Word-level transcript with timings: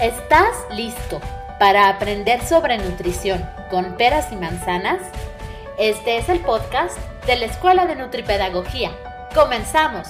¿Estás 0.00 0.54
listo 0.76 1.22
para 1.58 1.88
aprender 1.88 2.42
sobre 2.42 2.76
nutrición 2.76 3.42
con 3.70 3.96
peras 3.96 4.30
y 4.30 4.36
manzanas? 4.36 5.00
Este 5.78 6.18
es 6.18 6.28
el 6.28 6.40
podcast 6.40 6.98
de 7.24 7.36
la 7.36 7.46
Escuela 7.46 7.86
de 7.86 7.96
Nutripedagogía. 7.96 8.90
¡Comenzamos! 9.34 10.06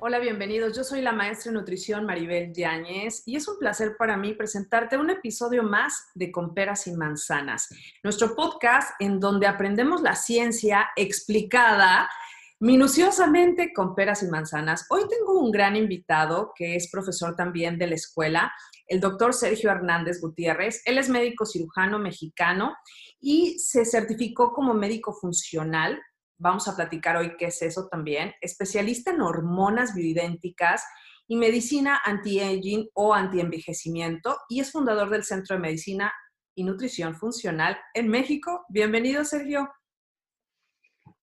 Hola, 0.00 0.18
bienvenidos. 0.18 0.74
Yo 0.74 0.82
soy 0.82 1.02
la 1.02 1.12
maestra 1.12 1.52
de 1.52 1.58
nutrición 1.58 2.06
Maribel 2.06 2.54
Yáñez 2.54 3.22
y 3.26 3.36
es 3.36 3.46
un 3.48 3.58
placer 3.58 3.96
para 3.98 4.16
mí 4.16 4.32
presentarte 4.32 4.96
un 4.96 5.10
episodio 5.10 5.62
más 5.62 6.08
de 6.14 6.32
Con 6.32 6.54
peras 6.54 6.86
y 6.86 6.92
manzanas, 6.92 7.68
nuestro 8.02 8.34
podcast 8.34 8.98
en 8.98 9.20
donde 9.20 9.46
aprendemos 9.46 10.00
la 10.00 10.14
ciencia 10.14 10.88
explicada 10.96 12.08
minuciosamente 12.64 13.74
con 13.74 13.94
peras 13.94 14.22
y 14.22 14.28
manzanas. 14.28 14.86
Hoy 14.88 15.02
tengo 15.06 15.38
un 15.38 15.50
gran 15.50 15.76
invitado 15.76 16.52
que 16.56 16.76
es 16.76 16.90
profesor 16.90 17.36
también 17.36 17.76
de 17.76 17.88
la 17.88 17.94
escuela, 17.94 18.54
el 18.86 19.00
doctor 19.00 19.34
Sergio 19.34 19.70
Hernández 19.70 20.18
Gutiérrez. 20.22 20.80
Él 20.86 20.96
es 20.96 21.10
médico 21.10 21.44
cirujano 21.44 21.98
mexicano 21.98 22.74
y 23.20 23.58
se 23.58 23.84
certificó 23.84 24.54
como 24.54 24.72
médico 24.72 25.12
funcional. 25.12 26.00
Vamos 26.38 26.66
a 26.66 26.74
platicar 26.74 27.18
hoy 27.18 27.36
qué 27.36 27.48
es 27.48 27.60
eso 27.60 27.86
también. 27.90 28.32
Especialista 28.40 29.10
en 29.10 29.20
hormonas 29.20 29.94
bioidénticas 29.94 30.82
y 31.28 31.36
medicina 31.36 32.00
anti-aging 32.02 32.88
o 32.94 33.12
anti-envejecimiento 33.12 34.38
y 34.48 34.60
es 34.60 34.72
fundador 34.72 35.10
del 35.10 35.24
Centro 35.24 35.56
de 35.56 35.60
Medicina 35.60 36.14
y 36.54 36.64
Nutrición 36.64 37.14
Funcional 37.14 37.76
en 37.92 38.08
México. 38.08 38.64
Bienvenido, 38.70 39.22
Sergio. 39.22 39.68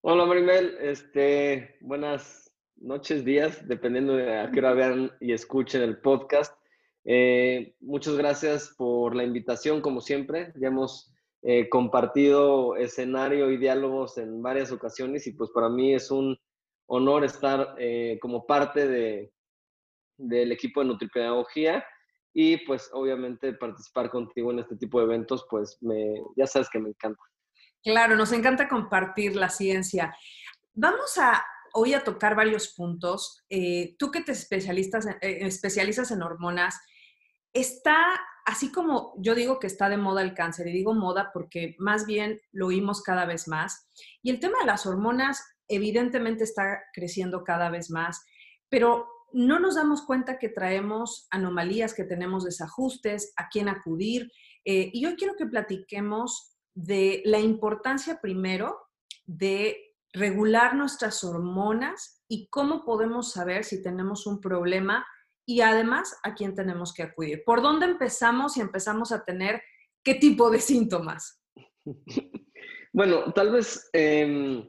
Hola 0.04 0.26
Maribel, 0.26 0.78
este, 0.80 1.76
buenas 1.80 2.52
noches, 2.74 3.24
días, 3.24 3.68
dependiendo 3.68 4.16
de 4.16 4.36
a 4.36 4.50
qué 4.50 4.58
hora 4.58 4.72
vean 4.72 5.12
y 5.20 5.32
escuchen 5.32 5.80
el 5.80 6.00
podcast. 6.00 6.58
Eh, 7.04 7.76
muchas 7.78 8.16
gracias 8.16 8.74
por 8.76 9.14
la 9.14 9.22
invitación, 9.22 9.80
como 9.80 10.00
siempre. 10.00 10.52
Ya 10.56 10.66
hemos 10.66 11.14
eh, 11.42 11.68
compartido 11.68 12.74
escenario 12.74 13.48
y 13.52 13.58
diálogos 13.58 14.18
en 14.18 14.42
varias 14.42 14.72
ocasiones 14.72 15.28
y 15.28 15.34
pues 15.34 15.50
para 15.50 15.68
mí 15.68 15.94
es 15.94 16.10
un 16.10 16.36
honor 16.86 17.24
estar 17.24 17.76
eh, 17.78 18.18
como 18.20 18.44
parte 18.44 18.88
de, 18.88 19.32
del 20.16 20.50
equipo 20.50 20.80
de 20.80 20.86
Nutripedagogía 20.86 21.84
y 22.34 22.56
pues 22.66 22.90
obviamente 22.92 23.52
participar 23.52 24.10
contigo 24.10 24.50
en 24.50 24.58
este 24.58 24.76
tipo 24.76 24.98
de 24.98 25.04
eventos, 25.04 25.46
pues 25.48 25.78
me, 25.80 26.16
ya 26.34 26.48
sabes 26.48 26.68
que 26.68 26.80
me 26.80 26.88
encanta. 26.88 27.22
Claro, 27.82 28.16
nos 28.16 28.32
encanta 28.32 28.68
compartir 28.68 29.36
la 29.36 29.48
ciencia. 29.48 30.16
Vamos 30.74 31.18
a 31.18 31.44
hoy 31.74 31.94
a 31.94 32.04
tocar 32.04 32.34
varios 32.34 32.68
puntos. 32.68 33.44
Eh, 33.48 33.96
tú 33.98 34.10
que 34.10 34.20
te 34.20 34.32
especialistas, 34.32 35.06
eh, 35.06 35.18
especializas 35.20 36.10
en 36.10 36.22
hormonas, 36.22 36.80
está, 37.52 37.96
así 38.44 38.70
como 38.70 39.14
yo 39.18 39.34
digo 39.34 39.58
que 39.58 39.66
está 39.66 39.88
de 39.88 39.96
moda 39.96 40.22
el 40.22 40.34
cáncer, 40.34 40.68
y 40.68 40.72
digo 40.72 40.94
moda 40.94 41.30
porque 41.32 41.74
más 41.78 42.06
bien 42.06 42.40
lo 42.52 42.68
oímos 42.68 43.02
cada 43.02 43.24
vez 43.24 43.48
más, 43.48 43.88
y 44.22 44.30
el 44.30 44.40
tema 44.40 44.58
de 44.60 44.66
las 44.66 44.86
hormonas 44.86 45.42
evidentemente 45.68 46.44
está 46.44 46.80
creciendo 46.92 47.44
cada 47.44 47.70
vez 47.70 47.90
más, 47.90 48.24
pero 48.68 49.08
no 49.32 49.58
nos 49.58 49.76
damos 49.76 50.02
cuenta 50.02 50.38
que 50.38 50.50
traemos 50.50 51.26
anomalías, 51.30 51.94
que 51.94 52.04
tenemos 52.04 52.44
desajustes, 52.44 53.32
a 53.36 53.48
quién 53.48 53.68
acudir. 53.68 54.30
Eh, 54.64 54.90
y 54.92 55.06
hoy 55.06 55.16
quiero 55.16 55.36
que 55.36 55.46
platiquemos 55.46 56.51
de 56.74 57.22
la 57.24 57.38
importancia 57.38 58.20
primero 58.20 58.78
de 59.26 59.96
regular 60.12 60.74
nuestras 60.74 61.24
hormonas 61.24 62.22
y 62.28 62.48
cómo 62.48 62.84
podemos 62.84 63.32
saber 63.32 63.64
si 63.64 63.82
tenemos 63.82 64.26
un 64.26 64.40
problema 64.40 65.06
y 65.46 65.60
además 65.60 66.18
a 66.22 66.34
quién 66.34 66.54
tenemos 66.54 66.92
que 66.94 67.02
acudir. 67.02 67.42
¿Por 67.44 67.62
dónde 67.62 67.86
empezamos 67.86 68.56
y 68.56 68.60
empezamos 68.60 69.12
a 69.12 69.24
tener 69.24 69.62
qué 70.02 70.14
tipo 70.14 70.50
de 70.50 70.60
síntomas? 70.60 71.42
Bueno, 72.94 73.32
tal 73.32 73.50
vez 73.50 73.88
em, 73.94 74.68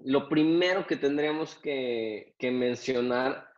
lo 0.00 0.30
primero 0.30 0.86
que 0.86 0.96
tendríamos 0.96 1.56
que, 1.56 2.34
que 2.38 2.50
mencionar 2.50 3.50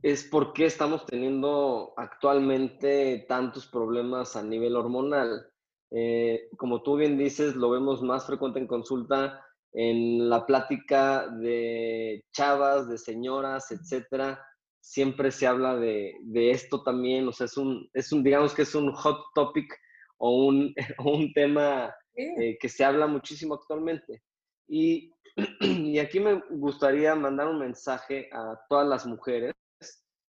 es 0.00 0.22
por 0.22 0.52
qué 0.52 0.66
estamos 0.66 1.04
teniendo 1.06 1.92
actualmente 1.96 3.26
tantos 3.28 3.66
problemas 3.66 4.36
a 4.36 4.44
nivel 4.44 4.76
hormonal. 4.76 5.50
Eh, 5.90 6.48
como 6.56 6.82
tú 6.82 6.96
bien 6.96 7.16
dices, 7.16 7.56
lo 7.56 7.70
vemos 7.70 8.02
más 8.02 8.26
frecuente 8.26 8.58
en 8.58 8.66
consulta 8.66 9.44
en 9.72 10.28
la 10.28 10.46
plática 10.46 11.28
de 11.28 12.24
chavas, 12.32 12.88
de 12.88 12.98
señoras, 12.98 13.70
etcétera. 13.70 14.42
Siempre 14.80 15.30
se 15.30 15.46
habla 15.46 15.76
de, 15.76 16.14
esto 16.34 16.82
también, 16.82 17.28
o 17.28 17.32
sea, 17.32 17.46
es 17.46 17.56
un, 17.56 17.88
es 17.92 18.12
un, 18.12 18.22
digamos 18.22 18.54
que 18.54 18.62
es 18.62 18.74
un 18.74 18.92
hot 18.92 19.18
topic 19.34 19.74
o 20.18 20.46
un, 20.46 20.74
un 21.04 21.32
tema 21.32 21.94
eh, 22.14 22.56
que 22.58 22.68
se 22.68 22.84
habla 22.84 23.06
muchísimo 23.06 23.54
actualmente. 23.54 24.22
Y, 24.68 25.10
y 25.60 25.98
aquí 25.98 26.20
me 26.20 26.42
gustaría 26.50 27.14
mandar 27.14 27.48
un 27.48 27.58
mensaje 27.58 28.28
a 28.32 28.58
todas 28.68 28.88
las 28.88 29.06
mujeres 29.06 29.54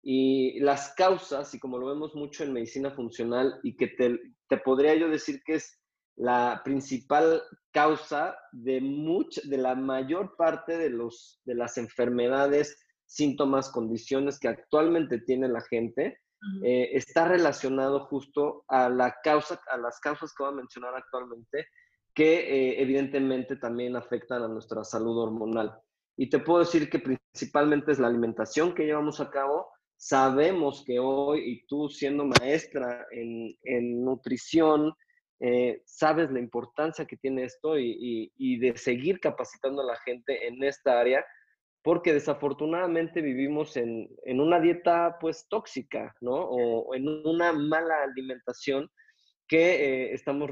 y 0.02 0.58
las 0.60 0.94
causas, 0.94 1.54
y 1.54 1.58
como 1.58 1.78
lo 1.78 1.86
vemos 1.86 2.14
mucho 2.14 2.42
en 2.42 2.54
medicina 2.54 2.90
funcional, 2.90 3.60
y 3.62 3.76
que 3.76 3.88
te, 3.88 4.18
te 4.50 4.58
podría 4.58 4.94
yo 4.96 5.08
decir 5.08 5.42
que 5.44 5.54
es 5.54 5.80
la 6.16 6.60
principal 6.64 7.42
causa 7.72 8.36
de, 8.52 8.82
de 9.44 9.56
la 9.56 9.74
mayor 9.76 10.36
parte 10.36 10.76
de, 10.76 10.90
los, 10.90 11.40
de 11.44 11.54
las 11.54 11.78
enfermedades, 11.78 12.78
síntomas, 13.06 13.70
condiciones 13.70 14.38
que 14.38 14.48
actualmente 14.48 15.20
tiene 15.20 15.48
la 15.48 15.62
gente, 15.62 16.18
eh, 16.64 16.90
está 16.92 17.28
relacionado 17.28 18.06
justo 18.06 18.64
a, 18.68 18.88
la 18.88 19.14
causa, 19.22 19.60
a 19.70 19.76
las 19.76 20.00
causas 20.00 20.34
que 20.34 20.42
voy 20.42 20.52
a 20.52 20.56
mencionar 20.56 20.94
actualmente, 20.94 21.68
que 22.14 22.40
eh, 22.40 22.82
evidentemente 22.82 23.56
también 23.56 23.94
afectan 23.94 24.42
a 24.42 24.48
nuestra 24.48 24.82
salud 24.84 25.16
hormonal. 25.16 25.78
Y 26.16 26.28
te 26.28 26.40
puedo 26.40 26.60
decir 26.60 26.90
que 26.90 26.98
principalmente 26.98 27.92
es 27.92 27.98
la 27.98 28.08
alimentación 28.08 28.74
que 28.74 28.84
llevamos 28.84 29.20
a 29.20 29.30
cabo, 29.30 29.70
Sabemos 30.02 30.82
que 30.86 30.98
hoy, 30.98 31.42
y 31.44 31.66
tú 31.66 31.90
siendo 31.90 32.24
maestra 32.24 33.06
en, 33.10 34.02
nutrición, 34.02 34.94
eh, 35.40 35.82
sabes 35.84 36.30
la 36.30 36.38
importancia 36.40 37.04
que 37.04 37.18
tiene 37.18 37.44
esto 37.44 37.78
y, 37.78 38.58
de 38.58 38.78
seguir 38.78 39.20
capacitando 39.20 39.82
a 39.82 39.84
la 39.84 39.96
gente 39.96 40.46
en 40.46 40.64
esta 40.64 40.98
área, 40.98 41.22
porque 41.82 42.14
desafortunadamente 42.14 43.20
vivimos 43.20 43.76
en, 43.76 44.08
una 44.24 44.58
dieta 44.58 45.18
pues 45.20 45.46
tóxica, 45.50 46.16
¿no? 46.22 46.32
O, 46.32 46.94
en 46.94 47.06
una 47.26 47.52
mala 47.52 48.02
alimentación 48.02 48.90
que 49.46 49.84
eh, 49.84 50.14
estamos 50.14 50.50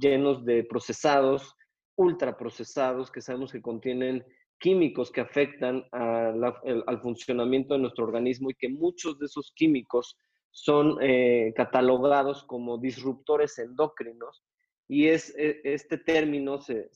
llenos 0.00 0.44
de 0.44 0.64
procesados, 0.64 1.54
ultraprocesados, 1.94 3.12
que 3.12 3.20
sabemos 3.20 3.52
que 3.52 3.62
contienen 3.62 4.24
químicos 4.60 5.10
que 5.10 5.22
afectan 5.22 5.84
al 5.90 7.00
funcionamiento 7.02 7.74
de 7.74 7.80
nuestro 7.80 8.04
organismo 8.04 8.50
y 8.50 8.54
que 8.54 8.68
muchos 8.68 9.18
de 9.18 9.26
esos 9.26 9.52
químicos 9.56 10.16
son 10.52 10.98
eh, 11.00 11.52
catalogados 11.56 12.44
como 12.44 12.78
disruptores 12.78 13.58
endócrinos 13.58 14.44
y 14.86 15.06
es, 15.08 15.34
e, 15.38 15.60
este 15.64 15.98
término 15.98 16.60
se, 16.60 16.90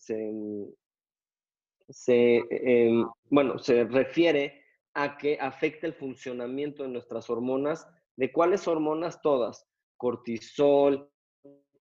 em, 2.50 3.06
bueno, 3.30 3.58
se 3.58 3.84
refiere 3.84 4.64
a 4.94 5.16
que 5.16 5.38
afecta 5.40 5.86
el 5.86 5.94
funcionamiento 5.94 6.82
de 6.82 6.88
nuestras 6.88 7.30
hormonas. 7.30 7.86
¿De 8.16 8.32
cuáles 8.32 8.66
hormonas? 8.66 9.22
Todas. 9.22 9.66
Cortisol, 9.96 11.08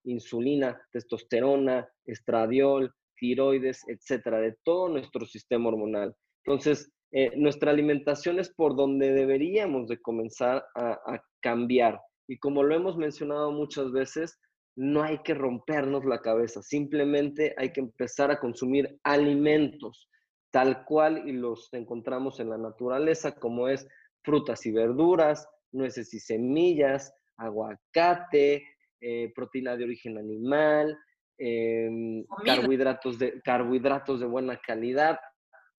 insulina, 0.04 0.80
testosterona, 0.92 1.90
estradiol, 2.06 2.94
tiroides, 3.18 3.81
etcétera, 3.88 4.40
de 4.40 4.56
todo 4.63 4.90
nuestro 4.90 5.25
sistema 5.25 5.69
hormonal. 5.69 6.16
Entonces, 6.46 6.91
eh, 7.12 7.31
nuestra 7.35 7.72
alimentación 7.72 8.40
es 8.40 8.50
por 8.53 8.75
donde 8.75 9.13
deberíamos 9.13 9.88
de 9.88 10.01
comenzar 10.01 10.65
a, 10.75 11.21
cambiar. 11.42 12.00
Y 12.27 12.38
como 12.39 12.63
lo 12.63 12.74
hemos 12.74 12.98
mencionado 12.98 13.51
muchas 13.51 13.92
veces, 13.92 14.39
no 14.75 15.04
hay 15.04 15.19
que 15.24 15.33
rompernos 15.33 16.06
la 16.06 16.21
cabeza, 16.21 16.63
simplemente 16.63 17.54
hay 17.57 17.71
que 17.71 17.81
empezar 17.81 18.31
a 18.31 18.39
consumir 18.39 18.98
alimentos 19.04 20.09
tal 20.51 20.86
cual 20.86 21.27
y 21.27 21.33
los 21.33 21.68
encontramos 21.74 22.39
en 22.39 22.50
la 22.50 22.57
naturaleza, 22.57 23.36
como 23.36 23.68
es 23.68 23.88
frutas 24.24 24.66
y 24.66 24.71
verduras, 24.71 25.48
nueces 25.71 26.13
y 26.13 26.19
semillas, 26.19 27.13
aguacate, 27.38 28.63
eh, 29.01 29.31
proteína 29.36 29.75
de 29.75 29.83
origen 29.83 30.18
animal, 30.18 30.98
Em, 31.38 32.25
carbohidratos, 32.45 33.18
de, 33.18 33.41
carbohidratos 33.41 34.19
de 34.19 34.25
buena 34.27 34.57
calidad, 34.57 35.19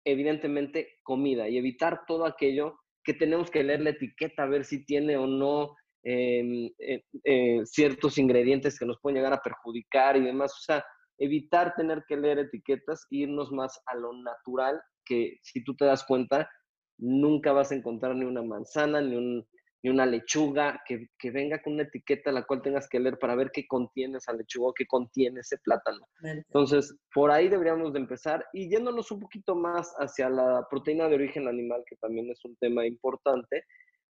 evidentemente 0.03 1.00
comida 1.03 1.47
y 1.47 1.57
evitar 1.57 2.01
todo 2.07 2.25
aquello 2.25 2.79
que 3.03 3.13
tenemos 3.13 3.51
que 3.51 3.63
leer 3.63 3.81
la 3.81 3.91
etiqueta 3.91 4.44
a 4.44 4.47
ver 4.47 4.65
si 4.65 4.83
tiene 4.85 5.15
o 5.15 5.27
no 5.27 5.75
em, 6.03 6.71
eh, 6.79 7.03
eh, 7.23 7.61
ciertos 7.65 8.17
ingredientes 8.17 8.77
que 8.79 8.85
nos 8.85 9.00
pueden 9.00 9.17
llegar 9.17 9.33
a 9.33 9.41
perjudicar 9.41 10.17
y 10.17 10.21
demás. 10.21 10.53
O 10.53 10.61
sea, 10.61 10.83
evitar 11.17 11.75
tener 11.75 12.03
que 12.07 12.17
leer 12.17 12.39
etiquetas 12.39 13.05
e 13.11 13.17
irnos 13.17 13.51
más 13.51 13.79
a 13.85 13.95
lo 13.95 14.11
natural, 14.13 14.81
que 15.05 15.38
si 15.44 15.63
tú 15.63 15.75
te 15.75 15.85
das 15.85 16.03
cuenta, 16.03 16.50
nunca 16.97 17.53
vas 17.53 17.71
a 17.71 17.75
encontrar 17.75 18.15
ni 18.15 18.25
una 18.25 18.41
manzana, 18.41 19.01
ni, 19.01 19.15
un, 19.15 19.47
ni 19.83 19.89
una 19.89 20.06
lechuga 20.06 20.81
que, 20.88 21.09
que, 21.19 21.30
venga 21.30 21.62
con 21.62 21.74
una 21.74 21.83
etiqueta 21.83 22.31
la 22.31 22.44
cual 22.44 22.62
tengas 22.62 22.88
que 22.88 23.00
leer 23.00 23.19
para 23.19 23.35
ver 23.35 23.51
qué 23.51 23.68
contiene 23.68 24.18
esa 24.18 24.31
lechuga 24.31 24.69
o 24.69 24.74
qué 24.74 24.85
contiene 24.88 25.41
ese 25.41 25.57
plátano. 25.57 26.07
Entonces, 26.24 26.97
por 27.13 27.31
ahí 27.31 27.50
deberíamos 27.50 27.91
de 27.91 28.00
empezar 28.00 28.45
y 28.53 28.69
yéndonos 28.69 29.12
un 29.12 29.19
poquito 29.19 29.56
más 29.56 29.94
hacia 30.00 30.30
la 30.30 30.65
proteína 30.69 31.09
de 31.09 31.15
origen 31.15 31.47
animal, 31.50 31.83
que 31.85 31.97
también 31.97 32.30
es 32.31 32.44
un 32.45 32.56
tema 32.56 32.88
importante, 32.88 33.65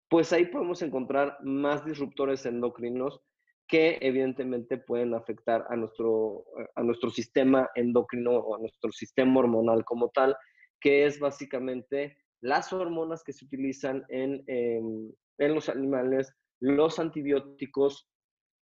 pues 0.09 0.31
ahí 0.31 0.45
podemos 0.45 0.81
encontrar 0.83 1.37
más 1.41 1.83
disruptores 1.83 2.45
endocrinos 2.45 3.19
que 3.67 3.97
evidentemente 4.01 4.77
pueden 4.77 5.15
afectar 5.15 5.65
a 5.69 5.75
nuestro, 5.75 6.45
a 6.75 6.83
nuestro 6.83 7.09
sistema 7.09 7.67
endocrino 7.73 8.31
o 8.31 8.55
a 8.55 8.59
nuestro 8.59 8.91
sistema 8.91 9.39
hormonal 9.39 9.83
como 9.85 10.09
tal, 10.09 10.35
que 10.79 11.05
es 11.05 11.17
básicamente 11.17 12.17
las 12.43 12.73
hormonas 12.73 13.23
que 13.23 13.31
se 13.31 13.45
utilizan 13.45 14.03
en, 14.09 14.43
en 14.47 15.55
los 15.55 15.69
animales, 15.69 16.33
los 16.59 16.99
antibióticos, 16.99 18.07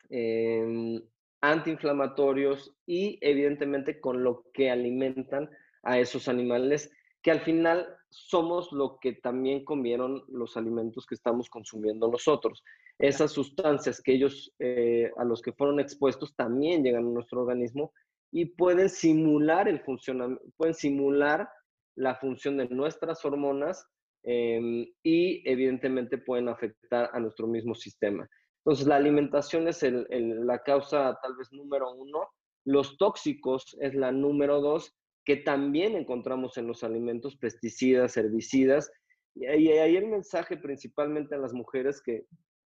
em, 0.10 1.02
antiinflamatorios 1.42 2.72
y 2.86 3.18
evidentemente 3.22 4.00
con 4.00 4.24
lo 4.24 4.46
que 4.54 4.70
alimentan 4.70 5.50
a 5.82 5.98
esos 6.00 6.28
animales, 6.28 6.92
que 7.24 7.32
al 7.32 7.42
final 7.42 7.88
somos 8.10 8.72
lo 8.72 9.00
que 9.00 9.14
también 9.14 9.66
comieron 9.66 10.24
los 10.28 10.56
alimentos 10.56 11.08
que 11.08 11.16
estamos 11.16 11.50
consumiendo 11.50 12.08
nosotros. 12.08 12.64
Esas 13.00 13.32
sustancias 13.32 14.02
que 14.02 14.14
ellos, 14.14 14.54
eh, 14.60 15.12
a 15.18 15.26
los 15.26 15.42
que 15.42 15.52
fueron 15.52 15.80
expuestos, 15.80 16.36
también 16.36 16.84
llegan 16.84 17.08
a 17.08 17.12
nuestro 17.12 17.42
organismo 17.42 17.92
y 18.32 18.46
pueden 18.46 18.90
simular 18.90 19.68
el 19.68 19.80
funcionamiento, 19.82 20.44
pueden 20.58 20.76
simular 20.76 21.50
la 21.96 22.16
función 22.16 22.58
de 22.58 22.68
nuestras 22.70 23.24
hormonas 23.26 23.86
em, 24.24 24.86
y 25.04 25.48
evidentemente 25.50 26.18
pueden 26.18 26.50
afectar 26.50 27.10
a 27.14 27.20
nuestro 27.20 27.48
mismo 27.48 27.76
sistema. 27.76 28.28
Entonces, 28.60 28.88
la 28.88 28.96
alimentación 28.96 29.68
es 29.68 29.84
la 29.84 30.60
causa 30.60 31.18
tal 31.22 31.36
vez 31.36 31.52
número 31.52 31.92
uno, 31.92 32.30
los 32.66 32.98
tóxicos 32.98 33.76
es 33.82 33.94
la 33.94 34.12
número 34.12 34.62
dos, 34.62 34.96
que 35.26 35.38
también 35.38 35.96
encontramos 35.96 36.58
en 36.58 36.68
los 36.68 36.84
alimentos, 36.84 37.36
pesticidas, 37.38 38.16
herbicidas. 38.18 38.92
Y 39.36 39.48
ahí 39.48 39.96
el 39.96 40.08
mensaje 40.08 40.58
principalmente 40.58 41.36
a 41.36 41.40
las 41.40 41.54
mujeres 41.54 42.02
que 42.02 42.26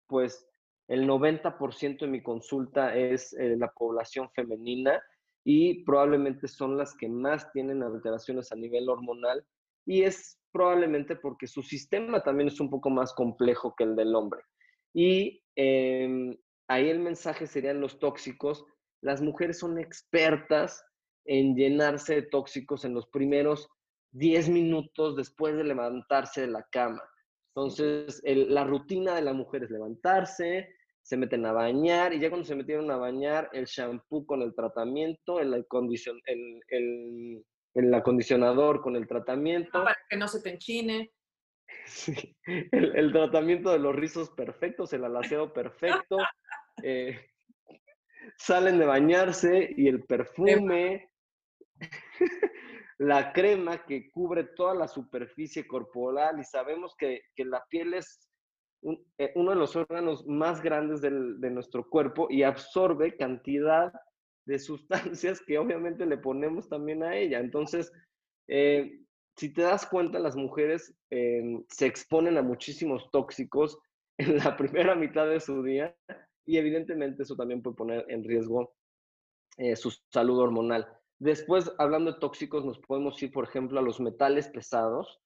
pues 0.07 0.47
el 0.87 1.07
90% 1.07 1.99
de 1.99 2.07
mi 2.07 2.21
consulta 2.21 2.95
es 2.95 3.33
eh, 3.33 3.55
la 3.57 3.71
población 3.71 4.29
femenina 4.31 5.01
y 5.43 5.83
probablemente 5.83 6.47
son 6.47 6.77
las 6.77 6.95
que 6.95 7.07
más 7.07 7.51
tienen 7.51 7.83
alteraciones 7.83 8.51
a 8.51 8.55
nivel 8.55 8.89
hormonal 8.89 9.45
y 9.85 10.03
es 10.03 10.39
probablemente 10.51 11.15
porque 11.15 11.47
su 11.47 11.63
sistema 11.63 12.21
también 12.21 12.49
es 12.49 12.59
un 12.59 12.69
poco 12.69 12.89
más 12.89 13.13
complejo 13.13 13.73
que 13.77 13.83
el 13.83 13.95
del 13.95 14.15
hombre. 14.15 14.41
Y 14.93 15.43
em, 15.55 16.37
ahí 16.67 16.89
el 16.89 16.99
mensaje 16.99 17.47
serían 17.47 17.81
los 17.81 17.99
tóxicos. 17.99 18.65
Las 19.01 19.21
mujeres 19.21 19.59
son 19.59 19.79
expertas 19.79 20.83
en 21.25 21.55
llenarse 21.55 22.15
de 22.15 22.21
tóxicos 22.23 22.85
en 22.85 22.93
los 22.93 23.07
primeros 23.07 23.69
10 24.11 24.49
minutos 24.49 25.15
después 25.15 25.55
de 25.55 25.63
levantarse 25.63 26.41
de 26.41 26.47
la 26.47 26.63
cama. 26.71 27.01
Entonces, 27.55 28.21
la 28.23 28.63
rutina 28.63 29.15
de 29.15 29.21
la 29.21 29.33
mujer 29.33 29.63
es 29.63 29.69
levantarse, 29.69 30.69
se 31.09 31.17
meten 31.17 31.43
a 31.47 31.51
bañar 31.51 32.13
y 32.13 32.19
ya 32.19 32.29
cuando 32.29 32.45
se 32.45 32.55
metieron 32.55 32.91
a 32.91 32.97
bañar, 32.97 33.49
el 33.51 33.65
shampoo 33.65 34.27
con 34.27 34.43
el 34.43 34.53
tratamiento, 34.53 35.39
el, 35.39 35.65
el, 36.67 37.43
el, 37.73 37.93
acondicionador 37.95 38.79
con 38.79 38.95
el 38.95 39.07
tratamiento. 39.07 39.83
Para 39.83 39.97
que 40.07 40.17
no 40.17 40.27
se 40.27 40.41
te 40.41 40.51
enchine. 40.51 41.11
Sí, 41.85 42.35
el, 42.45 43.11
tratamiento 43.11 43.71
de 43.71 43.79
los 43.79 43.95
rizos 43.95 44.29
perfectos, 44.31 44.93
el 44.93 45.05
alaseo 45.05 45.51
perfecto. 45.51 46.17
Eh, 46.81 47.19
salen 48.37 48.79
de 48.79 48.85
bañarse 48.85 49.73
y 49.75 49.89
el 49.89 50.05
perfume 50.05 51.11
la 52.99 53.33
crema 53.33 53.83
que 53.85 54.09
cubre 54.11 54.45
toda 54.55 54.73
la 54.75 54.87
superficie 54.87 55.67
corporal 55.67 56.39
y 56.39 56.45
sabemos 56.45 56.95
que, 56.95 57.23
la 57.35 57.61
piel 57.69 57.95
es 57.95 58.28
eh, 58.81 59.31
uno 59.35 59.51
de 59.51 59.57
los 59.57 59.75
órganos 59.75 60.25
más 60.25 60.61
grandes 60.61 61.01
de 61.01 61.49
nuestro 61.49 61.89
cuerpo 61.89 62.27
y 62.29 62.43
absorbe 62.43 63.17
cantidad 63.17 63.91
de 64.45 64.59
sustancias 64.59 65.41
que 65.45 65.57
obviamente 65.57 66.05
le 66.05 66.17
ponemos 66.17 66.69
también 66.69 67.03
a 67.03 67.15
ella. 67.15 67.39
Entonces, 67.39 67.91
eh, 68.47 69.01
si 69.35 69.53
te 69.53 69.63
das 69.63 69.85
cuenta, 69.85 70.19
las 70.19 70.35
mujeres 70.35 70.95
eh, 71.11 71.41
se 71.69 71.85
exponen 71.85 72.37
a 72.37 72.41
muchísimos 72.41 73.09
tóxicos 73.11 73.77
en 74.17 74.37
la 74.37 74.55
primera 74.55 74.95
mitad 74.95 75.27
de 75.27 75.39
su 75.39 75.61
día 75.63 75.95
y 76.45 76.57
evidentemente 76.57 77.23
eso 77.23 77.35
también 77.35 77.61
puede 77.61 77.75
poner 77.75 78.05
en 78.09 78.23
riesgo 78.23 78.73
su 79.75 79.91
salud 80.09 80.39
hormonal. 80.39 80.87
Después, 81.19 81.69
hablando 81.79 82.13
de 82.13 82.19
tóxicos, 82.19 82.63
nos 82.63 82.79
podemos 82.79 83.21
ir, 83.21 83.29
por 83.33 83.43
ejemplo, 83.43 83.77
a 83.77 83.83
los 83.83 83.99
metales 83.99 84.47
pesados, 84.47 85.19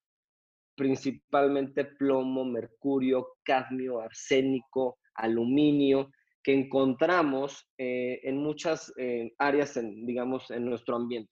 principalmente 0.75 1.85
plomo, 1.85 2.45
mercurio, 2.45 3.27
cadmio, 3.43 3.99
arsénico, 3.99 4.97
aluminio, 5.15 6.09
que 6.43 6.53
encontramos 6.53 7.67
eh, 7.77 8.19
en 8.23 8.37
muchas 8.37 8.91
eh, 8.97 9.33
áreas, 9.37 9.77
en, 9.77 10.05
digamos, 10.05 10.51
en 10.51 10.65
nuestro 10.65 10.95
ambiente. 10.97 11.31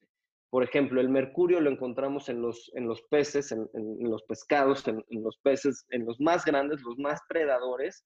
Por 0.50 0.64
ejemplo, 0.64 1.00
el 1.00 1.10
mercurio 1.10 1.62
lo 1.62 1.70
encontramos 1.70 2.28
en 2.30 2.42
los, 2.42 2.72
en 2.76 2.86
los 2.86 3.02
peces, 3.04 3.52
en, 3.52 3.70
los 4.02 4.24
pescados, 4.24 4.86
en, 4.88 5.04
los 5.24 5.38
peces, 5.38 5.86
en 5.92 6.06
los 6.06 6.20
más 6.20 6.44
grandes, 6.44 6.82
los 6.82 6.98
más 6.98 7.22
predadores. 7.30 8.06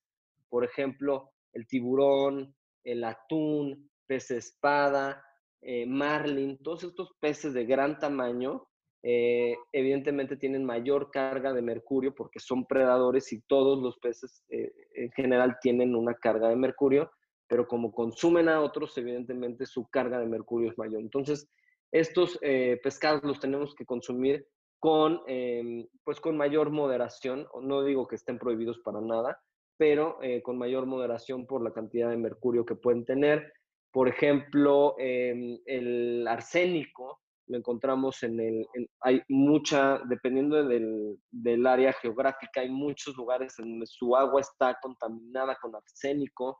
Por 0.49 0.63
ejemplo, 0.63 1.31
el 1.53 1.65
tiburón, 1.65 2.55
el 2.83 3.03
atún, 3.03 3.89
pez 4.05 4.29
espada, 4.29 5.23
eh, 5.61 5.87
marlin, 5.87 6.59
todos 6.61 6.83
estos 6.83 7.13
peces 7.19 7.55
de 7.55 7.65
gran 7.65 7.97
tamaño, 7.97 8.67
eh, 9.07 9.55
evidentemente 9.71 10.35
tienen 10.35 10.65
mayor 10.65 11.11
carga 11.11 11.53
de 11.53 11.61
mercurio 11.61 12.15
porque 12.15 12.39
son 12.39 12.65
predadores 12.65 13.31
y 13.31 13.41
todos 13.41 13.77
los 13.79 13.99
peces 13.99 14.43
eh, 14.49 14.73
en 14.95 15.11
general 15.11 15.57
tienen 15.61 15.95
una 15.95 16.15
carga 16.15 16.49
de 16.49 16.55
mercurio, 16.55 17.11
pero 17.47 17.67
como 17.67 17.91
consumen 17.91 18.49
a 18.49 18.61
otros, 18.61 18.97
evidentemente 18.97 19.67
su 19.67 19.87
carga 19.89 20.17
de 20.17 20.25
mercurio 20.25 20.71
es 20.71 20.77
mayor. 20.79 21.01
Entonces, 21.01 21.47
estos 21.91 22.39
pescados 22.81 23.23
los 23.23 23.39
tenemos 23.39 23.75
que 23.75 23.85
consumir 23.85 24.47
con, 24.79 25.21
em, 25.27 25.85
pues 26.03 26.19
con 26.19 26.35
mayor 26.35 26.71
moderación, 26.71 27.47
no 27.61 27.83
digo 27.83 28.07
que 28.07 28.15
estén 28.15 28.39
prohibidos 28.39 28.79
para 28.79 29.01
nada, 29.01 29.39
pero 29.77 30.17
con 30.41 30.57
mayor 30.57 30.87
moderación 30.87 31.45
por 31.45 31.63
la 31.63 31.71
cantidad 31.71 32.09
de 32.09 32.17
mercurio 32.17 32.65
que 32.65 32.75
pueden 32.75 33.05
tener. 33.05 33.53
Por 33.91 34.07
ejemplo, 34.07 34.95
em, 34.97 35.59
el 35.65 36.27
arsénico 36.27 37.19
lo 37.47 37.57
encontramos 37.57 38.23
en 38.23 38.39
el, 38.39 38.67
hay 39.01 39.21
mucha, 39.29 39.99
dependiendo 40.09 40.63
del, 40.63 41.17
del, 41.31 41.67
área 41.67 41.93
geográfica, 41.93 42.61
hay 42.61 42.69
muchos 42.69 43.15
lugares 43.15 43.57
en 43.59 43.71
donde 43.71 43.85
su 43.85 44.15
agua 44.15 44.41
está 44.41 44.77
contaminada 44.81 45.57
con 45.61 45.75
arsénico. 45.75 46.57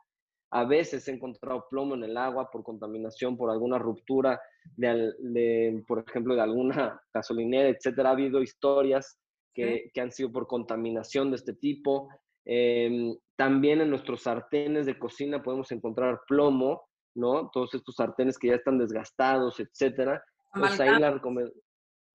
A 0.51 0.63
veces 0.63 1.07
he 1.07 1.11
encontrado 1.11 1.65
plomo 1.69 1.95
en 1.95 2.03
el 2.03 2.17
agua 2.17 2.49
por 2.51 2.63
contaminación, 2.63 3.35
por 3.35 3.49
alguna 3.49 3.77
ruptura, 3.77 4.39
de, 4.75 5.83
por 5.87 6.03
ejemplo, 6.07 6.35
de 6.35 6.41
alguna 6.41 7.01
gasolinera, 7.13 7.69
etcétera. 7.69 8.09
Ha 8.09 8.13
habido 8.13 8.41
historias 8.41 9.19
que, 9.53 9.89
que 9.93 10.01
han 10.01 10.11
sido 10.11 10.31
por 10.31 10.47
contaminación 10.47 11.31
de 11.31 11.37
este 11.37 11.53
tipo. 11.53 12.09
Em, 12.45 13.15
también 13.35 13.81
en 13.81 13.89
nuestros 13.89 14.21
sartenes 14.21 14.85
de 14.85 14.99
cocina 14.99 15.41
podemos 15.41 15.71
encontrar 15.71 16.21
plomo 16.27 16.83
¿no? 17.15 17.49
Todos 17.51 17.73
estos 17.73 17.95
sartenes 17.95 18.37
que 18.37 18.49
ya 18.49 18.55
están 18.55 18.77
desgastados, 18.77 19.59
etcétera. 19.59 20.23
Pues 20.55 20.79
ahí 20.79 20.99
la 20.99 21.19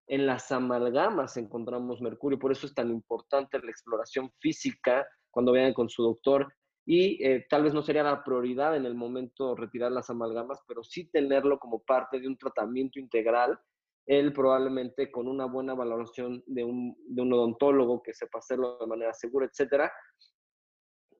en 0.07 0.25
las 0.25 0.51
amalgamas 0.51 1.37
encontramos 1.37 2.01
mercurio, 2.01 2.37
por 2.37 2.51
eso 2.51 2.67
es 2.67 2.73
tan 2.73 2.89
importante 2.89 3.59
la 3.59 3.71
exploración 3.71 4.29
física 4.39 5.07
cuando 5.29 5.53
vayan 5.53 5.73
con 5.73 5.89
su 5.89 6.03
doctor 6.03 6.53
y 6.85 7.23
eh, 7.25 7.45
tal 7.49 7.63
vez 7.63 7.73
no 7.73 7.81
sería 7.81 8.03
la 8.03 8.23
prioridad 8.23 8.75
en 8.75 8.85
el 8.85 8.95
momento 8.95 9.55
retirar 9.55 9.91
las 9.91 10.09
amalgamas, 10.09 10.59
pero 10.67 10.83
sí 10.83 11.09
tenerlo 11.09 11.59
como 11.59 11.79
parte 11.83 12.19
de 12.19 12.27
un 12.27 12.37
tratamiento 12.37 12.99
integral, 12.99 13.57
él 14.05 14.33
probablemente 14.33 15.11
con 15.11 15.27
una 15.27 15.45
buena 15.45 15.75
valoración 15.75 16.43
de 16.45 16.63
un, 16.63 16.97
de 17.07 17.21
un 17.21 17.31
odontólogo 17.31 18.01
que 18.01 18.13
sepa 18.13 18.39
hacerlo 18.39 18.79
de 18.79 18.87
manera 18.87 19.13
segura, 19.13 19.45
etcétera, 19.45 19.93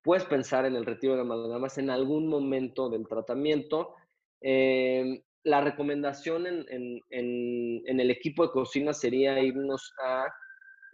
puedes 0.03 0.25
pensar 0.25 0.65
en 0.65 0.75
el 0.75 0.85
retiro 0.85 1.15
de 1.15 1.21
amalgamas 1.21 1.77
en 1.77 1.89
algún 1.89 2.27
momento 2.27 2.89
del 2.89 3.07
tratamiento. 3.07 3.95
Em, 4.41 5.21
la 5.43 5.61
recomendación 5.61 6.45
en, 6.47 6.99
el 7.09 8.11
equipo 8.11 8.45
de 8.45 8.51
cocina 8.51 8.93
sería 8.93 9.39
irnos 9.39 9.93
a 10.03 10.27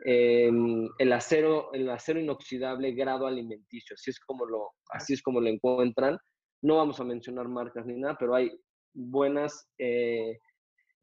em, 0.06 0.88
el, 0.98 1.14
acero, 1.14 1.74
el 1.74 1.90
acero 1.90 2.20
inoxidable 2.20 2.94
grado 2.94 3.28
alimenticio, 3.28 3.96
así 3.96 4.12
es, 4.12 4.20
como 4.20 4.46
lo, 4.46 4.72
así 4.92 5.14
es 5.14 5.22
como 5.22 5.42
lo 5.42 5.50
encuentran. 5.50 6.18
No 6.62 6.78
vamos 6.78 7.00
a 7.00 7.04
mencionar 7.04 7.48
marcas 7.48 7.86
ni 7.86 7.98
nada, 7.98 8.16
pero 8.20 8.36
hay 8.36 8.52
buenas 8.94 9.70
eh, 9.78 10.40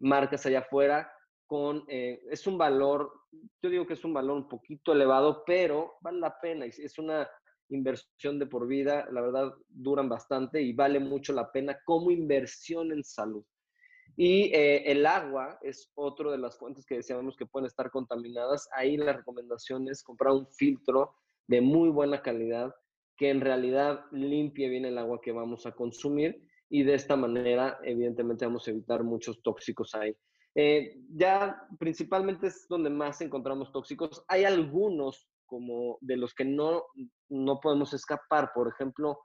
marcas 0.01 0.47
allá 0.47 0.61
afuera 0.61 1.11
con, 1.47 1.85
eh, 1.89 2.21
es 2.31 2.47
un 2.47 2.57
valor, 2.57 3.13
yo 3.63 3.71
digo 3.71 3.87
que 3.87 3.95
es 3.95 4.05
un 4.05 4.15
valor 4.15 4.37
un 4.37 4.49
poquito 4.49 4.93
elevado, 4.93 5.45
pero 5.47 5.95
vale 6.01 6.19
la 6.19 6.39
pena, 6.41 6.65
es 6.65 6.99
una 6.99 7.29
inversión 7.75 8.39
de 8.39 8.47
por 8.47 8.67
vida, 8.67 9.07
la 9.11 9.21
verdad 9.21 9.53
duran 9.69 10.09
bastante 10.09 10.63
y 10.63 10.73
vale 10.73 11.01
mucho 11.01 11.33
la 11.33 11.51
pena 11.51 11.79
como 11.85 12.11
inversión 12.11 12.93
en 12.93 13.05
salud. 13.05 13.45
Y 14.17 14.53
eh, 14.55 14.91
el 14.91 15.07
agua 15.07 15.59
es 15.63 15.91
otro 15.95 16.31
de 16.31 16.39
las 16.39 16.57
fuentes 16.57 16.87
que 16.87 16.97
decíamos 16.97 17.37
que 17.37 17.47
pueden 17.47 17.67
estar 17.67 17.91
contaminadas. 17.91 18.69
Ahí 18.73 18.97
la 18.97 19.13
recomendación 19.13 19.89
es 19.89 20.03
comprar 20.03 20.33
un 20.33 20.47
filtro 20.47 21.17
de 21.47 21.61
muy 21.61 21.89
buena 21.89 22.23
calidad 22.23 22.75
que 23.17 23.31
en 23.31 23.41
realidad 23.41 24.05
limpie 24.13 24.69
bien 24.69 24.85
el 24.85 24.99
agua 24.99 25.21
que 25.21 25.33
vamos 25.33 25.67
a 25.67 25.73
consumir 25.73 26.49
y 26.69 26.83
de 26.83 26.95
esta 26.95 27.17
manera 27.17 27.79
evidentemente 27.85 28.45
vamos 28.45 28.67
a 28.67 28.71
evitar 28.71 29.05
muchos 29.05 29.43
tóxicos 29.43 29.95
ahí. 29.95 30.17
Eh, 30.55 30.97
ya 31.11 31.67
principalmente 31.79 32.47
es 32.47 32.67
donde 32.69 32.91
más 32.91 33.21
encontramos 33.21 33.73
tóxicos. 33.73 34.25
Hay 34.29 34.45
algunos 34.45 35.29
como 35.47 35.99
de 36.01 36.17
los 36.17 36.35
que 36.35 36.45
no, 36.45 36.85
no 37.29 37.61
podemos 37.61 37.93
escapar. 37.93 38.53
Por 38.55 38.69
ejemplo, 38.69 39.19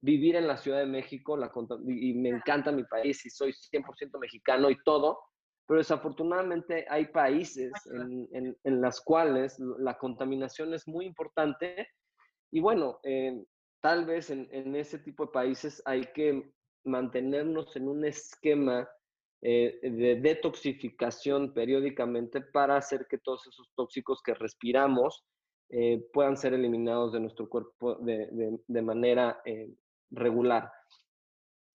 vivir 0.00 0.36
en 0.36 0.46
la 0.46 0.56
Ciudad 0.56 0.78
de 0.78 0.86
México, 0.86 1.36
la, 1.36 1.50
y 1.88 2.14
me 2.14 2.30
encanta 2.30 2.72
mi 2.72 2.84
país 2.84 3.24
y 3.26 3.30
soy 3.30 3.52
100% 3.52 4.18
mexicano 4.18 4.70
y 4.70 4.76
todo, 4.84 5.18
pero 5.66 5.78
desafortunadamente 5.78 6.86
hay 6.88 7.06
países 7.06 7.72
en, 7.92 8.28
en, 8.32 8.56
en 8.62 8.80
las 8.80 9.00
cuales 9.00 9.58
la 9.58 9.98
contaminación 9.98 10.74
es 10.74 10.86
muy 10.86 11.06
importante. 11.06 11.88
Y 12.52 12.60
bueno, 12.60 13.00
eh, 13.02 13.44
tal 13.82 14.06
vez 14.06 14.30
en, 14.30 14.48
en, 14.52 14.76
ese 14.76 14.98
tipo 15.00 15.26
de 15.26 15.32
países 15.32 15.82
hay 15.84 16.04
que 16.14 16.52
mantenernos 16.84 17.74
en 17.74 17.88
un 17.88 18.04
esquema 18.04 18.88
eh, 19.42 19.78
de 19.82 20.20
detoxificación 20.20 21.52
periódicamente 21.52 22.40
para 22.40 22.76
hacer 22.76 23.06
que 23.08 23.18
todos 23.18 23.46
esos 23.46 23.68
tóxicos 23.76 24.22
que 24.22 24.34
respiramos 24.34 25.24
eh, 25.70 26.04
puedan 26.12 26.36
ser 26.36 26.54
eliminados 26.54 27.12
de 27.12 27.20
nuestro 27.20 27.48
cuerpo 27.48 27.96
de, 27.96 28.28
de, 28.30 28.58
de 28.66 28.82
manera 28.82 29.40
eh, 29.44 29.70
regular. 30.10 30.70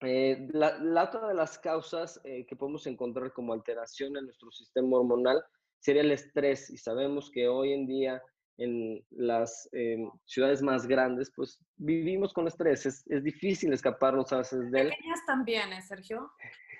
Eh, 0.01 0.47
la, 0.51 0.77
la, 0.79 1.03
otra 1.03 1.27
de 1.27 1.35
las 1.35 1.59
causas 1.59 2.19
eh, 2.23 2.45
que 2.47 2.55
podemos 2.55 2.87
encontrar 2.87 3.31
como 3.33 3.53
alteración 3.53 4.17
en 4.17 4.25
nuestro 4.25 4.51
sistema 4.51 4.97
hormonal 4.97 5.43
sería 5.79 6.01
el 6.01 6.11
estrés 6.11 6.71
y 6.71 6.77
sabemos 6.77 7.29
que 7.29 7.47
hoy 7.47 7.73
en 7.73 7.85
día 7.85 8.21
en 8.57 9.03
las 9.11 9.69
eh, 9.73 9.97
ciudades 10.25 10.61
más 10.61 10.87
grandes 10.87 11.31
pues 11.35 11.59
vivimos 11.77 12.33
con 12.33 12.47
estrés, 12.47 12.85
es, 12.85 13.03
es 13.07 13.23
difícil 13.23 13.73
escaparnos 13.73 14.31
a 14.33 14.37
veces 14.37 14.71
de 14.71 14.81
él. 14.81 14.89
Pequeñas 14.89 15.25
también, 15.25 15.73
¿eh, 15.73 15.81
Sergio? 15.81 16.31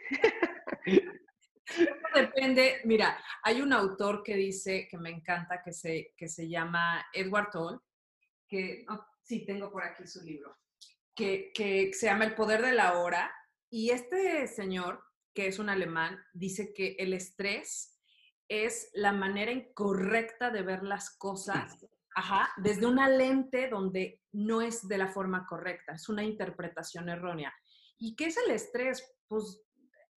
Depende, 2.13 2.81
mira, 2.85 3.17
hay 3.43 3.61
un 3.61 3.73
autor 3.73 4.23
que 4.23 4.35
dice, 4.35 4.87
que 4.89 4.97
me 4.97 5.09
encanta, 5.09 5.61
que 5.63 5.73
se, 5.73 6.13
que 6.17 6.27
se 6.27 6.49
llama 6.49 7.05
Edward 7.13 7.49
Toll, 7.51 7.81
que, 8.47 8.85
oh, 8.89 9.05
sí, 9.21 9.45
tengo 9.45 9.71
por 9.71 9.83
aquí 9.83 10.05
su 10.05 10.21
libro, 10.23 10.57
que, 11.15 11.51
que 11.53 11.93
se 11.93 12.07
llama 12.07 12.25
El 12.25 12.35
Poder 12.35 12.61
de 12.61 12.73
la 12.73 12.99
Hora, 12.99 13.33
y 13.69 13.91
este 13.91 14.47
señor, 14.47 15.01
que 15.33 15.47
es 15.47 15.59
un 15.59 15.69
alemán, 15.69 16.19
dice 16.33 16.73
que 16.73 16.95
el 16.99 17.13
estrés 17.13 17.97
es 18.49 18.89
la 18.93 19.13
manera 19.13 19.51
incorrecta 19.51 20.49
de 20.49 20.61
ver 20.61 20.83
las 20.83 21.15
cosas, 21.17 21.85
ajá, 22.13 22.51
desde 22.57 22.85
una 22.85 23.07
lente 23.07 23.69
donde 23.69 24.21
no 24.33 24.61
es 24.61 24.85
de 24.89 24.97
la 24.97 25.07
forma 25.07 25.45
correcta, 25.45 25.93
es 25.93 26.09
una 26.09 26.25
interpretación 26.25 27.07
errónea. 27.07 27.53
¿Y 27.97 28.15
qué 28.15 28.25
es 28.25 28.37
el 28.37 28.51
estrés? 28.51 29.15
Pues 29.29 29.61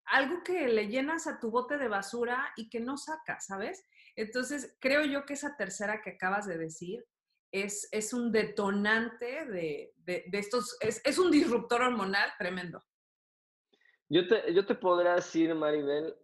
algo 0.06 0.42
que 0.42 0.68
le 0.68 0.88
llenas 0.88 1.26
a 1.26 1.40
tu 1.40 1.50
bote 1.50 1.78
de 1.78 1.88
basura 1.88 2.52
y 2.56 2.68
que 2.68 2.80
no 2.80 2.96
sacas, 2.96 3.46
¿sabes? 3.46 3.84
Entonces, 4.16 4.76
creo 4.80 5.04
yo 5.04 5.24
que 5.24 5.34
esa 5.34 5.56
tercera 5.56 6.02
que 6.02 6.10
acabas 6.10 6.46
de 6.46 6.58
decir 6.58 7.04
es, 7.50 7.88
es 7.92 8.12
un 8.12 8.32
detonante 8.32 9.46
de, 9.46 9.94
de, 9.96 10.24
estos, 10.32 10.76
es, 10.80 11.00
es, 11.04 11.18
un 11.18 11.30
disruptor 11.30 11.82
hormonal 11.82 12.30
tremendo. 12.38 12.82
Yo 14.08 14.26
te, 14.26 14.52
yo 14.52 14.66
te 14.66 14.74
podría 14.74 15.14
decir, 15.14 15.54
Maribel, 15.54 16.14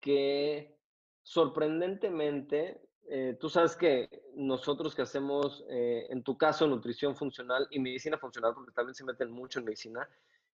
que 0.00 0.76
sorprendentemente, 1.22 2.80
eh, 3.08 3.36
tú 3.40 3.48
sabes 3.48 3.76
que 3.76 4.08
nosotros 4.34 4.94
que 4.94 5.02
hacemos, 5.02 5.64
eh, 5.68 6.06
en 6.10 6.22
tu 6.22 6.36
caso, 6.36 6.66
nutrición 6.66 7.16
funcional 7.16 7.66
y 7.70 7.80
medicina 7.80 8.18
funcional, 8.18 8.54
porque 8.54 8.72
también 8.72 8.94
se 8.94 9.04
meten 9.04 9.30
mucho 9.30 9.58
en 9.58 9.64
medicina, 9.64 10.08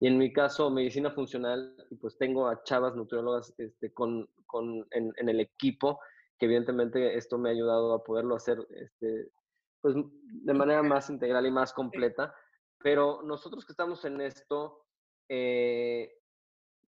y 0.00 0.07
en 0.07 0.16
mi 0.16 0.33
caso, 0.33 0.71
medicina 0.71 1.11
funcional, 1.11 1.76
pues 2.00 2.16
tengo 2.16 2.49
a 2.49 2.62
chavas 2.64 2.97
nutriólogas 2.97 3.52
este, 3.59 3.92
con, 3.92 4.28
con, 4.47 4.87
en, 4.92 5.12
en, 5.16 5.28
el 5.28 5.40
equipo, 5.40 6.00
que 6.38 6.47
evidentemente 6.47 7.19
esto 7.19 7.37
me 7.37 7.50
ha 7.50 7.52
ayudado 7.52 7.92
a 7.92 8.02
poderlo 8.02 8.35
hacer 8.35 8.66
este, 8.71 9.30
pues, 9.83 9.95
de 9.95 10.54
manera 10.54 10.83
más 10.83 11.11
integral 11.11 11.47
y 11.47 11.50
más 11.50 11.75
completa. 11.75 12.35
Pero 12.83 13.21
nosotros 13.23 13.66
que 13.66 13.73
estamos 13.73 14.02
en 14.07 14.23
esto, 14.23 14.87
eh, 15.28 16.11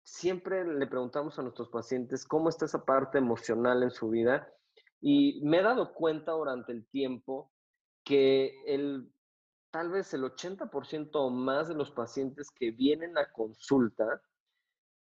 siempre 0.04 0.64
le 0.66 0.88
preguntamos 0.88 1.38
a 1.38 1.42
nuestros 1.42 1.68
pacientes 1.68 2.26
cómo 2.26 2.48
está 2.48 2.64
esa 2.64 2.86
parte 2.86 3.18
emocional 3.18 3.84
en 3.84 3.92
su 3.92 4.10
vida. 4.10 4.48
Y 5.02 5.42
me 5.44 5.60
he 5.60 5.64
dado 5.64 5.94
cuenta 5.94 6.32
durante 6.32 6.72
el 6.72 6.88
tiempo 6.88 7.52
que 8.06 8.54
el 8.66 9.12
tal 9.72 9.90
vez 9.90 10.14
el 10.14 10.24
80% 10.24 11.10
o 11.14 11.30
más 11.30 11.70
de 11.70 11.76
los 11.76 11.92
pacientes 11.92 12.50
que 12.52 12.72
vienen 12.72 13.18
a 13.18 13.32
consulta 13.32 14.22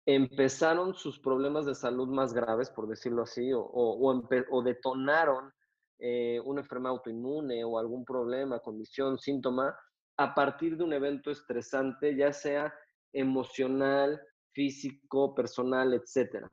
empezaron 0.06 0.94
sus 0.94 1.18
problemas 1.18 1.66
de 1.66 1.75
salud 1.75 2.08
más 2.08 2.32
graves, 2.32 2.70
por 2.70 2.88
decirlo 2.88 3.22
así, 3.22 3.50
o, 3.54 4.62
detonaron 4.64 5.52
eh, 5.98 6.40
una 6.44 6.62
enfermedad 6.62 6.92
autoinmune 6.92 7.62
o 7.64 7.78
algún 7.78 8.04
problema, 8.04 8.60
condición, 8.60 9.18
síntoma, 9.18 9.76
a 10.16 10.34
partir 10.34 10.76
de 10.76 10.84
un 10.84 10.92
evento 10.94 11.30
estresante, 11.30 12.16
ya 12.16 12.32
sea 12.32 12.72
emocional, 13.12 14.20
físico, 14.52 15.34
personal, 15.34 15.92
etc. 15.92 16.46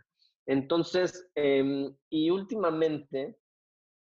Entonces, 0.45 1.29
eh, 1.35 1.89
y 2.09 2.29
últimamente, 2.29 3.37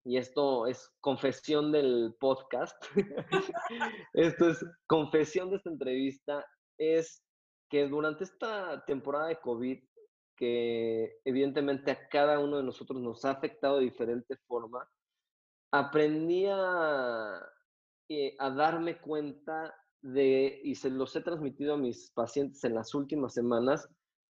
y 0.05 0.17
esto 0.17 0.67
es 0.67 0.91
confesión 1.01 1.73
del 1.73 2.15
podcast, 2.19 2.77
esto 4.15 4.51
es 4.51 4.65
confesión 4.87 5.51
de 5.51 5.57
esta 5.57 5.71
entrevista, 5.71 6.47
es 6.79 7.23
que 7.69 7.87
durante 7.87 8.25
esta 8.25 8.85
temporada 8.85 9.29
de 9.29 9.41
COVID, 9.41 9.79
que 10.37 11.19
evidentemente 11.25 11.91
a 11.91 12.09
cada 12.09 12.39
uno 12.39 12.57
de 12.57 12.63
nosotros 12.63 13.01
nos 13.01 13.25
ha 13.25 13.33
afectado 13.33 13.77
de 13.77 13.85
diferente 13.85 14.37
forma, 14.47 14.89
aprendí 15.71 16.47
a, 16.47 17.41
eh, 18.09 18.35
a 18.39 18.51
darme 18.51 18.99
cuenta 19.01 19.75
de, 20.03 20.61
y 20.65 20.75
se 20.75 20.91
los 20.91 21.15
he 21.15 21.21
transmitido 21.21 21.75
a 21.75 21.79
mis 21.79 22.11
pacientes 22.13 22.65
en 22.65 22.75
las 22.75 22.95
últimas 22.95 23.35
semanas, 23.35 23.89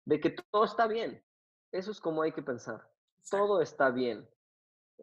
de 0.04 0.21
que 0.21 0.35
todo 0.50 0.64
está 0.64 0.87
bien. 0.87 1.25
Eso 1.73 1.92
es 1.92 2.00
como 2.00 2.23
hay 2.23 2.33
que 2.33 2.42
pensar. 2.42 2.87
Todo 3.31 3.62
está 3.62 3.90
bien. 3.90 4.28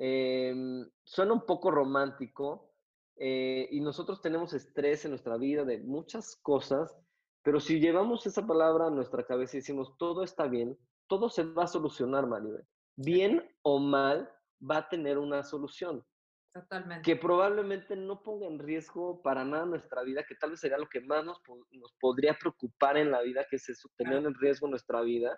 Eh, 0.01 0.55
suena 1.03 1.33
un 1.33 1.45
poco 1.45 1.71
romántico 1.71 2.73
eh, 3.17 3.67
y 3.69 3.81
nosotros 3.81 4.21
tenemos 4.21 4.53
estrés 4.53 5.03
en 5.03 5.11
nuestra 5.11 5.35
vida 5.35 5.65
de 5.65 5.79
muchas 5.79 6.37
cosas, 6.37 6.97
pero 7.43 7.59
si 7.59 7.81
llevamos 7.81 8.25
esa 8.25 8.47
palabra 8.47 8.87
a 8.87 8.91
nuestra 8.91 9.25
cabeza 9.25 9.57
y 9.57 9.59
decimos 9.59 9.97
todo 9.97 10.23
está 10.23 10.47
bien, 10.47 10.77
todo 11.07 11.29
se 11.29 11.43
va 11.43 11.63
a 11.63 11.67
solucionar, 11.67 12.27
Maribel. 12.27 12.65
Bien 12.95 13.45
o 13.61 13.79
mal, 13.79 14.31
va 14.59 14.77
a 14.77 14.89
tener 14.89 15.17
una 15.17 15.43
solución. 15.43 16.05
Totalmente. 16.53 17.03
Que 17.03 17.17
probablemente 17.17 17.97
no 17.97 18.23
ponga 18.23 18.47
en 18.47 18.57
riesgo 18.57 19.21
para 19.21 19.43
nada 19.43 19.65
nuestra 19.65 20.03
vida, 20.03 20.23
que 20.23 20.35
tal 20.35 20.51
vez 20.51 20.61
sería 20.61 20.77
lo 20.77 20.87
que 20.87 21.01
más 21.01 21.25
nos, 21.25 21.41
nos 21.71 21.93
podría 21.99 22.37
preocupar 22.39 22.97
en 22.97 23.11
la 23.11 23.21
vida, 23.21 23.45
que 23.49 23.57
es 23.57 23.67
eso, 23.67 23.89
tener 23.97 24.25
en 24.25 24.33
riesgo 24.35 24.67
nuestra 24.67 25.01
vida. 25.01 25.37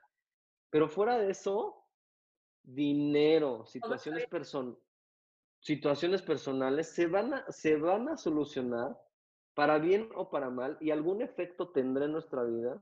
Pero 0.70 0.88
fuera 0.88 1.18
de 1.18 1.32
eso, 1.32 1.81
dinero, 2.64 3.66
situaciones, 3.66 4.28
person 4.28 4.78
situaciones 5.62 6.22
personales 6.22 6.90
se 6.90 7.08
van, 7.08 7.34
a, 7.34 7.52
se 7.52 7.78
van 7.78 8.10
a 8.10 8.18
solucionar 8.18 8.98
para 9.54 9.78
bien 9.78 10.10
o 10.16 10.30
para 10.30 10.50
mal 10.50 10.78
y 10.82 10.92
algún 10.92 11.22
efecto 11.22 11.70
tendrá 11.70 12.06
en 12.06 12.14
nuestra 12.14 12.44
vida, 12.44 12.82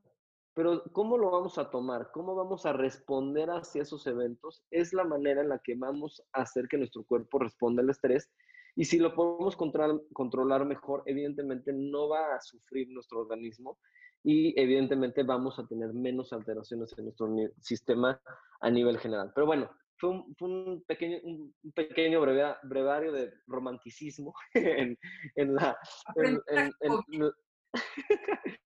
pero 0.54 0.84
¿cómo 0.94 1.18
lo 1.18 1.32
vamos 1.32 1.58
a 1.58 1.70
tomar? 1.70 2.12
¿Cómo 2.12 2.36
vamos 2.36 2.66
a 2.66 2.74
responder 2.74 3.50
hacia 3.50 3.82
esos 3.82 4.06
eventos? 4.08 4.64
Es 4.72 4.94
la 4.94 5.04
manera 5.04 5.42
en 5.42 5.50
la 5.50 5.60
que 5.60 5.76
vamos 5.76 6.24
a 6.34 6.42
hacer 6.42 6.68
que 6.68 6.78
nuestro 6.78 7.04
cuerpo 7.04 7.40
responda 7.40 7.82
al 7.82 7.90
estrés 7.90 8.30
y 8.76 8.86
si 8.86 8.98
lo 8.98 9.14
podemos 9.14 9.58
controlar 9.58 10.66
mejor, 10.66 11.04
evidentemente 11.06 11.74
no 11.74 12.08
va 12.08 12.36
a 12.36 12.42
sufrir 12.42 12.88
nuestro 12.90 13.20
organismo 13.20 13.78
y 14.24 14.60
evidentemente 14.60 15.24
vamos 15.24 15.60
a 15.60 15.68
tener 15.68 15.94
menos 15.94 16.32
alteraciones 16.34 16.94
en 16.98 17.06
nuestro 17.06 17.30
sistema 17.62 18.22
a 18.62 18.70
nivel 18.70 19.00
general. 19.00 19.32
Pero 19.34 19.48
bueno, 19.48 19.70
fue 20.00 20.10
un, 20.10 20.36
fue 20.36 20.48
un 20.48 20.84
pequeño, 20.88 21.18
un 21.24 21.54
pequeño 21.76 22.22
breve, 22.22 22.56
brevario 22.64 23.12
de 23.12 23.34
romanticismo 23.48 24.34
en, 24.54 24.98
en 25.36 25.56
la, 25.56 25.78
en, 26.16 26.40
en, 26.82 27.32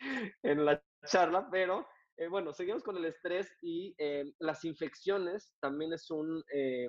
en, 0.44 0.66
la 0.66 0.82
charla, 1.06 1.48
pero 1.52 1.88
eh, 2.18 2.28
bueno, 2.28 2.54
seguimos 2.54 2.84
con 2.84 2.98
el 2.98 3.06
estrés 3.06 3.52
y 3.62 3.96
eh, 3.98 4.34
las 4.40 4.64
infecciones 4.64 5.52
también 5.60 5.94
es 5.94 6.10
un, 6.12 6.44
eh, 6.54 6.88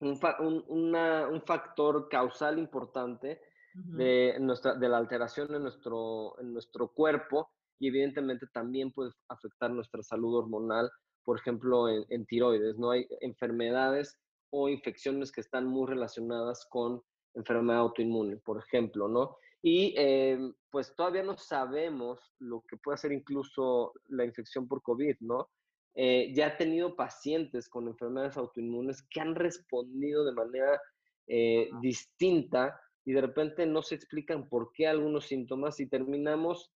un, 0.00 0.64
un, 0.68 1.42
factor 1.44 2.08
causal 2.08 2.58
importante 2.58 3.40
de, 3.74 4.36
nuestra, 4.40 4.74
de 4.74 4.88
la 4.88 4.98
alteración 4.98 5.54
en 5.54 5.62
nuestro, 5.62 6.38
en 6.40 6.52
nuestro 6.52 6.88
cuerpo 6.88 7.50
y 7.80 7.88
evidentemente 7.88 8.46
también 8.52 8.92
puede 8.92 9.10
afectar 9.28 9.70
nuestra 9.70 10.02
salud 10.02 10.36
hormonal, 10.36 10.90
por 11.28 11.38
ejemplo, 11.38 11.90
en, 11.90 12.06
en 12.08 12.24
tiroides. 12.24 12.78
No 12.78 12.90
hay 12.90 13.06
enfermedades 13.20 14.18
o 14.48 14.70
infecciones 14.70 15.30
que 15.30 15.42
están 15.42 15.66
muy 15.66 15.86
relacionadas 15.86 16.66
con 16.70 17.02
enfermedad 17.34 17.80
autoinmune, 17.80 18.38
por 18.38 18.56
ejemplo, 18.58 19.08
¿no? 19.08 19.36
Y 19.60 19.92
em, 19.98 20.54
pues 20.70 20.94
todavía 20.96 21.22
no 21.22 21.36
sabemos 21.36 22.32
lo 22.38 22.62
que 22.66 22.78
puede 22.78 22.94
hacer 22.94 23.12
incluso 23.12 23.92
la 24.06 24.24
infección 24.24 24.66
por 24.66 24.80
COVID, 24.80 25.16
¿no? 25.20 25.50
Eh, 25.94 26.32
ya 26.34 26.46
he 26.46 26.56
tenido 26.56 26.96
pacientes 26.96 27.68
con 27.68 27.88
enfermedades 27.88 28.38
autoinmunes 28.38 29.06
que 29.10 29.20
han 29.20 29.34
respondido 29.34 30.24
de 30.24 30.32
manera 30.32 30.80
eh, 31.26 31.68
distinta 31.82 32.80
y 33.04 33.12
de 33.12 33.20
repente 33.20 33.66
no 33.66 33.82
se 33.82 33.96
explican 33.96 34.48
por 34.48 34.72
qué 34.72 34.86
algunos 34.86 35.26
síntomas 35.26 35.78
y 35.78 35.90
terminamos 35.90 36.72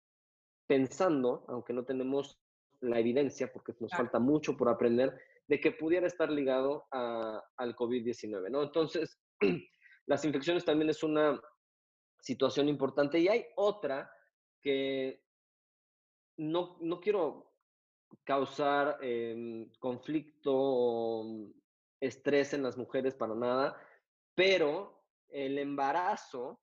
pensando, 0.68 1.46
aunque 1.48 1.72
no 1.72 1.86
tenemos 1.86 2.41
la 2.82 3.00
evidencia, 3.00 3.52
porque 3.52 3.74
nos 3.80 3.92
falta 3.92 4.20
mucho 4.20 4.58
por 4.58 4.70
aprender, 4.70 5.18
de 5.48 5.60
que 5.60 5.72
pudiera 5.72 6.08
estar 6.08 6.32
ligado 6.32 6.88
al 6.92 7.76
COVID-19, 7.76 8.50
¿no? 8.50 8.64
Entonces, 8.64 9.20
las 10.08 10.26
infecciones 10.26 10.66
también 10.66 10.90
es 10.90 11.04
una 11.04 11.40
situación 12.22 12.70
importante. 12.70 13.20
Y 13.20 13.28
hay 13.28 13.46
otra 13.56 14.12
que 14.62 15.24
no, 16.38 16.78
no 16.82 17.00
quiero 17.00 17.52
causar 18.24 18.98
em, 19.02 19.72
conflicto 19.80 20.52
o 20.54 21.52
estrés 22.00 22.54
en 22.54 22.64
las 22.64 22.78
mujeres 22.78 23.16
para 23.16 23.36
nada, 23.36 23.78
pero 24.36 25.04
el 25.30 25.58
embarazo 25.60 26.60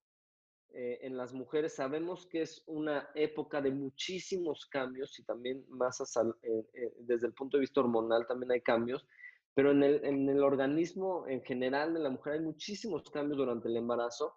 eh, 0.73 0.99
en 1.03 1.17
las 1.17 1.33
mujeres 1.33 1.75
sabemos 1.75 2.27
que 2.27 2.43
es 2.43 2.63
una 2.67 3.11
época 3.15 3.61
de 3.61 3.71
muchísimos 3.71 4.67
cambios 4.67 5.19
y 5.19 5.25
también 5.25 5.65
más 5.69 6.01
eh, 6.01 6.65
eh, 6.75 6.95
desde 7.01 7.27
el 7.27 7.35
punto 7.35 7.57
de 7.57 7.63
vista 7.63 7.81
hormonal 7.81 8.27
también 8.27 8.53
hay 8.53 8.61
cambios, 8.61 9.07
pero 9.55 9.73
en 9.73 9.83
el, 9.83 10.05
en 10.05 10.29
el 10.29 10.43
organismo 10.43 11.27
en 11.27 11.43
general 11.43 11.95
de 11.95 12.01
la 12.01 12.11
mujer 12.11 12.35
hay 12.35 12.41
muchísimos 12.41 13.11
cambios 13.11 13.39
durante 13.39 13.69
el 13.69 13.77
embarazo 13.77 14.37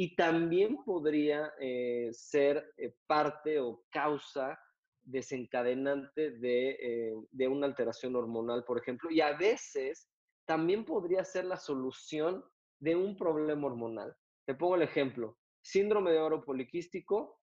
y 0.00 0.14
también 0.14 0.84
podría 0.84 1.52
eh, 1.58 2.10
ser 2.12 2.72
eh, 2.76 2.94
parte 3.08 3.58
o 3.58 3.82
causa 3.90 4.56
desencadenante 5.02 6.30
de, 6.38 6.70
eh, 6.70 7.14
de, 7.32 7.48
una 7.48 7.66
alteración 7.66 8.14
hormonal, 8.14 8.62
por 8.62 8.78
ejemplo, 8.78 9.10
y 9.10 9.20
a 9.20 9.36
veces 9.36 10.08
también 10.44 10.84
podría 10.84 11.24
ser 11.24 11.46
la 11.46 11.56
solución 11.56 12.44
de 12.78 12.94
un 12.94 13.16
problema 13.16 13.66
hormonal. 13.66 14.14
Te 14.46 14.54
pongo 14.54 14.76
el 14.76 14.82
ejemplo, 14.82 15.36
síndrome 15.68 16.12
de 16.12 16.18
oro 16.18 16.42
poliquístico, 16.42 17.38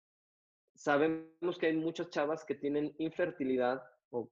sabemos 0.74 1.58
que 1.60 1.68
hay 1.68 1.78
muchas 1.78 2.10
chavas 2.10 2.44
que 2.44 2.56
tienen 2.56 2.96
infertilidad, 2.98 3.84
o, 4.10 4.32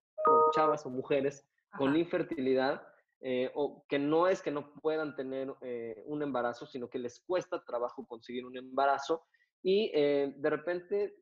chavas 0.55 0.85
o 0.85 0.89
mujeres 0.89 1.47
con 1.77 1.95
infertilidad, 1.95 2.81
eh, 3.21 3.51
o 3.53 3.85
que 3.88 4.00
no 4.00 4.27
es 4.27 4.41
que 4.41 4.51
no 4.51 4.73
puedan 4.81 5.15
tener 5.15 5.53
eh, 5.62 6.03
un 6.07 6.23
embarazo, 6.23 6.65
sino 6.65 6.89
que 6.89 7.00
les 7.00 7.19
cuesta 7.21 7.63
trabajo 7.63 8.05
conseguir 8.07 8.45
un 8.45 8.57
embarazo 8.57 9.25
y 9.62 9.91
eh, 9.93 10.33
de 10.35 10.50
repente 10.50 11.15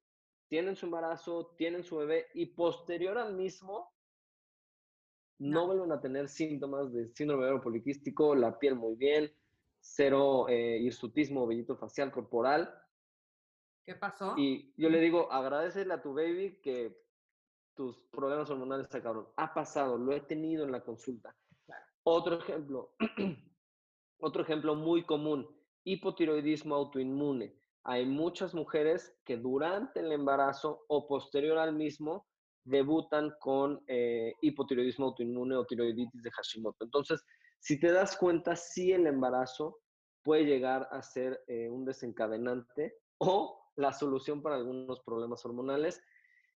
tienen 0.47 0.75
su 0.75 0.85
embarazo, 0.85 1.53
tienen 1.57 1.83
su 1.83 1.97
bebé 1.97 2.27
y 2.33 2.47
posterior 2.47 3.17
al 3.17 3.35
mismo 3.35 3.91
no, 5.39 5.65
vuelven 5.65 5.91
a 5.91 5.99
tener 5.99 6.29
síntomas 6.29 6.93
de 6.93 7.09
síndrome 7.15 7.47
de 7.47 7.59
poliquístico, 7.59 8.35
la 8.35 8.59
piel 8.59 8.75
muy 8.75 8.95
bien, 8.95 9.31
cero 9.81 10.47
hirsutismo, 10.49 11.45
vellito 11.45 11.75
facial 11.75 12.11
corporal. 12.11 12.73
¿Qué 13.83 13.95
pasó? 13.95 14.35
Y 14.37 14.73
yo 14.77 14.89
le 14.89 14.99
digo, 14.99 15.31
agradecele 15.31 15.93
a 15.93 16.01
tu 16.01 16.13
baby 16.13 16.59
que 16.61 17.01
tus 17.75 18.03
problemas 18.11 18.49
hormonales 18.49 18.87
se 18.89 18.97
acabaron. 18.97 19.27
Ha 19.37 19.53
pasado, 19.53 19.97
lo 19.97 20.13
he 20.13 20.21
tenido 20.21 20.63
en 20.63 20.71
la 20.71 20.81
consulta. 20.81 21.35
Otro 22.03 22.39
ejemplo, 22.39 22.93
otro 24.19 24.43
ejemplo 24.43 24.75
muy 24.75 25.03
común, 25.03 25.47
hipotiroidismo 25.83 26.75
autoinmune. 26.75 27.55
Hay 27.83 28.05
muchas 28.05 28.53
mujeres 28.53 29.15
que 29.25 29.37
durante 29.37 30.01
el 30.01 30.11
embarazo 30.11 30.85
o 30.87 31.07
posterior 31.07 31.57
al 31.57 31.73
mismo 31.73 32.27
debutan 32.63 33.33
con 33.39 33.83
eh, 33.87 34.35
hipotiroidismo 34.41 35.07
autoinmune 35.07 35.55
o 35.55 35.65
tiroiditis 35.65 36.21
de 36.21 36.31
Hashimoto. 36.31 36.85
Entonces, 36.85 37.23
si 37.61 37.79
te 37.79 37.91
das 37.91 38.17
cuenta, 38.17 38.55
sí 38.55 38.91
el 38.91 39.05
embarazo 39.05 39.79
puede 40.23 40.45
llegar 40.45 40.87
a 40.91 41.03
ser 41.03 41.43
eh, 41.47 41.69
un 41.69 41.85
desencadenante 41.85 42.95
o 43.19 43.71
la 43.75 43.93
solución 43.93 44.41
para 44.41 44.55
algunos 44.55 44.99
problemas 45.01 45.45
hormonales 45.45 46.01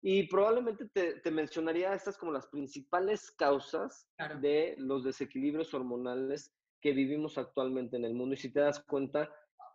y 0.01 0.29
probablemente 0.29 0.89
te, 0.89 1.31
mencionaría 1.31 1.93
estas 1.93 2.17
como 2.17 2.33
las 2.33 2.47
principales 2.47 3.33
causas 3.33 4.09
de 4.41 4.77
los 4.79 5.05
desequilibrios 5.05 5.75
hormonales 5.75 6.53
que 6.81 6.93
vivimos 6.93 7.37
actualmente 7.39 7.97
en 7.97 8.05
el 8.05 8.15
mundo. 8.15 8.35
Y 8.35 8.39
si 8.39 8.53
te 8.53 8.61
das 8.61 8.81
cuenta, 8.81 9.33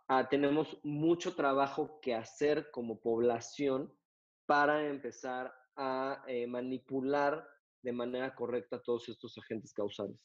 ah, 0.08 0.28
tenemos 0.28 0.78
mucho 0.82 1.34
trabajo 1.34 1.98
que 2.00 2.14
hacer 2.14 2.70
como 2.70 3.00
población 3.00 3.90
para 4.46 4.86
empezar 4.86 5.54
a 5.76 6.22
eh, 6.26 6.46
manipular 6.46 7.46
de 7.82 7.92
manera 7.92 8.34
correcta 8.34 8.82
todos 8.82 9.08
estos 9.08 9.36
agentes 9.38 9.72
causales. 9.72 10.18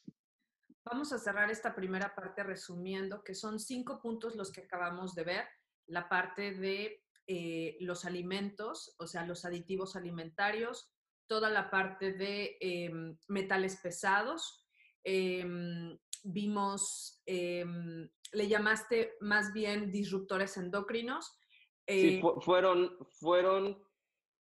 Vamos 0.85 1.13
a 1.13 1.17
cerrar 1.17 1.49
esta 1.49 1.73
primera 1.75 2.13
parte 2.13 2.43
resumiendo 2.43 3.23
que 3.23 3.35
son 3.35 3.59
cinco 3.59 4.01
puntos 4.01 4.35
los 4.35 4.51
que 4.51 4.61
acabamos 4.61 5.15
de 5.15 5.23
ver. 5.23 5.47
La 5.87 6.09
parte 6.09 6.53
de 6.53 7.03
eh, 7.27 7.77
los 7.79 8.03
alimentos, 8.05 8.95
o 8.99 9.07
sea, 9.07 9.25
los 9.25 9.45
aditivos 9.45 9.95
alimentarios, 9.95 10.91
toda 11.27 11.49
la 11.49 11.69
parte 11.69 12.11
de 12.13 12.57
em, 12.59 13.17
metales 13.29 13.79
pesados. 13.81 14.67
Em, 15.05 15.97
vimos, 16.23 17.21
em, 17.25 18.09
le 18.33 18.47
llamaste 18.47 19.15
más 19.21 19.53
bien 19.53 19.91
disruptores 19.91 20.57
endocrinos. 20.57 21.39
sí, 21.87 22.17
eh, 22.17 22.21
fueron, 22.41 22.97
fueron 23.19 23.81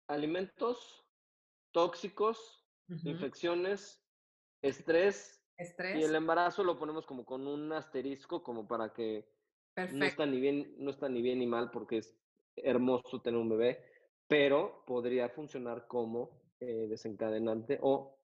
alimentos 0.07 1.05
tóxicos, 1.71 2.65
infecciones, 3.03 4.03
estrés, 4.61 5.40
estrés, 5.57 5.99
y 5.99 6.03
el 6.03 6.15
embarazo 6.15 6.63
lo 6.63 6.77
ponemos 6.77 7.05
como 7.05 7.25
con 7.25 7.47
un 7.47 7.71
asterisco, 7.71 8.43
como 8.43 8.67
para 8.67 8.93
que 8.93 9.27
no 9.93 10.05
está 10.05 10.25
ni 10.25 10.39
bien, 10.39 10.75
no 10.77 10.91
está 10.91 11.07
ni 11.09 11.21
bien 11.21 11.39
ni 11.39 11.47
mal, 11.47 11.71
porque 11.71 11.97
es 11.97 12.17
hermoso 12.55 13.21
tener 13.21 13.39
un 13.39 13.49
bebé, 13.49 13.83
pero 14.27 14.83
podría 14.85 15.29
funcionar 15.29 15.87
como 15.87 16.41
eh, 16.59 16.87
desencadenante 16.87 17.79
o 17.81 18.17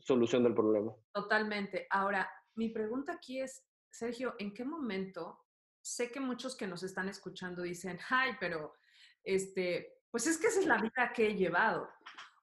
solución 0.00 0.42
del 0.42 0.54
problema. 0.54 0.94
Totalmente. 1.12 1.86
Ahora, 1.90 2.30
mi 2.54 2.70
pregunta 2.70 3.12
aquí 3.12 3.40
es, 3.40 3.64
Sergio, 3.90 4.34
¿en 4.38 4.52
qué 4.54 4.64
momento? 4.64 5.44
Sé 5.80 6.10
que 6.10 6.20
muchos 6.20 6.56
que 6.56 6.66
nos 6.66 6.82
están 6.82 7.08
escuchando 7.08 7.62
dicen, 7.62 7.98
ay, 8.10 8.32
pero 8.40 8.74
este, 9.22 10.00
pues 10.10 10.26
es 10.26 10.38
que 10.38 10.48
esa 10.48 10.60
es 10.60 10.66
la 10.66 10.80
vida 10.80 11.12
que 11.14 11.28
he 11.28 11.36
llevado. 11.36 11.88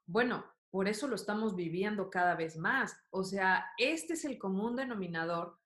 Bueno, 0.05 0.45
por 0.75 0.89
eso 0.89 1.07
lo 1.07 1.15
estamos 1.15 1.55
viviendo 1.55 2.09
cada 2.09 2.35
vez 2.35 2.57
más. 2.57 2.99
O 3.09 3.23
sea, 3.23 3.65
este 3.77 4.15
es 4.15 4.25
el 4.25 4.38
común 4.38 4.75
denominador 4.75 5.57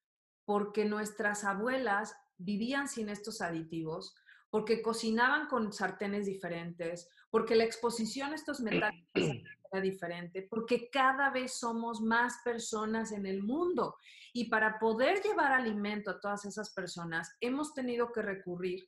porque 0.46 0.86
nuestras 0.86 1.46
abuelas 1.46 2.16
vivían 2.38 2.88
sin 2.88 3.10
estos 3.10 3.42
aditivos, 3.42 4.16
porque 4.52 4.84
cocinaban 4.84 5.48
con 5.48 5.74
sartenes 5.74 6.28
diferentes, 6.28 7.10
porque 7.32 7.56
la 7.56 7.64
exposición 7.64 8.34
a 8.34 8.36
estos 8.36 8.60
metales 8.60 9.04
era 9.72 9.82
diferente, 9.82 10.48
porque 10.48 10.92
cada 10.92 11.32
vez 11.32 11.54
somos 11.54 12.02
más 12.02 12.42
personas 12.44 13.12
en 13.12 13.26
el 13.26 13.42
mundo. 13.42 13.96
Y 14.32 14.48
para 14.48 14.78
poder 14.78 15.24
llevar 15.24 15.54
alimento 15.54 16.12
a 16.12 16.20
todas 16.20 16.46
esas 16.46 16.72
personas, 16.72 17.36
hemos 17.42 17.74
tenido 17.74 18.12
que 18.12 18.22
recurrir 18.22 18.88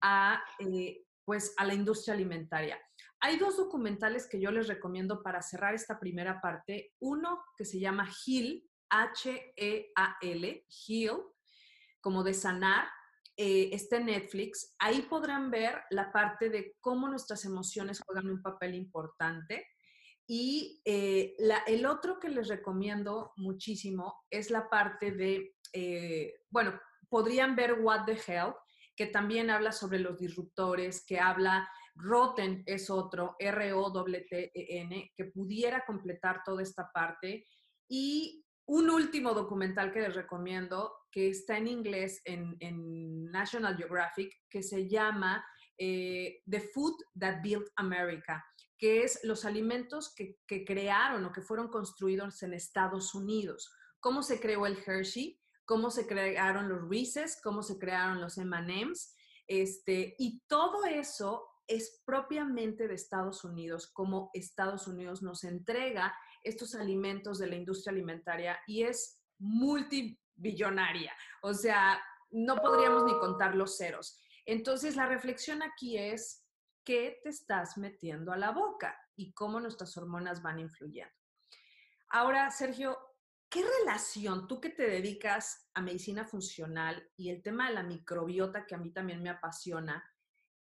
a, 0.00 0.42
eh, 0.58 1.04
pues, 1.30 1.54
a 1.58 1.64
la 1.64 1.74
industria 1.74 2.14
alimentaria. 2.14 2.76
Hay 3.20 3.38
dos 3.38 3.56
documentales 3.56 4.26
que 4.26 4.40
yo 4.40 4.50
les 4.50 4.66
recomiendo 4.66 5.22
para 5.22 5.40
cerrar 5.42 5.74
esta 5.74 6.00
primera 6.00 6.40
parte. 6.40 6.92
Uno 6.98 7.44
que 7.56 7.64
se 7.64 7.78
llama 7.78 8.10
HEAL, 8.26 8.64
H-E-A-L, 8.88 10.66
HEAL, 10.88 11.22
como 12.00 12.24
de 12.24 12.34
sanar, 12.34 12.88
eh, 13.36 13.70
está 13.72 13.98
en 13.98 14.06
Netflix. 14.06 14.74
Ahí 14.80 15.02
podrán 15.02 15.52
ver 15.52 15.84
la 15.90 16.10
parte 16.10 16.50
de 16.50 16.74
cómo 16.80 17.06
nuestras 17.06 17.44
emociones 17.44 18.00
juegan 18.04 18.28
un 18.28 18.42
papel 18.42 18.74
importante. 18.74 19.68
Y 20.26 20.82
eh, 20.84 21.36
el 21.68 21.86
otro 21.86 22.18
que 22.18 22.28
les 22.28 22.48
recomiendo 22.48 23.34
muchísimo 23.36 24.24
es 24.30 24.50
la 24.50 24.68
parte 24.68 25.12
de, 25.12 25.54
eh, 25.72 26.40
bueno, 26.50 26.80
podrían 27.08 27.54
ver 27.54 27.74
What 27.74 28.06
the 28.06 28.18
Hell, 28.26 28.52
que 29.00 29.06
también 29.06 29.48
habla 29.48 29.72
sobre 29.72 29.98
los 29.98 30.18
disruptores, 30.18 31.06
que 31.06 31.18
habla 31.18 31.66
Roten 31.94 32.62
es 32.66 32.90
otro, 32.90 33.34
R-O-T-T-E-N, 33.38 35.12
que 35.16 35.24
pudiera 35.24 35.86
completar 35.86 36.42
toda 36.44 36.62
esta 36.62 36.92
parte. 36.92 37.46
Y 37.88 38.44
un 38.66 38.90
último 38.90 39.32
documental 39.32 39.90
que 39.90 40.02
les 40.02 40.14
recomiendo, 40.14 40.92
que 41.10 41.30
está 41.30 41.56
en 41.56 41.68
inglés 41.68 42.20
en, 42.26 43.24
National 43.30 43.74
Geographic, 43.74 44.34
que 44.50 44.62
se 44.62 44.86
llama 44.86 45.42
eh, 45.78 46.42
The 46.46 46.60
Food 46.60 46.96
That 47.18 47.40
Built 47.42 47.68
America, 47.76 48.44
que 48.76 49.02
es 49.02 49.20
los 49.24 49.46
alimentos 49.46 50.12
que, 50.14 50.36
que 50.46 50.62
crearon 50.62 51.24
o 51.24 51.32
que 51.32 51.40
fueron 51.40 51.68
construidos 51.68 52.42
en 52.42 52.52
Estados 52.52 53.14
Unidos. 53.14 53.72
¿Cómo 53.98 54.22
se 54.22 54.38
creó 54.38 54.66
el 54.66 54.76
Hershey? 54.76 55.39
Cómo 55.70 55.92
se 55.92 56.04
crearon 56.04 56.68
los 56.68 56.88
Reese's, 56.88 57.40
cómo 57.40 57.62
se 57.62 57.78
crearon 57.78 58.20
los 58.20 58.36
M&M's, 58.38 59.14
este, 59.46 60.16
y 60.18 60.40
todo 60.48 60.84
eso 60.84 61.46
es 61.68 62.02
propiamente 62.04 62.88
de 62.88 62.94
Estados 62.94 63.44
Unidos, 63.44 63.86
como 63.86 64.32
Estados 64.34 64.88
Unidos 64.88 65.22
nos 65.22 65.44
entrega 65.44 66.12
estos 66.42 66.74
alimentos 66.74 67.38
de 67.38 67.46
la 67.46 67.54
industria 67.54 67.92
alimentaria 67.92 68.58
y 68.66 68.82
es 68.82 69.22
multibillonaria, 69.38 71.14
o 71.40 71.54
sea, 71.54 72.02
no 72.30 72.56
podríamos 72.56 73.04
ni 73.04 73.12
contar 73.20 73.54
los 73.54 73.76
ceros. 73.76 74.18
Entonces, 74.46 74.96
la 74.96 75.06
reflexión 75.06 75.62
aquí 75.62 75.96
es, 75.96 76.44
¿qué 76.82 77.20
te 77.22 77.28
estás 77.28 77.78
metiendo 77.78 78.32
a 78.32 78.36
la 78.36 78.50
boca 78.50 78.98
y 79.14 79.32
cómo 79.34 79.60
nuestras 79.60 79.96
hormonas 79.96 80.42
van 80.42 80.58
influyendo? 80.58 81.14
Ahora, 82.08 82.50
Sergio, 82.50 82.98
¿Qué 83.50 83.64
relación, 83.80 84.46
tú 84.46 84.60
que 84.60 84.70
te 84.70 84.88
dedicas 84.88 85.68
a 85.74 85.82
medicina 85.82 86.24
funcional 86.24 87.10
y 87.16 87.30
el 87.30 87.42
tema 87.42 87.66
de 87.66 87.74
la 87.74 87.82
microbiota, 87.82 88.64
que 88.64 88.76
a 88.76 88.78
mí 88.78 88.92
también 88.92 89.24
me 89.24 89.28
apasiona, 89.28 90.08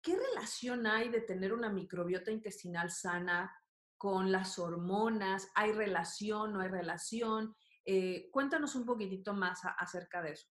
qué 0.02 0.16
relación 0.16 0.88
hay 0.88 1.10
de 1.10 1.20
tener 1.20 1.52
una 1.52 1.70
microbiota 1.70 2.32
intestinal 2.32 2.90
sana 2.90 3.54
con 3.98 4.32
las 4.32 4.58
hormonas? 4.58 5.52
¿Hay 5.56 5.74
relación, 5.74 6.54
no 6.54 6.62
hay 6.62 6.70
relación? 6.70 7.54
Eh, 7.84 8.30
cuéntanos 8.32 8.74
un 8.76 8.86
poquitito 8.86 9.34
más 9.34 9.60
acerca 9.78 10.22
de 10.22 10.32
eso. 10.32 10.48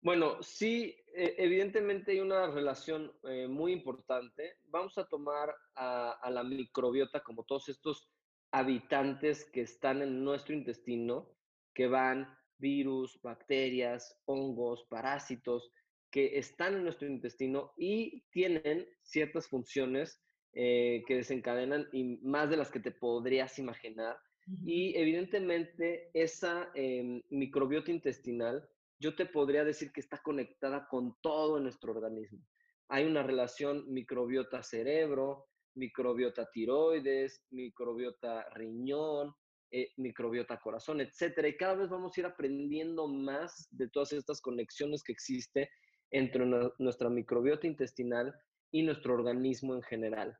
Bueno, 0.00 0.42
sí, 0.42 0.96
e, 1.14 1.36
evidentemente 1.38 2.10
hay 2.10 2.20
una 2.20 2.48
relación 2.48 3.16
eh, 3.22 3.46
muy 3.46 3.72
importante. 3.72 4.58
Vamos 4.64 4.98
a 4.98 5.06
tomar 5.06 5.54
a 5.76 6.28
la 6.28 6.42
microbiota 6.42 7.22
como 7.22 7.44
todos 7.44 7.68
estos 7.68 8.10
habitantes 8.50 9.44
que 9.44 9.62
están 9.62 10.02
en 10.02 10.24
nuestro 10.24 10.54
intestino, 10.54 11.30
que 11.74 11.86
van 11.86 12.28
virus, 12.58 13.20
bacterias, 13.22 14.20
hongos, 14.26 14.84
parásitos, 14.88 15.70
que 16.10 16.38
están 16.38 16.74
en 16.74 16.84
nuestro 16.84 17.06
intestino 17.06 17.72
y 17.76 18.22
tienen 18.30 18.86
ciertas 19.02 19.46
funciones 19.48 20.22
eh, 20.54 21.02
que 21.06 21.16
desencadenan 21.16 21.88
y 21.92 22.18
más 22.22 22.50
de 22.50 22.56
las 22.56 22.70
que 22.70 22.80
te 22.80 22.90
podrías 22.90 23.58
imaginar. 23.58 24.18
Y 24.64 24.96
evidentemente 24.96 26.10
esa 26.14 26.70
em, 26.74 27.22
microbiota 27.28 27.90
intestinal, 27.90 28.66
yo 28.98 29.14
te 29.14 29.26
podría 29.26 29.62
decir 29.62 29.92
que 29.92 30.00
está 30.00 30.22
conectada 30.22 30.88
con 30.88 31.16
todo 31.20 31.60
nuestro 31.60 31.92
organismo. 31.92 32.40
Hay 32.88 33.04
una 33.04 33.22
relación 33.22 33.84
microbiota 33.92 34.62
cerebro, 34.62 35.48
microbiota 35.78 36.50
tiroides, 36.52 37.44
microbiota 37.50 38.48
riñón, 38.54 39.34
eh, 39.70 39.92
microbiota 39.96 40.58
corazón, 40.58 41.00
etcétera. 41.00 41.48
Y 41.48 41.56
cada 41.56 41.74
vez 41.74 41.88
vamos 41.88 42.16
a 42.16 42.20
ir 42.20 42.26
aprendiendo 42.26 43.06
más 43.06 43.68
de 43.70 43.88
todas 43.88 44.12
estas 44.12 44.40
conexiones 44.40 45.02
que 45.02 45.12
existe 45.12 45.70
entre 46.10 46.44
nuestra 46.78 47.08
microbiota 47.10 47.66
intestinal 47.66 48.34
y 48.72 48.82
nuestro 48.82 49.14
organismo 49.14 49.74
en 49.74 49.82
general. 49.82 50.36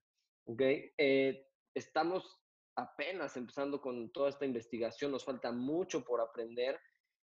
¿okay? 0.46 0.92
Eh, 0.96 1.46
estamos 1.74 2.40
apenas 2.76 3.36
empezando 3.36 3.80
con 3.80 4.10
toda 4.12 4.30
esta 4.30 4.46
investigación, 4.46 5.12
nos 5.12 5.24
falta 5.24 5.52
mucho 5.52 6.04
por 6.04 6.20
aprender 6.20 6.78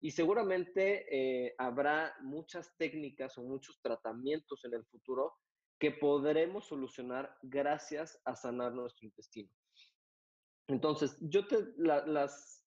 y 0.00 0.10
seguramente 0.10 1.06
eh, 1.10 1.54
habrá 1.58 2.14
muchas 2.22 2.76
técnicas 2.76 3.38
o 3.38 3.42
muchos 3.42 3.80
tratamientos 3.80 4.64
en 4.64 4.74
el 4.74 4.84
futuro 4.86 5.34
que 5.84 5.90
podremos 5.90 6.64
solucionar 6.64 7.36
gracias 7.42 8.18
a 8.24 8.34
sanar 8.34 8.72
nuestro 8.72 9.04
intestino. 9.04 9.50
Entonces, 10.66 11.18
yo 11.20 11.46
te, 11.46 11.74
la, 11.76 12.06
las, 12.06 12.64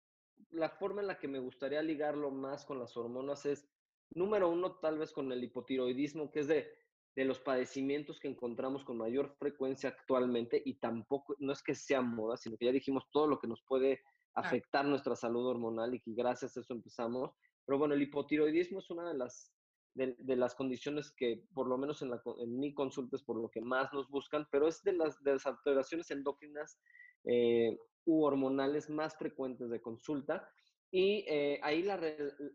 la 0.51 0.69
forma 0.69 1.01
en 1.01 1.07
la 1.07 1.17
que 1.17 1.27
me 1.27 1.39
gustaría 1.39 1.81
ligarlo 1.81 2.29
más 2.29 2.63
con 2.63 2.77
las 2.77 2.95
hormonas 2.95 3.43
es, 3.47 3.67
número 4.11 4.51
uno, 4.51 4.75
tal 4.75 4.99
vez 4.99 5.11
con 5.11 5.31
el 5.31 5.43
hipotiroidismo, 5.43 6.31
que 6.31 6.41
es 6.41 6.47
de, 6.47 6.71
de 7.15 7.25
los 7.25 7.39
padecimientos 7.39 8.19
que 8.19 8.27
encontramos 8.27 8.85
con 8.85 8.99
mayor 8.99 9.35
frecuencia 9.39 9.89
actualmente 9.89 10.61
y 10.63 10.75
tampoco, 10.75 11.35
no 11.39 11.53
es 11.53 11.63
que 11.63 11.73
sea 11.73 12.03
moda, 12.03 12.37
sino 12.37 12.55
que 12.55 12.65
ya 12.65 12.71
dijimos 12.71 13.09
todo 13.11 13.25
lo 13.25 13.39
que 13.39 13.47
nos 13.47 13.63
puede 13.63 13.99
afectar 14.35 14.85
nuestra 14.85 15.15
salud 15.15 15.47
hormonal 15.47 15.95
y 15.95 16.01
que 16.01 16.13
gracias 16.13 16.55
a 16.55 16.59
eso 16.59 16.75
empezamos. 16.75 17.31
Pero 17.65 17.79
bueno, 17.79 17.95
el 17.95 18.03
hipotiroidismo 18.03 18.77
es 18.77 18.91
una 18.91 19.09
de 19.09 19.17
las 19.17 19.56
de, 19.93 20.35
las 20.35 20.53
condiciones 20.53 21.11
que, 21.11 21.43
por 21.53 21.67
lo 21.67 21.77
menos 21.77 22.01
en, 22.01 22.59
mi 22.59 22.73
consulta, 22.73 23.15
es 23.15 23.23
por 23.23 23.37
lo 23.37 23.49
que 23.49 23.61
más 23.61 23.91
nos 23.93 24.09
buscan, 24.09 24.47
pero 24.51 24.67
es 24.67 24.83
de 24.83 24.93
las, 24.93 25.45
alteraciones 25.45 26.11
endócrinas 26.11 26.79
eh, 27.23 27.77
u 28.05 28.23
hormonales 28.23 28.89
más 28.89 29.17
frecuentes 29.17 29.69
de 29.69 29.81
consulta. 29.81 30.47
Y 30.89 31.25
eh, 31.27 31.59
ahí 31.63 31.83
la, 31.83 31.99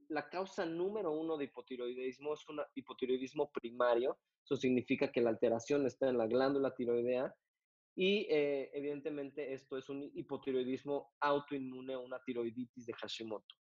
la, 0.09 0.29
causa 0.31 0.65
número 0.65 1.11
uno 1.13 1.37
de 1.37 1.45
hipotiroidismo 1.45 2.33
es 2.33 2.49
un 2.49 2.61
hipotiroidismo 2.75 3.51
primario. 3.53 4.19
Eso 4.45 4.57
significa 4.57 5.13
que 5.13 5.21
la 5.21 5.31
alteración 5.31 5.87
está 5.87 6.09
en 6.09 6.17
la 6.17 6.27
glándula 6.27 6.75
tiroidea. 6.75 7.35
Y 7.95 8.27
eh, 8.31 8.71
evidentemente 8.73 9.53
esto 9.53 9.77
es 9.77 9.89
un 9.91 10.11
hipotiroidismo 10.15 11.13
autoinmune 11.21 11.97
una 11.97 12.23
tiroiditis 12.25 12.87
de 12.87 12.95
Hashimoto. 12.95 13.55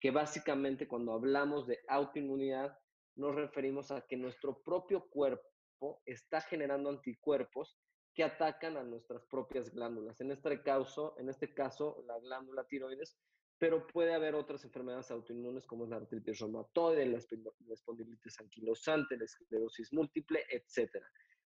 Que 0.00 0.10
básicamente 0.10 0.88
cuando 0.88 1.12
hablamos 1.12 1.66
de 1.66 1.78
autoinmunidad 1.88 2.76
nos 3.16 3.34
referimos 3.34 3.90
a 3.90 4.02
que 4.02 4.16
nuestro 4.16 4.62
propio 4.62 5.08
cuerpo 5.08 6.02
está 6.04 6.40
generando 6.40 6.90
anticuerpos 6.90 7.78
que 8.14 8.24
atacan 8.24 8.76
a 8.76 8.82
nuestras 8.82 9.24
propias 9.26 9.70
glándulas. 9.70 10.20
En 10.20 10.30
este 10.30 10.62
caso, 10.62 11.14
en 11.18 11.28
este 11.28 11.52
caso 11.52 12.02
la 12.06 12.18
glándula 12.18 12.64
tiroides, 12.64 13.18
pero 13.58 13.86
puede 13.86 14.14
haber 14.14 14.34
otras 14.34 14.64
enfermedades 14.64 15.10
autoinmunes 15.10 15.66
como 15.66 15.86
la 15.86 15.96
artritis 15.96 16.40
reumatoide, 16.40 17.06
la 17.06 17.18
espondilitis 17.18 18.40
anquilosante, 18.40 19.16
la 19.16 19.24
esclerosis 19.24 19.92
múltiple, 19.92 20.44
etc. 20.50 21.02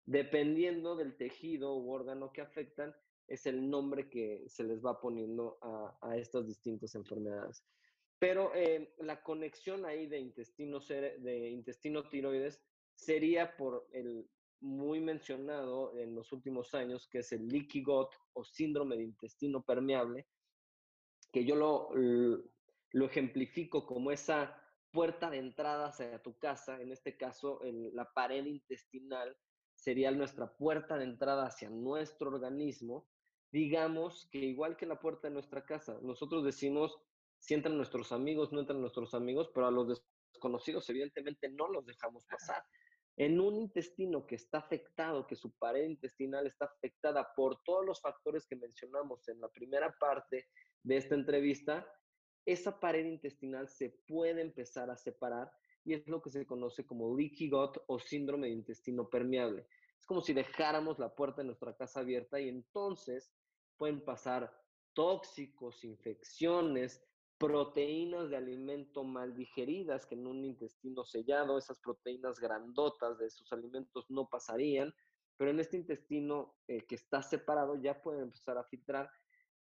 Dependiendo 0.06 0.96
del 0.96 1.16
tejido 1.16 1.76
u 1.78 1.92
órgano 1.92 2.32
que 2.32 2.42
afectan, 2.42 2.94
es 3.28 3.46
el 3.46 3.70
nombre 3.70 4.10
que 4.10 4.44
se 4.48 4.64
les 4.64 4.84
va 4.84 5.00
poniendo 5.00 5.58
a, 5.62 5.98
a 6.02 6.18
estas 6.18 6.46
distintas 6.46 6.94
enfermedades. 6.96 7.64
Pero 8.24 8.56
eh, 8.56 8.94
la 9.00 9.22
conexión 9.22 9.86
ahí 9.86 10.08
de 10.08 10.18
intestino, 10.18 10.80
de 10.80 11.50
intestino 11.50 12.08
tiroides 12.08 12.64
sería 12.96 13.58
por 13.58 13.86
el 13.92 14.30
muy 14.62 15.02
mencionado 15.02 15.94
en 15.98 16.16
los 16.16 16.32
últimos 16.32 16.74
años, 16.74 17.06
que 17.10 17.18
es 17.18 17.34
el 17.34 17.50
leaky 17.50 17.84
gut 17.84 18.08
o 18.32 18.46
síndrome 18.46 18.96
de 18.96 19.04
intestino 19.04 19.62
permeable, 19.62 20.26
que 21.34 21.44
yo 21.44 21.58
lo, 21.58 21.90
lo 22.94 23.06
ejemplifico 23.06 23.86
como 23.86 24.10
esa 24.10 24.58
puerta 24.92 25.30
de 25.30 25.40
entrada 25.40 25.88
hacia 25.88 26.22
tu 26.22 26.38
casa, 26.38 26.80
en 26.80 26.94
este 26.94 27.18
caso 27.18 27.62
en 27.66 27.94
la 27.94 28.10
pared 28.14 28.46
intestinal 28.46 29.36
sería 29.76 30.12
nuestra 30.12 30.56
puerta 30.56 30.98
de 30.98 31.04
entrada 31.04 31.48
hacia 31.48 31.70
nuestro 31.70 32.30
organismo, 32.30 33.06
digamos 33.52 34.30
que 34.32 34.38
igual 34.38 34.78
que 34.78 34.86
la 34.86 35.02
puerta 35.02 35.28
de 35.28 35.34
nuestra 35.34 35.66
casa, 35.66 36.00
nosotros 36.02 36.46
decimos 36.46 36.98
si 37.44 37.54
entran 37.54 37.76
nuestros 37.76 38.14
amigos, 38.14 38.54
no 38.54 38.62
entran 38.62 38.80
nuestros 38.80 39.14
amigos, 39.14 39.52
pero 39.54 39.68
a 39.68 39.72
los 39.72 40.02
desconocidos 40.32 40.90
evidentemente 40.90 41.50
no 41.50 41.68
los 41.68 41.86
dejamos 41.86 42.26
pasar. 42.26 42.64
En 43.18 43.42
un 43.42 43.58
intestino 43.58 44.26
que 44.26 44.36
está 44.36 44.60
afectado, 44.60 45.28
que 45.28 45.36
su 45.36 45.52
pared 45.58 45.84
intestinal 45.84 46.48
está 46.48 46.66
afectada 46.66 47.34
por 47.36 47.62
todos 47.66 47.86
los 47.86 48.00
factores 48.00 48.48
que 48.48 48.56
mencionamos 48.56 49.28
en 49.28 49.42
la 49.42 49.50
primera 49.50 49.94
parte 50.00 50.48
de 50.84 50.96
esta 50.96 51.16
entrevista, 51.16 51.86
esa 52.46 52.80
pared 52.80 53.06
intestinal 53.06 53.68
se 53.68 53.90
puede 54.08 54.42
empezar 54.42 54.90
a 54.90 54.96
separar 54.96 55.52
y 55.84 55.96
es 55.96 56.08
lo 56.08 56.22
que 56.22 56.30
se 56.30 56.46
conoce 56.46 56.86
como 56.86 57.14
leaky 57.14 57.50
gut 57.50 57.78
o 57.88 58.00
síndrome 58.00 58.48
de 58.48 58.54
intestino 58.54 59.10
permeable. 59.10 59.68
Es 60.00 60.06
como 60.06 60.22
si 60.22 60.32
dejáramos 60.32 60.98
la 60.98 61.14
puerta 61.14 61.42
de 61.42 61.48
nuestra 61.48 61.76
casa 61.76 62.00
abierta 62.00 62.40
y 62.40 62.48
entonces 62.48 63.34
pueden 63.76 64.02
pasar 64.06 64.50
tóxicos, 64.94 65.84
infecciones, 65.84 67.04
proteínas 67.44 68.30
de 68.30 68.38
alimento 68.38 69.04
mal 69.04 69.36
digeridas 69.36 70.06
que 70.06 70.16
en 70.16 70.28
un 70.28 70.46
intestino 70.46 71.04
sellado, 71.04 71.58
esas 71.58 71.78
proteínas 71.82 72.40
grandotas 72.40 73.18
de 73.18 73.26
esos 73.26 73.52
alimentos 73.52 74.10
no 74.10 74.30
pasarían, 74.30 74.96
pero 75.36 75.52
en 75.52 75.60
este 75.60 75.76
intestino 75.76 76.56
eh, 76.70 76.86
que 76.88 76.96
está 76.96 77.22
separado 77.22 77.76
ya 77.76 78.02
pueden 78.02 78.24
empezar 78.24 78.58
a 78.58 78.64
filtrar 78.64 79.12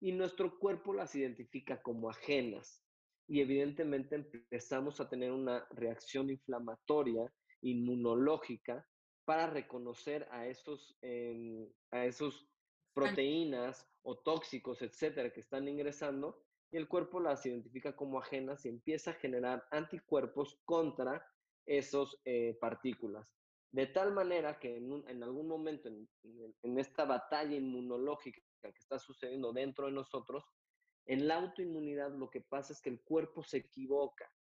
y 0.02 0.12
nuestro 0.12 0.60
cuerpo 0.60 0.94
las 0.94 1.16
identifica 1.16 1.82
como 1.82 2.10
ajenas. 2.10 2.84
Y 3.30 3.40
evidentemente 3.40 4.16
empezamos 4.16 5.00
a 5.00 5.08
tener 5.08 5.32
una 5.32 5.66
reacción 5.70 6.30
inflamatoria, 6.30 7.32
inmunológica, 7.62 8.86
para 9.24 9.48
reconocer 9.48 10.28
a 10.32 10.48
esos, 10.48 10.98
em, 11.02 11.66
a 11.92 12.06
esos 12.06 12.46
proteínas 12.94 13.90
o 14.02 14.18
tóxicos, 14.18 14.82
etcétera, 14.82 15.32
que 15.32 15.40
están 15.40 15.66
ingresando 15.70 16.44
y 16.72 16.78
el 16.78 16.88
cuerpo 16.88 17.20
las 17.20 17.46
identifica 17.46 17.96
como 17.96 18.20
ajenas 18.20 18.66
y 18.66 18.70
empieza 18.70 19.12
a 19.12 19.16
generar 19.16 19.66
anticuerpos 19.72 20.60
contra 20.66 21.26
esas 21.66 22.16
eh, 22.26 22.58
partículas. 22.60 23.34
De 23.72 23.86
tal 23.86 24.14
manera 24.14 24.60
que 24.60 24.78
en, 24.78 25.24
algún 25.24 25.48
momento 25.48 25.90
en, 25.90 26.10
en, 26.64 26.80
esta 26.80 27.06
batalla 27.06 27.56
inmunológica 27.56 28.42
que 28.62 28.70
está 28.70 28.98
sucediendo 28.98 29.54
dentro 29.54 29.86
de 29.86 29.92
nosotros, 29.92 30.44
en 31.06 31.28
la 31.28 31.36
autoinmunidad 31.36 32.14
lo 32.16 32.30
que 32.30 32.42
pasa 32.42 32.74
es 32.74 32.82
que 32.82 32.90
el 32.90 33.02
cuerpo 33.02 33.44
se 33.44 33.58
equivoca 33.58 34.32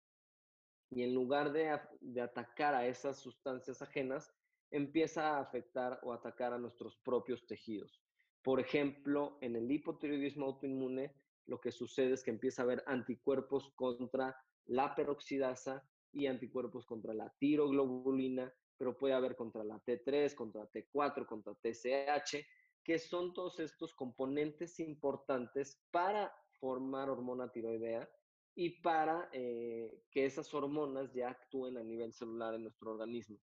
y 0.91 1.03
en 1.03 1.15
lugar 1.15 1.53
de, 1.53 1.79
de 2.01 2.21
atacar 2.21 2.75
a 2.75 2.87
esas 2.87 3.19
sustancias 3.19 3.83
ajenas, 3.83 4.33
empieza 4.71 5.37
a 5.37 5.41
afectar 5.41 5.99
o 6.03 6.13
atacar 6.13 6.53
a 6.53 6.59
nuestros 6.59 6.97
propios 6.99 7.47
tejidos. 7.47 8.03
Por 8.43 8.61
ejemplo, 8.61 9.39
en 9.41 9.57
el 9.57 9.71
hipotiroidismo 9.71 10.47
autoinmune, 10.47 11.15
lo 11.49 11.61
que 11.61 11.73
sucede 11.73 12.13
es 12.13 12.23
que 12.23 12.31
empieza 12.31 12.63
a 12.63 12.65
haber 12.67 12.85
anticuerpos 12.87 13.73
contra 13.75 14.37
la 14.67 14.95
peroxidasa 14.95 15.83
y 16.13 16.27
anticuerpos 16.27 16.87
contra 16.87 17.15
la 17.15 17.35
tiroglobulina, 17.39 18.53
pero 18.77 18.97
puede 18.97 19.15
haber 19.15 19.35
contra 19.35 19.65
la 19.65 19.81
T3, 19.81 20.35
contra 20.35 20.71
T4, 20.71 21.27
contra 21.27 21.55
TSH, 21.55 22.45
que 22.85 22.99
son 22.99 23.33
todos 23.33 23.61
estos 23.61 23.95
componentes 23.95 24.79
importantes 24.79 25.83
para 25.91 26.33
formar 26.61 27.11
hormona 27.11 27.51
tiroidea 27.51 28.09
y 28.55 28.81
para 28.81 29.29
eh, 29.33 30.03
que 30.11 30.27
esas 30.27 30.53
hormonas 30.53 31.13
ya 31.15 31.31
actúen 31.31 31.79
a 31.79 31.83
nivel 31.83 32.13
celular 32.13 32.55
en 32.55 32.65
nuestro 32.65 32.91
organismo. 32.91 33.39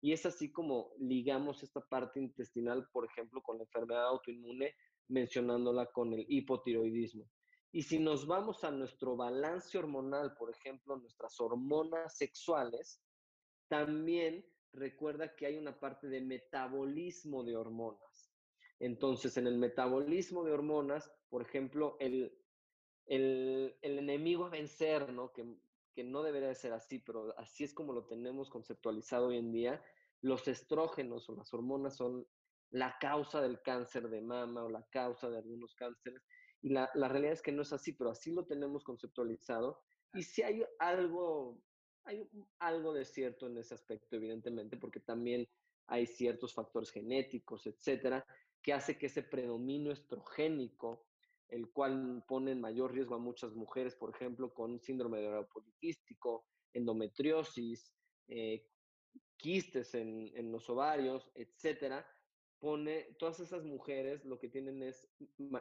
Y 0.00 0.12
es 0.12 0.26
así 0.26 0.52
como 0.52 0.92
ligamos 0.98 1.62
esta 1.62 1.80
parte 1.80 2.20
intestinal, 2.20 2.88
por 2.92 3.06
ejemplo, 3.06 3.42
con 3.42 3.58
la 3.58 3.64
enfermedad 3.64 4.06
autoinmune, 4.06 4.74
mencionándola 5.08 5.86
con 5.86 6.12
el 6.12 6.26
hipotiroidismo. 6.28 7.28
Y 7.74 7.82
si 7.82 7.98
nos 7.98 8.28
vamos 8.28 8.62
a 8.62 8.70
nuestro 8.70 9.16
balance 9.16 9.76
hormonal, 9.76 10.36
por 10.36 10.48
ejemplo, 10.48 10.96
nuestras 10.96 11.40
hormonas 11.40 12.16
sexuales, 12.16 13.02
también 13.66 14.46
recuerda 14.72 15.34
que 15.34 15.46
hay 15.46 15.56
una 15.56 15.80
parte 15.80 16.06
de 16.06 16.20
metabolismo 16.20 17.42
de 17.42 17.56
hormonas. 17.56 18.32
Entonces, 18.78 19.36
en 19.38 19.48
el 19.48 19.58
metabolismo 19.58 20.44
de 20.44 20.52
hormonas, 20.52 21.10
por 21.28 21.42
ejemplo, 21.42 21.96
el, 21.98 22.38
el, 23.06 23.76
enemigo 23.82 24.44
a 24.44 24.50
vencer, 24.50 25.12
¿no? 25.12 25.32
Que, 25.32 25.44
que 25.96 26.04
no 26.04 26.22
debería 26.22 26.50
de 26.50 26.54
ser 26.54 26.74
así, 26.74 27.00
pero 27.00 27.36
así 27.38 27.64
es 27.64 27.74
como 27.74 27.92
lo 27.92 28.06
tenemos 28.06 28.50
conceptualizado 28.50 29.26
hoy 29.26 29.38
en 29.38 29.50
día, 29.50 29.84
los 30.20 30.46
estrógenos 30.46 31.28
o 31.28 31.34
las 31.34 31.52
hormonas 31.52 31.96
son 31.96 32.24
la 32.70 32.96
causa 33.00 33.40
del 33.40 33.60
cáncer 33.62 34.08
de 34.10 34.20
mama 34.20 34.62
o 34.62 34.68
la 34.68 34.86
causa 34.90 35.28
de 35.28 35.38
algunos 35.38 35.74
cánceres. 35.74 36.22
Y 36.64 36.70
la, 36.70 36.88
realidad 36.94 37.34
es 37.34 37.42
que 37.42 37.52
no 37.52 37.60
es 37.60 37.74
así, 37.74 37.92
pero 37.92 38.08
así 38.08 38.32
lo 38.32 38.46
tenemos 38.46 38.84
conceptualizado. 38.84 39.82
Y 40.14 40.22
si 40.22 40.42
hay 40.42 40.64
algo, 40.78 41.60
hay 42.04 42.26
algo 42.58 42.94
de 42.94 43.04
cierto 43.04 43.46
en 43.46 43.58
ese 43.58 43.74
aspecto, 43.74 44.16
evidentemente, 44.16 44.78
porque 44.78 45.00
también 45.00 45.46
hay 45.88 46.06
ciertos 46.06 46.54
factores 46.54 46.90
genéticos, 46.90 47.66
etcétera, 47.66 48.24
que 48.62 48.72
hace 48.72 48.96
que 48.96 49.06
ese 49.06 49.22
predominio 49.22 49.92
estrogénico, 49.92 51.04
el 51.48 51.70
cual 51.70 52.24
pone 52.26 52.52
en 52.52 52.62
mayor 52.62 52.94
riesgo 52.94 53.16
a 53.16 53.18
muchas 53.18 53.54
mujeres, 53.54 53.94
por 53.94 54.08
ejemplo, 54.08 54.54
con 54.54 54.80
síndrome 54.80 55.20
de 55.20 55.28
ovario 55.28 55.48
poliquístico, 55.52 56.46
endometriosis, 56.72 57.92
eh, 58.26 58.66
quistes 59.36 59.94
en, 59.94 60.32
en 60.34 60.50
los 60.50 60.70
ovarios, 60.70 61.30
etcétera, 61.34 62.06
todas 63.18 63.40
esas 63.40 63.64
mujeres 63.64 64.24
lo 64.24 64.38
que 64.38 64.48
tienen 64.48 64.82
es 64.82 65.08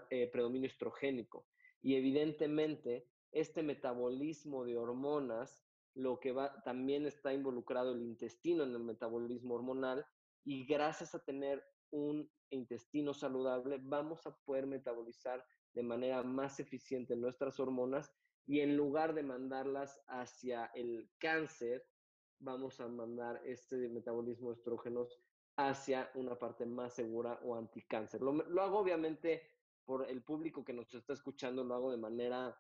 eh, 0.09 0.29
predominio 0.31 0.67
estrogénico. 0.67 1.47
Y 1.81 1.95
evidentemente, 1.95 3.07
este 3.31 3.63
metabolismo 3.63 4.63
de 4.63 4.77
hormonas, 4.77 5.65
lo 5.95 6.19
que 6.19 6.31
va, 6.31 6.63
también 6.63 7.05
está 7.05 7.33
involucrado 7.33 7.93
el 7.93 8.01
intestino 8.01 8.63
en 8.63 8.71
el 8.71 8.83
metabolismo 8.83 9.55
hormonal, 9.55 10.05
y 10.45 10.65
gracias 10.65 11.15
a 11.15 11.23
tener 11.23 11.63
un 11.91 12.29
intestino 12.49 13.13
saludable, 13.13 13.79
vamos 13.81 14.25
a 14.25 14.35
poder 14.45 14.65
metabolizar 14.67 15.45
de 15.73 15.83
manera 15.83 16.23
más 16.23 16.59
eficiente 16.59 17.15
nuestras 17.15 17.59
hormonas 17.59 18.11
y 18.45 18.59
en 18.59 18.75
lugar 18.75 19.13
de 19.13 19.23
mandarlas 19.23 20.01
hacia 20.07 20.65
el 20.75 21.09
cáncer, 21.17 21.85
vamos 22.39 22.79
a 22.79 22.87
mandar 22.87 23.41
este 23.45 23.89
metabolismo 23.89 24.49
de 24.49 24.55
estrógenos 24.55 25.22
hacia 25.55 26.11
una 26.15 26.37
parte 26.37 26.65
más 26.65 26.93
segura 26.93 27.39
o 27.43 27.55
anticáncer. 27.55 28.21
Lo, 28.21 28.33
lo 28.33 28.61
hago 28.61 28.79
obviamente 28.79 29.43
por 29.85 30.09
el 30.09 30.21
público 30.21 30.63
que 30.63 30.73
nos 30.73 30.93
está 30.93 31.13
escuchando, 31.13 31.63
lo 31.63 31.75
hago 31.75 31.91
de 31.91 31.97
manera 31.97 32.57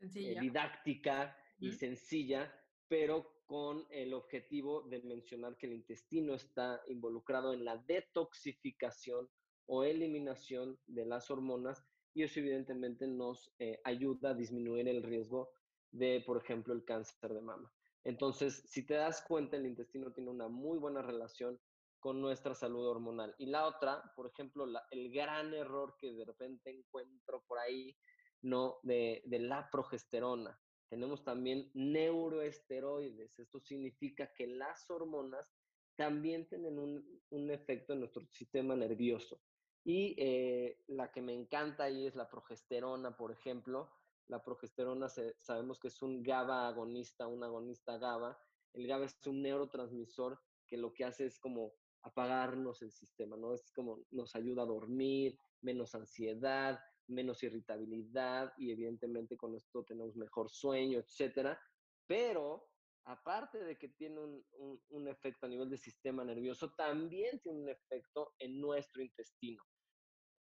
eh, 0.00 0.36
didáctica 0.40 1.36
y 1.58 1.72
sencilla, 1.72 2.52
pero 2.88 3.42
con 3.46 3.86
el 3.90 4.14
objetivo 4.14 4.82
de 4.82 5.00
mencionar 5.02 5.56
que 5.56 5.66
el 5.66 5.72
intestino 5.72 6.34
está 6.34 6.82
involucrado 6.88 7.52
en 7.52 7.64
la 7.64 7.78
detoxificación 7.78 9.28
o 9.66 9.84
eliminación 9.84 10.78
de 10.86 11.06
las 11.06 11.30
hormonas 11.30 11.84
y 12.14 12.22
eso 12.22 12.40
evidentemente 12.40 13.06
nos 13.06 13.54
eh, 13.58 13.80
ayuda 13.84 14.30
a 14.30 14.34
disminuir 14.34 14.88
el 14.88 15.02
riesgo 15.02 15.50
de, 15.90 16.22
por 16.26 16.36
ejemplo, 16.36 16.74
el 16.74 16.84
cáncer 16.84 17.32
de 17.32 17.40
mama. 17.40 17.72
Entonces, 18.04 18.64
si 18.66 18.84
te 18.84 18.94
das 18.94 19.22
cuenta, 19.22 19.56
el 19.56 19.66
intestino 19.66 20.12
tiene 20.12 20.30
una 20.30 20.48
muy 20.48 20.78
buena 20.78 21.02
relación 21.02 21.58
con 21.98 22.20
nuestra 22.20 22.54
salud 22.54 22.86
hormonal. 22.86 23.34
Y 23.38 23.46
la 23.46 23.66
otra, 23.66 24.12
por 24.14 24.26
ejemplo, 24.26 24.66
el 24.90 25.10
gran 25.10 25.52
error 25.54 25.96
que 25.98 26.12
de 26.12 26.24
repente 26.24 26.70
encuentro 26.70 27.44
por 27.46 27.58
ahí, 27.58 27.96
¿no? 28.42 28.78
De, 28.82 29.22
la 29.26 29.68
progesterona. 29.70 30.58
Tenemos 30.88 31.24
también 31.24 31.70
neuroesteroides. 31.74 33.38
Esto 33.38 33.60
significa 33.60 34.32
que 34.32 34.46
las 34.46 34.88
hormonas 34.90 35.52
también 35.96 36.48
tienen 36.48 36.78
un, 36.78 37.50
efecto 37.50 37.92
en 37.92 38.00
nuestro 38.00 38.24
sistema 38.30 38.76
nervioso. 38.76 39.40
Y 39.84 40.14
eh, 40.18 40.82
la 40.86 41.10
que 41.10 41.20
me 41.20 41.34
encanta 41.34 41.84
ahí 41.84 42.06
es 42.06 42.14
la 42.14 42.28
progesterona, 42.28 43.16
por 43.16 43.32
ejemplo. 43.32 43.90
La 44.28 44.42
progesterona 44.42 45.08
sabemos 45.08 45.78
que 45.80 45.88
es 45.88 46.02
un 46.02 46.22
GABA 46.22 46.68
agonista, 46.68 47.26
un 47.26 47.42
agonista 47.42 47.98
GABA. 47.98 48.38
El 48.74 48.86
GABA 48.86 49.06
es 49.06 49.26
un 49.26 49.42
neurotransmisor 49.42 50.38
que 50.66 50.76
lo 50.76 50.92
que 50.92 51.04
hace 51.04 51.24
es 51.24 51.38
como 51.38 51.72
apagarnos 52.02 52.82
el 52.82 52.92
sistema, 52.92 53.36
¿no? 53.36 53.54
Es 53.54 53.70
como 53.72 54.04
nos 54.10 54.34
ayuda 54.34 54.62
a 54.62 54.66
dormir, 54.66 55.38
menos 55.62 55.94
ansiedad, 55.94 56.78
menos 57.08 57.42
irritabilidad 57.42 58.52
y 58.56 58.70
evidentemente 58.70 59.36
con 59.36 59.54
esto 59.54 59.84
tenemos 59.84 60.16
mejor 60.16 60.50
sueño, 60.50 60.98
etcétera. 60.98 61.60
Pero 62.06 62.68
aparte 63.04 63.64
de 63.64 63.78
que 63.78 63.88
tiene 63.88 64.20
un, 64.20 64.44
un, 64.90 65.08
efecto 65.08 65.46
a 65.46 65.48
nivel 65.48 65.70
del 65.70 65.78
sistema 65.78 66.24
nervioso, 66.24 66.74
también 66.74 67.40
tiene 67.40 67.60
un 67.60 67.68
efecto 67.68 68.34
en 68.38 68.60
nuestro 68.60 69.02
intestino. 69.02 69.62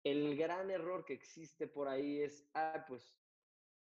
El 0.03 0.37
gran 0.37 0.71
error 0.71 1.03
que 1.03 1.13
existe 1.13 1.67
por 1.67 1.87
ahí 1.87 2.21
es, 2.21 2.49
ah, 2.53 2.85
pues 2.87 3.13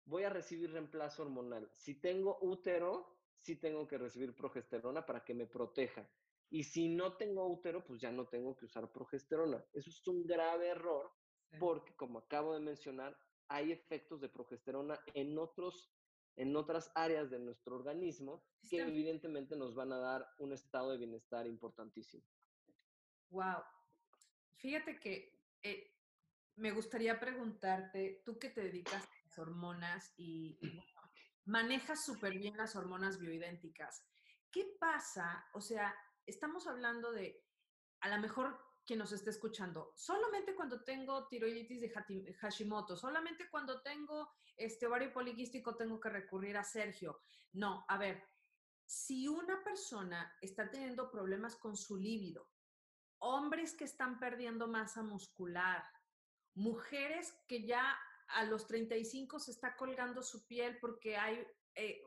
voy 0.04 0.24
a 0.24 0.30
recibir 0.30 0.72
reemplazo 0.72 1.22
hormonal. 1.22 1.70
Si 1.76 2.00
tengo 2.00 2.38
útero, 2.40 3.18
sí 3.38 3.56
tengo 3.56 3.86
que 3.86 3.98
recibir 3.98 4.34
progesterona 4.34 5.04
para 5.04 5.24
que 5.24 5.34
me 5.34 5.46
proteja. 5.46 6.08
Y 6.50 6.64
si 6.64 6.88
no 6.88 7.16
tengo 7.16 7.46
útero, 7.46 7.84
pues 7.84 8.00
ya 8.00 8.12
no 8.12 8.26
tengo 8.28 8.56
que 8.56 8.66
usar 8.66 8.90
progesterona. 8.92 9.64
Eso 9.72 9.90
es 9.90 10.06
un 10.06 10.26
grave 10.26 10.68
error 10.68 11.10
porque, 11.58 11.94
como 11.96 12.18
acabo 12.18 12.54
de 12.54 12.60
mencionar, 12.60 13.16
hay 13.48 13.72
efectos 13.72 14.20
de 14.20 14.28
progesterona 14.28 14.98
en, 15.14 15.38
otros, 15.38 15.92
en 16.36 16.54
otras 16.56 16.90
áreas 16.94 17.30
de 17.30 17.38
nuestro 17.38 17.76
organismo 17.76 18.44
que 18.68 18.80
evidentemente 18.80 19.56
nos 19.56 19.74
van 19.74 19.92
a 19.92 19.98
dar 19.98 20.26
un 20.38 20.52
estado 20.52 20.92
de 20.92 20.98
bienestar 20.98 21.46
importantísimo. 21.46 22.24
Wow. 23.30 23.62
Fíjate 24.56 24.98
que 24.98 25.38
eh, 25.62 25.92
me 26.56 26.72
gustaría 26.72 27.18
preguntarte, 27.18 28.22
tú 28.24 28.38
que 28.38 28.50
te 28.50 28.62
dedicas 28.62 29.04
a 29.04 29.24
las 29.24 29.38
hormonas 29.38 30.14
y, 30.16 30.58
y 30.60 30.80
manejas 31.44 32.04
súper 32.04 32.38
bien 32.38 32.56
las 32.56 32.74
hormonas 32.76 33.18
bioidénticas, 33.18 34.04
¿qué 34.50 34.76
pasa? 34.78 35.44
O 35.54 35.60
sea, 35.60 35.94
estamos 36.26 36.66
hablando 36.66 37.12
de, 37.12 37.44
a 38.00 38.08
lo 38.08 38.20
mejor 38.20 38.58
quien 38.84 38.98
nos 38.98 39.12
esté 39.12 39.30
escuchando, 39.30 39.92
solamente 39.96 40.54
cuando 40.54 40.84
tengo 40.84 41.26
tiroiditis 41.26 41.80
de 41.80 42.34
Hashimoto, 42.40 42.96
solamente 42.96 43.48
cuando 43.50 43.82
tengo 43.82 44.30
este 44.56 44.86
ovario 44.86 45.12
poliquístico 45.12 45.76
tengo 45.76 45.98
que 45.98 46.08
recurrir 46.08 46.56
a 46.56 46.62
Sergio. 46.62 47.20
No, 47.52 47.84
a 47.88 47.98
ver, 47.98 48.22
si 48.84 49.26
una 49.26 49.62
persona 49.64 50.32
está 50.40 50.70
teniendo 50.70 51.10
problemas 51.10 51.56
con 51.56 51.76
su 51.76 51.96
líbido, 51.96 52.48
hombres 53.18 53.74
que 53.74 53.84
están 53.84 54.20
perdiendo 54.20 54.68
masa 54.68 55.02
muscular, 55.02 55.84
mujeres 56.54 57.32
que 57.48 57.66
ya 57.66 57.98
a 58.28 58.44
los 58.44 58.66
35 58.66 59.38
se 59.40 59.50
está 59.50 59.76
colgando 59.76 60.22
su 60.22 60.46
piel 60.46 60.78
porque 60.80 61.16
hay 61.16 61.46
eh, 61.76 62.02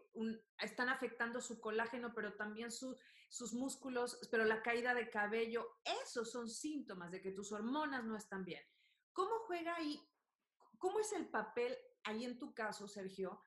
están 0.60 0.90
afectando 0.90 1.40
su 1.42 1.62
colágeno, 1.62 2.12
pero 2.14 2.34
también 2.34 2.72
sus 2.72 3.54
músculos, 3.54 4.20
pero 4.32 4.44
la 4.44 4.62
caída 4.62 4.94
de 4.94 5.10
cabello, 5.10 5.78
esos 6.04 6.32
son 6.32 6.50
síntomas 6.50 7.12
de 7.12 7.22
que 7.22 7.32
tus 7.32 7.52
hormonas 7.52 8.04
no 8.04 8.18
están 8.18 8.44
bien. 8.44 8.64
¿Cómo 9.14 9.32
juega 9.46 9.76
ahí? 9.76 10.02
¿Cómo 10.80 11.00
es 11.00 11.14
el 11.14 11.30
papel 11.30 11.78
ahí 12.04 12.26
en 12.26 12.40
tu 12.40 12.54
caso, 12.54 12.88
Sergio, 12.88 13.42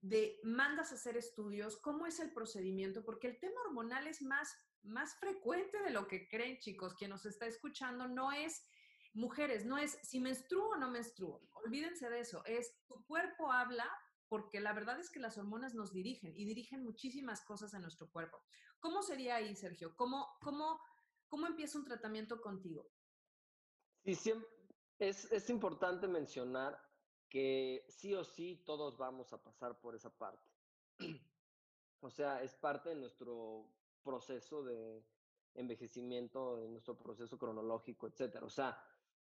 de 0.00 0.40
mandas 0.42 0.90
a 0.90 0.96
hacer 0.96 1.16
estudios? 1.16 1.76
¿Cómo 1.76 2.06
es 2.06 2.18
el 2.18 2.32
procedimiento? 2.32 3.04
Porque 3.04 3.28
el 3.28 3.38
tema 3.38 3.60
hormonal 3.66 4.06
es 4.06 4.20
más, 4.22 4.56
más 4.82 5.14
frecuente 5.20 5.80
de 5.82 5.90
lo 5.90 6.08
que 6.08 6.28
creen, 6.28 6.58
chicos. 6.58 6.94
Quien 6.94 7.10
nos 7.10 7.24
está 7.24 7.46
escuchando 7.46 8.08
no 8.08 8.32
es 8.32 8.66
mujeres, 9.12 9.64
no 9.64 9.78
es 9.78 9.98
si 10.02 10.18
menstruo 10.18 10.70
o 10.70 10.76
no 10.76 10.90
menstruo. 10.90 11.40
Olvídense 11.52 12.08
de 12.10 12.20
eso. 12.20 12.42
Es 12.46 12.84
tu 12.86 13.04
cuerpo 13.06 13.52
habla 13.52 13.88
porque 14.28 14.60
la 14.60 14.72
verdad 14.72 14.98
es 15.00 15.10
que 15.10 15.20
las 15.20 15.38
hormonas 15.38 15.74
nos 15.74 15.92
dirigen 15.92 16.32
y 16.36 16.44
dirigen 16.44 16.84
muchísimas 16.84 17.42
cosas 17.42 17.72
en 17.74 17.82
nuestro 17.82 18.10
cuerpo. 18.10 18.42
¿Cómo 18.80 19.02
sería 19.02 19.36
ahí, 19.36 19.54
Sergio? 19.54 19.94
¿Cómo, 19.96 20.26
cómo, 20.40 20.80
cómo 21.28 21.46
empieza 21.46 21.78
un 21.78 21.84
tratamiento 21.84 22.40
contigo? 22.40 22.90
Sí, 24.04 24.32
es, 24.98 25.30
es 25.32 25.50
importante 25.50 26.08
mencionar 26.08 26.80
que 27.28 27.84
sí 27.88 28.14
o 28.14 28.24
sí 28.24 28.62
todos 28.64 28.96
vamos 28.96 29.32
a 29.32 29.42
pasar 29.42 29.80
por 29.80 29.94
esa 29.94 30.10
parte. 30.16 30.50
O 32.00 32.10
sea, 32.10 32.40
es 32.44 32.54
parte 32.54 32.90
de 32.90 32.94
nuestro 32.94 33.74
proceso 34.04 34.62
de 34.62 35.04
envejecimiento, 35.54 36.56
de 36.56 36.68
nuestro 36.68 36.96
proceso 36.96 37.36
cronológico, 37.36 38.06
etcétera. 38.06 38.46
O 38.46 38.50
sea, 38.50 38.80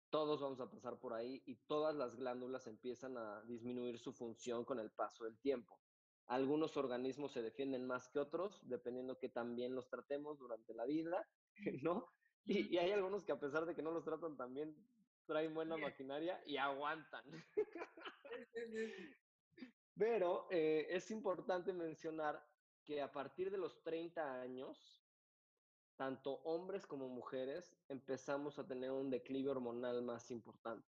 todos 0.09 0.41
vamos 0.41 0.59
a 0.59 0.69
pasar 0.69 0.99
por 0.99 1.13
ahí 1.13 1.41
y 1.45 1.55
todas 1.67 1.95
las 1.95 2.15
glándulas 2.15 2.67
empiezan 2.67 3.17
a 3.17 3.41
disminuir 3.43 3.99
su 3.99 4.13
función 4.13 4.65
con 4.65 4.79
el 4.79 4.91
paso 4.91 5.23
del 5.25 5.39
tiempo. 5.39 5.79
Algunos 6.27 6.77
organismos 6.77 7.33
se 7.33 7.41
defienden 7.41 7.87
más 7.87 8.07
que 8.09 8.19
otros, 8.19 8.59
dependiendo 8.67 9.17
que 9.17 9.29
también 9.29 9.73
los 9.73 9.89
tratemos 9.89 10.37
durante 10.37 10.73
la 10.73 10.85
vida, 10.85 11.27
¿no? 11.83 12.07
Y, 12.45 12.77
hay 12.77 12.91
algunos 12.91 13.23
que 13.23 13.31
a 13.31 13.39
pesar 13.39 13.65
de 13.65 13.75
que 13.75 13.81
no 13.81 13.91
los 13.91 14.03
tratan 14.03 14.37
también, 14.37 14.75
traen 15.25 15.53
buena 15.53 15.77
maquinaria 15.95 16.41
y 16.45 16.57
aguantan. 16.57 17.23
Pero 19.95 20.47
eh, 20.49 20.87
es 20.89 21.11
importante 21.11 21.73
mencionar 21.73 22.43
que 22.85 23.01
a 23.01 23.11
partir 23.11 23.51
de 23.51 23.57
los 23.57 23.81
30 23.83 24.41
años, 24.41 24.98
tanto 25.99 26.35
hombres 26.45 26.87
como 26.87 27.09
mujeres 27.09 27.75
empezamos 27.89 28.57
a 28.57 28.65
tener 28.65 28.89
un 28.89 29.09
declive 29.09 29.49
hormonal 29.49 30.01
más 30.01 30.31
importante. 30.31 30.87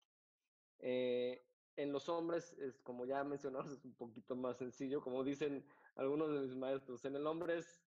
Eh, 0.79 1.45
en 1.75 1.91
los 1.91 2.07
hombres, 2.07 2.53
es, 2.53 2.79
como 2.79 3.05
ya 3.05 3.21
mencionamos, 3.25 3.73
es 3.73 3.83
un 3.83 3.93
poquito 3.93 4.37
más 4.37 4.55
sencillo, 4.55 5.01
como 5.01 5.25
dicen 5.25 5.67
algunos 5.97 6.31
de 6.31 6.39
mis 6.39 6.55
maestros, 6.55 7.03
en 7.03 7.17
el 7.17 7.27
hombre 7.27 7.57
es, 7.57 7.83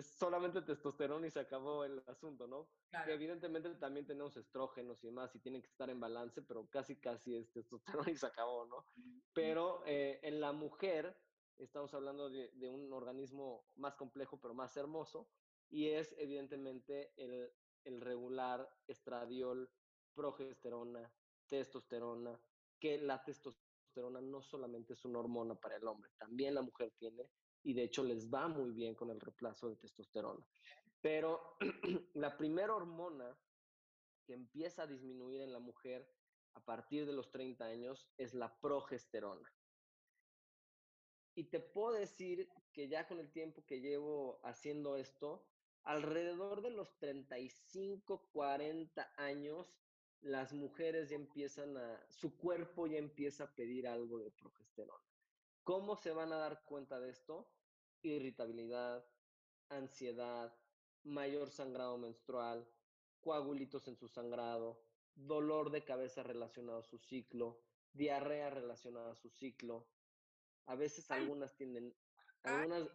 solamente 0.00 0.62
testosterona 0.62 1.26
y 1.26 1.30
se 1.30 1.40
acabó 1.40 1.84
el 1.84 2.02
asunto, 2.06 2.46
¿no? 2.46 2.70
evidentemente 3.08 3.68
también 3.74 4.06
tenemos 4.06 4.34
estrógenos 4.38 5.04
y 5.04 5.08
demás 5.08 5.34
y 5.34 5.40
tienen 5.40 5.60
que 5.60 5.68
estar 5.68 5.90
en 5.90 6.00
balance, 6.00 6.40
pero 6.40 6.66
casi, 6.70 6.96
casi 6.96 7.36
es 7.36 7.52
testosterona 7.52 8.10
y 8.10 8.16
se 8.16 8.26
acabó, 8.26 8.64
¿no? 8.64 8.86
Pero 9.34 9.82
eh, 9.84 10.18
en 10.22 10.40
la 10.40 10.52
mujer 10.52 11.14
estamos 11.58 11.92
hablando 11.92 12.30
de, 12.30 12.50
de 12.52 12.70
un 12.70 12.90
organismo 12.90 13.66
más 13.76 13.96
complejo, 13.96 14.40
pero 14.40 14.54
más 14.54 14.74
hermoso, 14.78 15.28
y 15.70 15.88
es 15.88 16.14
evidentemente 16.18 17.12
el, 17.16 18.00
regular 18.00 18.68
estradiol, 18.86 19.70
progesterona, 20.14 21.10
testosterona, 21.46 22.38
que 22.78 22.98
la 22.98 23.22
testosterona 23.22 24.20
no 24.20 24.42
solamente 24.42 24.92
es 24.92 25.04
una 25.04 25.20
hormona 25.20 25.54
para 25.54 25.76
el 25.76 25.86
hombre, 25.86 26.10
también 26.18 26.54
la 26.54 26.62
mujer 26.62 26.92
tiene 26.98 27.30
y 27.62 27.72
de 27.72 27.84
hecho 27.84 28.04
les 28.04 28.28
va 28.28 28.46
muy 28.48 28.72
bien 28.72 28.94
con 28.94 29.10
el 29.10 29.20
reemplazo 29.20 29.68
de 29.68 29.76
testosterona. 29.76 30.44
Pero 31.00 31.56
la 32.14 32.36
primera 32.36 32.74
hormona 32.74 33.36
que 34.26 34.34
empieza 34.34 34.82
a 34.82 34.86
disminuir 34.86 35.40
en 35.40 35.52
la 35.52 35.58
mujer 35.58 36.06
a 36.54 36.60
partir 36.60 37.06
de 37.06 37.12
los 37.12 37.30
30 37.30 37.64
años 37.64 38.10
es 38.18 38.34
la 38.34 38.54
progesterona. 38.60 39.50
Y 41.34 41.44
te 41.44 41.60
puedo 41.60 41.92
decir 41.92 42.48
que 42.72 42.88
ya 42.88 43.06
con 43.06 43.20
el 43.20 43.30
tiempo 43.30 43.64
que 43.64 43.80
llevo 43.80 44.40
haciendo 44.44 44.96
esto, 44.96 45.46
alrededor 45.88 46.60
de 46.60 46.70
los 46.70 46.98
35, 46.98 48.28
40 48.32 49.10
años, 49.16 49.74
las 50.20 50.52
mujeres 50.52 51.08
ya 51.08 51.16
empiezan 51.16 51.78
a, 51.78 52.06
su 52.10 52.36
cuerpo 52.36 52.86
ya 52.86 52.98
empieza 52.98 53.44
a 53.44 53.54
pedir 53.54 53.88
algo 53.88 54.18
de 54.18 54.30
progesterona. 54.30 55.02
¿Cómo 55.64 55.96
se 55.96 56.10
van 56.12 56.32
a 56.34 56.36
dar 56.36 56.62
cuenta 56.66 57.00
de 57.00 57.08
esto? 57.08 57.50
Irritabilidad, 58.02 59.02
ansiedad, 59.70 60.54
mayor 61.04 61.50
sangrado 61.50 61.96
menstrual, 61.96 62.68
coagulitos 63.20 63.88
en 63.88 63.96
su 63.96 64.08
sangrado, 64.08 64.84
dolor 65.14 65.70
de 65.70 65.84
cabeza 65.84 66.22
relacionado 66.22 66.80
a 66.80 66.84
su 66.84 66.98
ciclo, 66.98 67.62
diarrea 67.94 68.50
relacionada 68.50 69.12
a 69.12 69.16
su 69.16 69.30
ciclo. 69.30 69.88
A 70.66 70.74
veces 70.74 71.10
algunas 71.10 71.56
tienen, 71.56 71.96
algunas, 72.42 72.90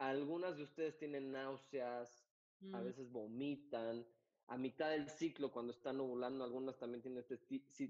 algunas 0.00 0.56
de 0.56 0.64
ustedes 0.64 0.96
tienen 0.96 1.30
náuseas, 1.30 2.26
a 2.72 2.80
mm. 2.80 2.84
veces 2.84 3.10
vomitan. 3.10 4.06
A 4.46 4.56
mitad 4.56 4.90
del 4.90 5.08
ciclo, 5.08 5.52
cuando 5.52 5.72
están 5.72 6.00
ovulando, 6.00 6.42
algunas 6.42 6.76
también 6.78 7.02
tienen 7.02 7.20
este 7.20 7.36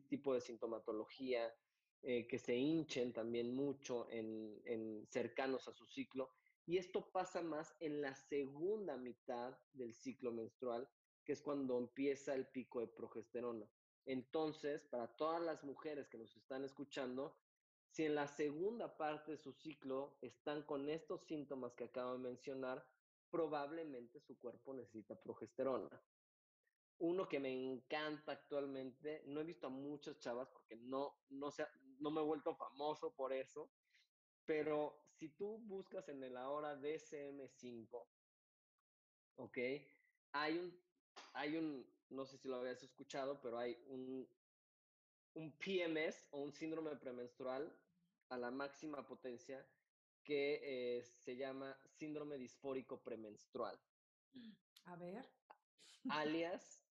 tipo 0.08 0.34
de 0.34 0.42
sintomatología, 0.42 1.50
eh, 2.02 2.26
que 2.26 2.38
se 2.38 2.54
hinchen 2.54 3.12
también 3.12 3.54
mucho 3.54 4.10
en, 4.10 4.60
en 4.66 5.06
cercanos 5.08 5.68
a 5.68 5.72
su 5.72 5.86
ciclo. 5.86 6.30
Y 6.66 6.76
esto 6.76 7.10
pasa 7.10 7.42
más 7.42 7.74
en 7.80 8.02
la 8.02 8.14
segunda 8.14 8.96
mitad 8.96 9.56
del 9.72 9.94
ciclo 9.94 10.32
menstrual, 10.32 10.86
que 11.24 11.32
es 11.32 11.40
cuando 11.40 11.78
empieza 11.78 12.34
el 12.34 12.46
pico 12.48 12.80
de 12.80 12.88
progesterona. 12.88 13.66
Entonces, 14.04 14.82
para 14.90 15.06
todas 15.16 15.40
las 15.40 15.64
mujeres 15.64 16.08
que 16.08 16.18
nos 16.18 16.36
están 16.36 16.64
escuchando, 16.64 17.36
si 17.90 18.04
en 18.04 18.14
la 18.14 18.28
segunda 18.28 18.96
parte 18.96 19.32
de 19.32 19.38
su 19.38 19.52
ciclo 19.52 20.16
están 20.20 20.62
con 20.62 20.88
estos 20.88 21.24
síntomas 21.26 21.74
que 21.74 21.84
acabo 21.84 22.12
de 22.12 22.18
mencionar, 22.18 22.86
probablemente 23.30 24.20
su 24.20 24.38
cuerpo 24.38 24.74
necesita 24.74 25.20
progesterona. 25.20 25.88
Uno 26.98 27.28
que 27.28 27.40
me 27.40 27.52
encanta 27.52 28.32
actualmente, 28.32 29.22
no 29.26 29.40
he 29.40 29.44
visto 29.44 29.66
a 29.66 29.70
muchas 29.70 30.18
chavas 30.18 30.48
porque 30.48 30.76
no, 30.76 31.16
no, 31.30 31.48
no 31.98 32.10
me 32.10 32.20
he 32.20 32.24
vuelto 32.24 32.54
famoso 32.54 33.14
por 33.14 33.32
eso, 33.32 33.72
pero 34.44 34.94
si 35.18 35.30
tú 35.30 35.58
buscas 35.58 36.08
en 36.08 36.22
el 36.22 36.36
ahora 36.36 36.78
DSM5, 36.80 38.06
¿ok? 39.36 39.58
Hay 40.32 40.58
un, 40.58 40.80
hay 41.32 41.56
un, 41.56 41.86
no 42.10 42.24
sé 42.26 42.38
si 42.38 42.48
lo 42.48 42.56
habías 42.56 42.82
escuchado, 42.82 43.40
pero 43.40 43.58
hay 43.58 43.82
un 43.88 44.28
un 45.34 45.52
PMS 45.52 46.28
o 46.30 46.40
un 46.40 46.52
síndrome 46.52 46.96
premenstrual 46.96 47.72
a 48.28 48.36
la 48.36 48.50
máxima 48.50 49.06
potencia 49.06 49.66
que 50.22 50.60
eh, 50.62 51.02
se 51.02 51.36
llama 51.36 51.76
síndrome 51.98 52.36
disfórico 52.36 53.02
premenstrual. 53.02 53.78
A 54.84 54.96
ver. 54.96 55.24
Alias, 56.10 56.82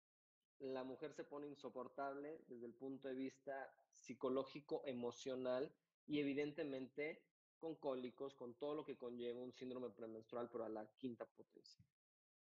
la 0.59 0.83
mujer 0.83 1.13
se 1.13 1.23
pone 1.23 1.47
insoportable 1.47 2.41
desde 2.47 2.65
el 2.65 2.73
punto 2.73 3.07
de 3.07 3.15
vista 3.15 3.73
psicológico, 3.91 4.81
emocional 4.85 5.73
y 6.05 6.19
evidentemente 6.19 7.23
con 7.57 7.75
cólicos, 7.75 8.33
con 8.35 8.55
todo 8.55 8.75
lo 8.75 8.85
que 8.85 8.97
conlleva 8.97 9.41
un 9.41 9.53
síndrome 9.53 9.89
premenstrual, 9.89 10.49
pero 10.51 10.65
a 10.65 10.69
la 10.69 10.85
quinta 10.97 11.25
potencia. 11.25 11.83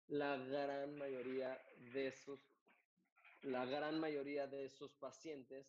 La 0.07 0.37
gran 0.37 0.97
mayoría 0.97 1.63
de 1.93 2.09
esos 2.09 2.41
la 3.43 3.65
gran 3.67 3.99
mayoría 4.01 4.47
de 4.47 4.65
esos 4.65 4.95
pacientes 4.95 5.67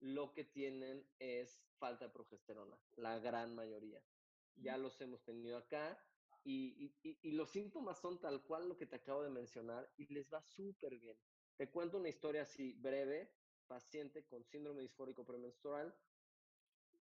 lo 0.00 0.32
que 0.32 0.44
tienen 0.44 1.08
es 1.18 1.62
falta 1.78 2.06
de 2.06 2.12
progesterona, 2.12 2.78
la 2.96 3.18
gran 3.18 3.54
mayoría. 3.54 4.02
Ya 4.56 4.76
los 4.76 5.00
hemos 5.00 5.22
tenido 5.24 5.58
acá 5.58 5.98
y, 6.44 6.92
los 7.22 7.50
síntomas 7.50 7.98
son 7.98 8.20
tal 8.20 8.42
cual 8.44 8.68
lo 8.68 8.76
que 8.76 8.86
te 8.86 8.96
acabo 8.96 9.22
de 9.22 9.30
mencionar 9.30 9.90
y 9.96 10.06
les 10.12 10.32
va 10.32 10.40
súper 10.42 10.98
bien. 10.98 11.16
Te 11.56 11.70
cuento 11.70 11.98
una 11.98 12.08
historia 12.08 12.42
así 12.42 12.74
breve, 12.74 13.32
paciente 13.66 14.24
con 14.26 14.44
síndrome 14.44 14.82
disfórico 14.82 15.24
premenstrual, 15.24 15.94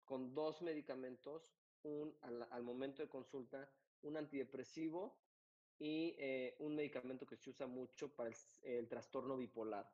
con 0.05 0.35
dos 0.35 0.63
medicamentos, 0.63 1.51
un 1.83 2.17
al, 2.23 2.63
momento 2.63 3.03
de 3.03 3.09
consulta, 3.09 3.71
un 4.03 4.17
antidepresivo 4.17 5.19
y 5.79 6.15
eh, 6.19 6.57
un 6.61 6.75
medicamento 6.75 7.27
que 7.27 7.37
se 7.37 7.51
usa 7.51 7.67
mucho 7.67 8.15
para 8.15 8.31
el 8.63 8.89
trastorno 8.89 9.37
bipolar. 9.37 9.91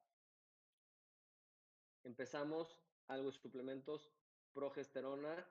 Empezamos 2.04 2.80
algo 3.08 3.30
de 3.30 3.36
suplementos, 3.36 4.12
progesterona. 4.52 5.46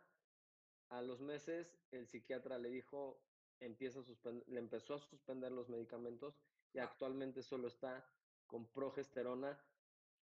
A 0.90 1.02
los 1.02 1.22
meses, 1.22 1.78
el 1.92 2.08
psiquiatra 2.08 2.58
le 2.58 2.70
dijo, 2.70 3.22
empieza 3.60 4.00
a 4.00 4.32
le 4.48 4.60
empezó 4.60 4.96
a 4.96 5.00
suspender 5.00 5.52
los 5.52 5.70
medicamentos 5.70 6.40
y 6.74 6.80
actualmente 6.80 7.44
solo 7.44 7.68
está 7.68 8.10
con 8.48 8.66
progesterona 8.72 9.60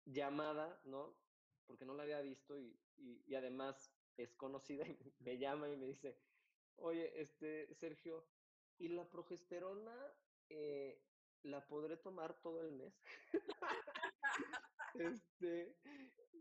llamada, 0.05 0.81
¿no? 0.85 1.15
Porque 1.67 1.85
no 1.85 1.93
la 1.93 2.03
había 2.03 2.21
visto 2.21 2.57
y, 2.57 2.79
y, 2.97 3.35
además 3.35 3.91
es 4.17 4.33
conocida 4.33 4.87
y 4.87 4.97
me 5.19 5.37
llama 5.37 5.69
y 5.69 5.77
me 5.77 5.87
dice, 5.87 6.17
oye, 6.77 7.21
este, 7.21 7.73
Sergio, 7.75 8.25
¿y 8.77 8.89
la 8.89 9.07
progesterona 9.09 9.95
eh, 10.49 11.01
la 11.43 11.67
podré 11.67 11.97
tomar 11.97 12.33
todo 12.41 12.61
el 12.61 12.71
mes? 12.71 12.93
este, 15.39 15.75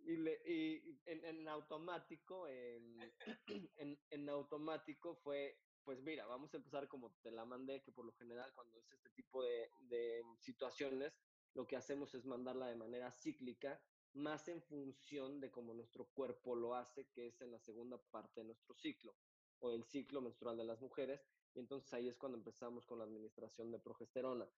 y, 0.06 0.16
le, 0.16 0.40
y 0.46 1.00
en, 1.06 1.48
automático, 1.48 2.46
en, 3.76 3.98
en, 4.10 4.28
automático 4.28 5.16
fue, 5.16 5.58
pues 5.84 6.00
mira, 6.02 6.26
vamos 6.26 6.52
a 6.54 6.58
empezar 6.58 6.88
como 6.88 7.14
te 7.22 7.30
la 7.30 7.44
mandé, 7.44 7.82
que 7.82 7.92
por 7.92 8.04
lo 8.04 8.12
general 8.12 8.52
cuando 8.54 8.78
es 8.78 8.90
este 8.90 9.10
tipo 9.10 9.42
de, 9.42 9.70
de 9.80 10.22
situaciones, 10.40 11.12
lo 11.54 11.66
que 11.66 11.76
hacemos 11.76 12.14
es 12.14 12.24
mandarla 12.24 12.66
de 12.66 12.76
manera 12.76 13.12
cíclica, 13.12 13.80
más 14.14 14.46
en 14.48 14.62
función 14.62 15.40
de 15.40 15.50
cómo 15.50 15.74
nuestro 15.74 16.06
cuerpo 16.06 16.54
lo 16.54 16.74
hace, 16.74 17.08
que 17.10 17.28
es 17.28 17.40
en 17.40 17.50
la 17.50 17.58
segunda 17.58 17.98
parte 18.10 18.40
de 18.40 18.46
nuestro 18.46 18.74
ciclo, 18.74 19.16
o 19.60 19.72
el 19.72 19.84
ciclo 19.84 20.20
menstrual 20.20 20.56
de 20.56 20.64
las 20.64 20.80
mujeres, 20.80 21.20
y 21.54 21.60
entonces 21.60 21.92
ahí 21.94 22.08
es 22.08 22.16
cuando 22.16 22.38
empezamos 22.38 22.86
con 22.86 22.98
la 22.98 23.04
administración 23.04 23.70
de 23.70 23.78
progesterona. 23.78 24.48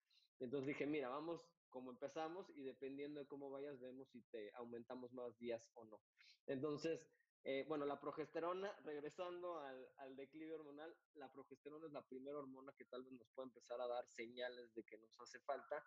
Entonces 0.41 0.69
dije, 0.69 0.87
mira, 0.87 1.09
vamos 1.09 1.43
como 1.71 1.91
empezamos 1.91 2.51
y 2.55 2.63
dependiendo 2.63 3.21
de 3.21 3.27
cómo 3.27 3.51
vayas, 3.51 3.79
vemos 3.81 4.09
si 4.11 4.23
te 4.23 4.53
aumentamos 4.55 5.13
más 5.13 5.37
días 5.39 5.71
o 5.75 5.85
no. 5.85 6.01
Entonces, 6.47 7.07
eh, 7.45 7.65
bueno, 7.69 7.87
la 7.87 8.01
progesterona, 8.01 8.73
regresando 8.85 9.61
al, 9.61 9.89
al, 9.99 10.17
declive 10.17 10.55
hormonal, 10.55 10.97
la 11.15 11.31
progesterona 11.31 11.87
es 11.87 11.93
la 11.93 12.07
primera 12.07 12.39
hormona 12.39 12.73
que 12.77 12.85
tal 12.87 13.05
vez 13.05 13.13
nos 13.13 13.29
puede 13.31 13.49
empezar 13.49 13.81
a 13.81 13.87
dar 13.87 14.07
señales 14.09 14.75
de 14.75 14.85
que 14.85 14.99
nos 14.99 15.21
hace 15.21 15.39
falta. 15.41 15.85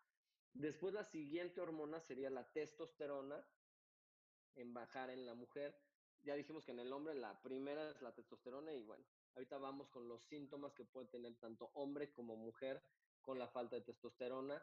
Después 0.53 0.93
la 0.93 1.03
siguiente 1.03 1.61
hormona 1.61 1.99
sería 1.99 2.29
la 2.29 2.49
testosterona, 2.51 3.45
en 4.55 4.73
bajar 4.73 5.09
en 5.09 5.25
la 5.25 5.33
mujer. 5.33 5.75
Ya 6.23 6.35
dijimos 6.35 6.65
que 6.65 6.71
en 6.71 6.79
el 6.79 6.91
hombre 6.91 7.15
la 7.15 7.41
primera 7.41 7.91
es 7.91 8.01
la 8.01 8.13
testosterona 8.13 8.73
y 8.73 8.83
bueno, 8.83 9.05
ahorita 9.35 9.57
vamos 9.57 9.89
con 9.89 10.07
los 10.07 10.23
síntomas 10.25 10.73
que 10.73 10.85
puede 10.85 11.07
tener 11.07 11.35
tanto 11.37 11.71
hombre 11.73 12.11
como 12.11 12.35
mujer 12.35 12.83
con 13.21 13.39
la 13.39 13.47
falta 13.47 13.77
de 13.77 13.83
testosterona. 13.83 14.61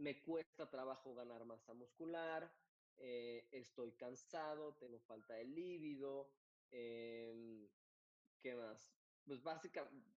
Me 0.00 0.22
cuesta 0.22 0.70
trabajo 0.70 1.14
ganar 1.14 1.44
masa 1.44 1.74
muscular, 1.74 2.50
eh, 2.96 3.46
estoy 3.52 3.92
cansado, 3.92 4.74
tengo 4.76 4.98
falta 5.00 5.34
de 5.34 5.44
líbido, 5.44 6.32
em, 6.70 7.68
¿qué 8.40 8.54
más? 8.54 8.90
Pues 9.26 9.42
básicamente 9.42 10.10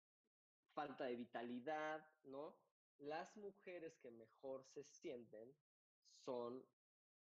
falta 0.73 1.07
de 1.07 1.17
vitalidad, 1.17 2.09
¿no? 2.23 2.57
Las 2.99 3.37
mujeres 3.37 3.97
que 3.99 4.13
mejor 4.13 4.65
se 4.67 4.85
sienten 4.85 5.53
son 6.25 6.65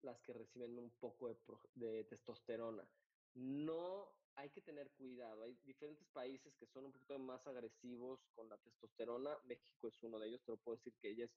las 0.03 0.21
que 0.21 0.33
reciben 0.33 0.77
un 0.77 0.91
poco 0.99 1.29
de, 1.73 2.03
testosterona. 2.03 2.87
No 3.33 4.13
hay 4.35 4.51
que 4.51 4.61
tener 4.61 4.91
cuidado. 4.91 5.41
Hay 5.41 5.55
diferentes 5.63 6.07
países 6.09 6.55
que 6.57 6.67
son 6.67 6.85
un 6.85 6.91
poquito 6.91 7.17
más 7.17 7.47
agresivos 7.47 8.19
con 8.35 8.49
la 8.49 8.57
testosterona. 8.59 9.35
México 9.45 9.87
es 9.87 10.03
uno 10.03 10.19
de 10.19 10.27
ellos. 10.27 10.43
Te 10.43 10.51
lo 10.51 10.57
puedo 10.57 10.77
decir 10.77 10.93
que 10.99 11.15
ya, 11.15 11.27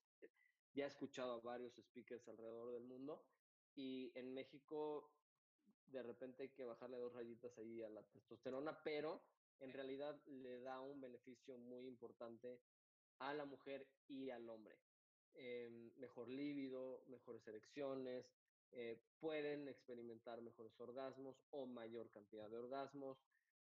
ya 0.75 0.85
he 0.85 0.89
escuchado 0.89 1.33
a 1.33 1.41
varios 1.41 1.75
speakers 1.77 2.27
alrededor 2.29 2.73
del 2.73 2.85
mundo. 2.85 3.25
Y 3.75 4.13
en 4.15 4.35
México, 4.35 5.11
de 5.87 6.03
repente 6.03 6.45
hay 6.45 6.49
que 6.51 6.65
bajarle 6.65 6.99
dos 6.99 7.15
rayitas 7.15 7.57
ahí 7.59 7.83
a 7.83 7.89
la 7.89 8.03
testosterona, 8.03 8.83
pero 8.83 9.23
en 9.61 9.73
realidad 9.73 10.21
le 10.27 10.61
da 10.61 10.81
un 10.81 11.01
beneficio 11.01 11.57
muy 11.59 11.87
importante 11.87 12.61
a 13.19 13.33
la 13.35 13.45
mujer 13.45 13.89
y 14.09 14.31
al 14.31 14.49
hombre. 14.49 14.79
Em, 15.35 15.93
mejor 15.97 16.29
líbido, 16.29 17.05
mejores 17.09 17.47
erecciones, 17.47 18.27
eh, 18.73 19.01
pueden 19.21 19.69
experimentar 19.69 20.43
mejores 20.43 20.79
orgasmos 20.81 21.37
o 21.51 21.67
mayor 21.67 22.11
cantidad 22.11 22.49
de 22.51 22.59
orgasmos, 22.59 23.19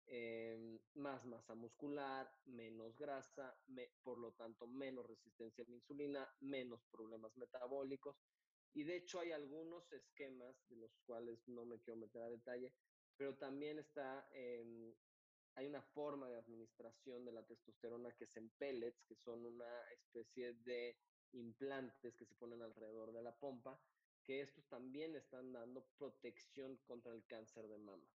em, 0.06 0.78
más 0.94 1.24
masa 1.24 1.54
muscular, 1.54 2.30
menos 2.46 2.96
grasa, 2.98 3.56
por 4.02 4.18
lo 4.18 4.32
tanto 4.32 4.66
menos 4.66 5.06
resistencia 5.06 5.64
a 5.64 5.68
la 5.68 5.76
insulina, 5.76 6.28
menos 6.40 6.80
problemas 6.90 7.36
metabólicos. 7.36 8.16
Y 8.74 8.84
de 8.84 8.96
hecho 8.96 9.20
hay 9.20 9.32
algunos 9.32 9.92
esquemas 9.92 10.56
de 10.68 10.76
los 10.76 10.96
cuales 11.04 11.46
no 11.48 11.64
me 11.64 11.80
quiero 11.80 12.00
meter 12.00 12.22
a 12.22 12.30
detalle, 12.30 12.74
pero 13.16 13.36
también 13.36 13.78
está, 13.78 14.28
em, 14.32 14.94
hay 15.54 15.66
una 15.66 15.82
forma 15.82 16.28
de 16.28 16.38
administración 16.38 17.24
de 17.24 17.32
la 17.32 17.46
testosterona 17.46 18.14
que 18.16 18.24
es 18.24 18.36
en 18.36 18.50
pellets, 18.50 19.04
que 19.04 19.16
son 19.16 19.44
una 19.44 19.82
especie 19.90 20.54
de 20.54 20.96
implantes 21.32 22.14
que 22.16 22.26
se 22.26 22.34
ponen 22.34 22.62
alrededor 22.62 23.12
de 23.12 23.22
la 23.22 23.38
pompa, 23.38 23.80
que 24.24 24.40
estos 24.40 24.66
también 24.68 25.14
están 25.16 25.52
dando 25.52 25.84
protección 25.98 26.76
contra 26.86 27.12
el 27.12 27.26
cáncer 27.26 27.66
de 27.68 27.78
mama. 27.78 28.08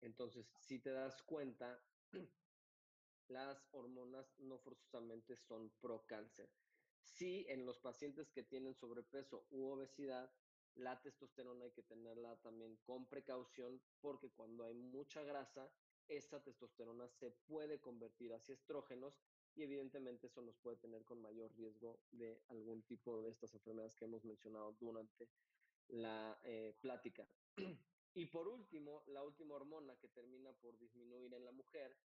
Entonces, 0.00 0.52
si 0.58 0.78
te 0.78 0.90
das 0.90 1.22
cuenta, 1.22 1.82
las 3.28 3.68
hormonas 3.72 4.38
no 4.38 4.58
forzosamente 4.58 5.36
son 5.36 5.70
pro 5.80 6.04
cáncer. 6.06 6.50
Sí, 7.02 7.46
en 7.48 7.66
los 7.66 7.78
pacientes 7.78 8.30
que 8.30 8.42
tienen 8.42 8.74
sobrepeso 8.74 9.46
u 9.50 9.66
obesidad, 9.66 10.32
la 10.74 11.00
testosterona 11.00 11.64
hay 11.64 11.72
que 11.72 11.82
tenerla 11.82 12.40
también 12.40 12.76
con 12.76 13.08
precaución 13.08 13.82
porque 14.00 14.30
cuando 14.30 14.64
hay 14.64 14.74
mucha 14.74 15.22
grasa, 15.22 15.72
esa 16.08 16.42
testosterona 16.42 17.08
se 17.08 17.30
puede 17.30 17.80
convertir 17.80 18.32
hacia 18.32 18.54
estrógenos 18.54 19.20
y 19.54 19.62
evidentemente 19.62 20.28
eso 20.28 20.42
nos 20.42 20.56
puede 20.58 20.76
tener 20.76 21.04
con 21.04 21.20
mayor 21.20 21.52
riesgo 21.56 22.00
de 22.12 22.42
algún 22.48 22.82
tipo 22.82 23.22
de 23.22 23.30
estas 23.30 23.54
enfermedades 23.54 23.94
que 23.94 24.04
hemos 24.04 24.24
mencionado 24.24 24.72
durante 24.80 25.28
la 25.88 26.38
eh, 26.44 26.76
plática. 26.80 27.28
Y 28.14 28.26
por 28.26 28.48
último, 28.48 29.04
la 29.06 29.22
última 29.22 29.54
hormona 29.54 29.96
que 29.96 30.08
termina 30.08 30.52
por 30.54 30.78
disminuir 30.78 31.32
en 31.34 31.44
la 31.44 31.52
mujer, 31.52 31.96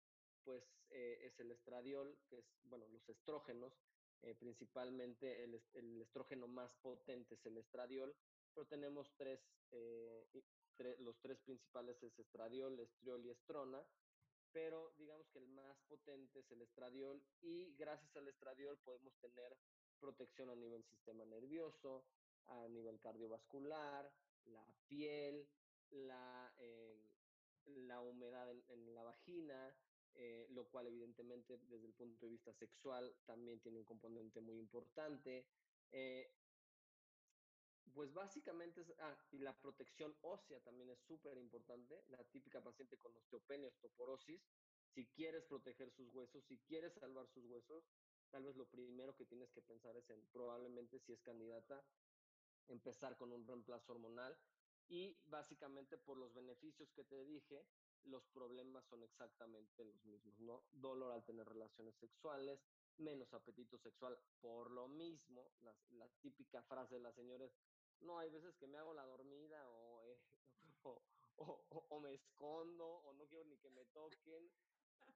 pues 0.43 0.64
eh, 0.91 1.20
es 1.24 1.39
el 1.39 1.51
estradiol, 1.51 2.18
que 2.30 2.38
es, 2.38 2.45
bueno, 2.64 2.88
los 2.89 3.08
estrógenos, 3.10 3.74
eh, 4.22 4.36
principalmente 4.36 5.43
el, 5.43 6.01
estrógeno 6.01 6.47
más 6.47 6.72
potente 6.82 7.36
es 7.36 7.45
el 7.45 7.58
estradiol, 7.58 8.16
pero 8.53 8.68
tenemos 8.68 9.12
tres, 9.18 9.39
los 10.99 11.20
tres 11.22 11.39
principales 11.39 12.01
es 12.01 12.18
estradiol, 12.18 12.80
estriol 12.80 13.26
y 13.26 13.32
estrona, 13.32 13.86
pero 14.51 14.93
digamos 14.97 15.28
que 15.30 15.39
el 15.39 15.47
más 15.49 15.78
potente 15.88 16.39
es 16.39 16.51
el 16.51 16.62
estradiol 16.62 17.22
y 17.41 17.76
gracias 17.76 18.16
al 18.16 18.28
estradiol 18.28 18.78
podemos 18.80 19.14
tener 19.18 19.58
protección 19.99 20.49
a 20.49 20.56
nivel 20.56 20.84
sistema 20.86 21.26
nervioso, 21.26 22.06
a 22.47 22.68
nivel 22.70 22.99
cardiovascular, 22.99 24.12
la 24.45 24.66
piel, 24.88 25.47
la, 25.92 26.54
eh, 26.58 27.00
la 27.66 28.02
humedad 28.02 28.50
en, 28.52 28.96
la 28.96 29.04
vagina, 29.04 29.76
eh, 30.14 30.48
lo 30.52 30.68
cual 30.68 30.88
evidentemente 30.88 31.58
desde 31.68 31.88
el 31.88 31.94
punto 31.94 32.26
de 32.26 32.32
vista 32.32 32.54
sexual 32.54 33.16
también 33.26 33.60
tiene 33.60 33.80
un 33.80 33.86
componente 33.86 34.42
muy 34.42 34.58
importante. 34.58 35.46
Eh, 35.92 36.32
pues 37.94 38.14
básicamente, 38.14 38.86
ah, 39.00 39.18
y 39.32 39.38
la 39.38 39.58
protección 39.58 40.14
ósea 40.22 40.60
también 40.60 40.90
es 40.90 41.00
súper 41.00 41.38
importante. 41.38 42.04
La 42.10 42.24
típica 42.26 42.62
paciente 42.62 42.98
con 42.98 43.16
osteopenia, 43.16 43.70
osteoporosis, 43.70 44.42
si 44.94 45.06
quieres 45.08 45.46
proteger 45.46 45.92
sus 45.92 46.14
huesos, 46.14 46.44
si 46.46 46.58
quieres 46.60 46.94
salvar 46.94 47.28
sus 47.28 47.46
huesos, 47.46 47.86
tal 48.32 48.44
vez 48.44 48.56
lo 48.58 48.68
primero 48.68 49.16
que 49.16 49.26
tienes 49.26 49.52
que 49.52 49.62
pensar 49.62 49.96
es 49.96 50.10
en 50.10 50.26
probablemente 50.28 51.00
si 51.00 51.14
es 51.14 51.22
candidata 51.22 51.86
empezar 52.68 53.16
con 53.18 53.32
un 53.32 53.46
reemplazo 53.48 53.94
hormonal 53.94 54.38
y 54.88 55.18
básicamente 55.26 55.98
por 55.98 56.18
los 56.18 56.34
beneficios 56.34 56.92
que 56.92 57.04
te 57.04 57.26
dije, 57.26 57.66
los 58.06 58.26
problemas 58.28 58.86
son 58.86 59.04
exactamente 59.04 59.84
los 59.84 60.06
mismos, 60.06 60.40
¿no? 60.40 60.64
Dolor 60.72 61.12
al 61.12 61.26
tener 61.26 61.48
relaciones 61.48 61.96
sexuales, 61.96 62.60
menos 62.98 63.34
apetito 63.34 63.78
sexual 63.78 64.18
por 64.40 64.72
lo 64.72 64.88
mismo, 64.88 65.52
la, 65.62 66.08
típica 66.22 66.62
frase 66.64 66.96
de 66.96 67.02
las 67.02 67.16
señores, 67.16 67.52
no, 68.02 68.20
hay 68.20 68.30
veces 68.30 68.56
que 68.58 68.68
me 68.68 68.78
hago 68.78 68.94
la 68.94 69.06
dormida 69.06 69.68
o, 69.70 70.04
eh, 70.04 70.20
o, 71.38 72.00
me 72.00 72.14
escondo 72.14 72.86
o 72.86 73.14
no 73.14 73.26
quiero 73.28 73.46
ni 73.46 73.58
que 73.58 73.70
me 73.70 73.86
toquen 73.86 74.52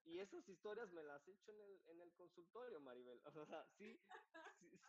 y 0.06 0.20
esas 0.20 0.48
historias 0.48 0.92
me 0.92 1.04
las 1.04 1.28
he 1.28 1.32
hecho 1.32 1.52
en 1.52 1.62
el, 1.62 1.82
en 1.88 2.02
el 2.02 2.12
consultorio, 2.14 2.80
Maribel. 2.82 3.22
O 3.44 3.46
sea, 3.46 3.66
sí, 3.78 4.00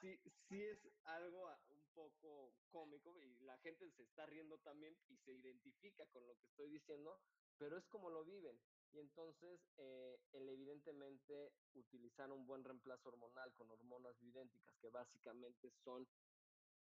sí, 0.00 0.18
sí, 0.48 0.62
es 0.62 0.78
algo 1.04 1.48
un 1.70 1.84
poco 1.94 2.54
cómico 2.70 3.16
y 3.18 3.38
la 3.40 3.56
gente 3.58 3.90
se 3.90 4.02
está 4.02 4.26
riendo 4.26 4.58
también 4.58 4.96
y 5.08 5.16
se 5.18 5.32
identifica 5.32 6.06
con 6.06 6.26
lo 6.26 6.36
que 6.38 6.46
estoy 6.46 6.70
diciendo, 6.70 7.18
pero 7.58 7.76
es 7.76 7.86
como 7.86 8.10
lo 8.10 8.24
viven. 8.24 8.58
Y 8.92 8.98
entonces, 8.98 9.60
eh, 9.78 10.18
el 10.32 10.48
evidentemente 10.48 11.52
utilizar 11.74 12.32
un 12.32 12.46
buen 12.46 12.64
reemplazo 12.64 13.08
hormonal 13.08 13.52
con 13.54 13.70
hormonas 13.70 14.18
bioidénticas, 14.18 14.76
que 14.78 14.88
básicamente 14.88 15.70
son 15.84 16.08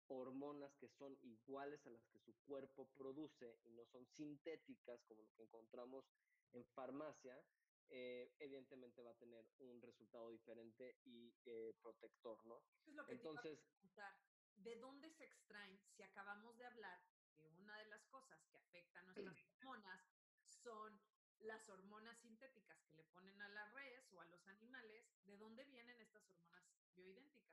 hormonas 0.07 0.75
que 0.75 0.89
son 0.89 1.17
iguales 1.21 1.85
a 1.85 1.89
las 1.89 2.05
que 2.07 2.19
su 2.19 2.33
cuerpo 2.45 2.87
produce 2.97 3.57
y 3.63 3.69
no 3.71 3.85
son 3.85 4.05
sintéticas 4.07 5.01
como 5.05 5.21
lo 5.21 5.31
que 5.35 5.43
encontramos 5.43 6.05
en 6.53 6.65
farmacia, 6.75 7.41
eh, 7.89 8.33
evidentemente 8.39 9.01
va 9.01 9.11
a 9.11 9.17
tener 9.17 9.45
un 9.59 9.81
resultado 9.81 10.29
diferente 10.29 10.97
y 11.05 11.33
eh, 11.45 11.73
protector, 11.81 12.43
¿no? 12.45 12.63
Eso 12.75 12.89
es 12.89 12.95
lo 12.95 13.05
que 13.05 13.13
Entonces, 13.13 13.43
te 13.43 13.49
iba 13.49 13.59
a 13.59 13.63
preguntar. 13.63 14.15
¿De 14.55 14.75
dónde 14.77 15.09
se 15.09 15.25
extraen 15.25 15.79
si 15.95 16.03
acabamos 16.03 16.57
de 16.57 16.65
hablar 16.65 17.01
que 17.37 17.49
una 17.49 17.77
de 17.77 17.85
las 17.85 18.05
cosas 18.05 18.39
que 18.45 18.57
afectan 18.57 19.05
nuestras 19.05 19.37
hormonas 19.61 20.01
son 20.45 21.01
las 21.39 21.67
hormonas 21.69 22.17
sintéticas 22.19 22.81
que 22.83 22.93
le 22.93 23.03
ponen 23.05 23.41
a 23.41 23.49
las 23.49 23.73
redes 23.73 24.11
o 24.13 24.21
a 24.21 24.25
los 24.25 24.47
animales, 24.47 25.05
¿de 25.25 25.37
dónde 25.37 25.65
vienen 25.65 25.99
estas 25.99 26.29
hormonas 26.29 26.63
bioidénticas? 26.95 27.43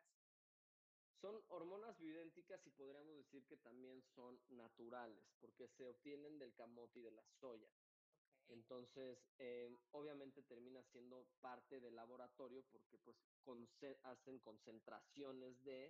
Son 1.20 1.42
hormonas 1.48 1.98
bioidénticas 1.98 2.66
y 2.66 2.70
podríamos 2.70 3.14
decir 3.16 3.44
que 3.46 3.56
también 3.58 4.02
son 4.14 4.40
naturales, 4.48 5.24
porque 5.40 5.68
se 5.68 5.86
obtienen 5.86 6.38
del 6.38 6.54
camote 6.54 7.00
y 7.00 7.02
de 7.02 7.10
la 7.10 7.24
soya. 7.40 7.68
Entonces, 8.50 9.18
eh, 9.38 9.78
obviamente 9.92 10.42
termina 10.42 10.82
siendo 10.90 11.26
parte 11.40 11.80
del 11.80 11.94
laboratorio 11.94 12.64
porque 12.70 12.98
pues 12.98 13.16
hacen 14.02 14.38
concentraciones 14.40 15.62
de 15.64 15.86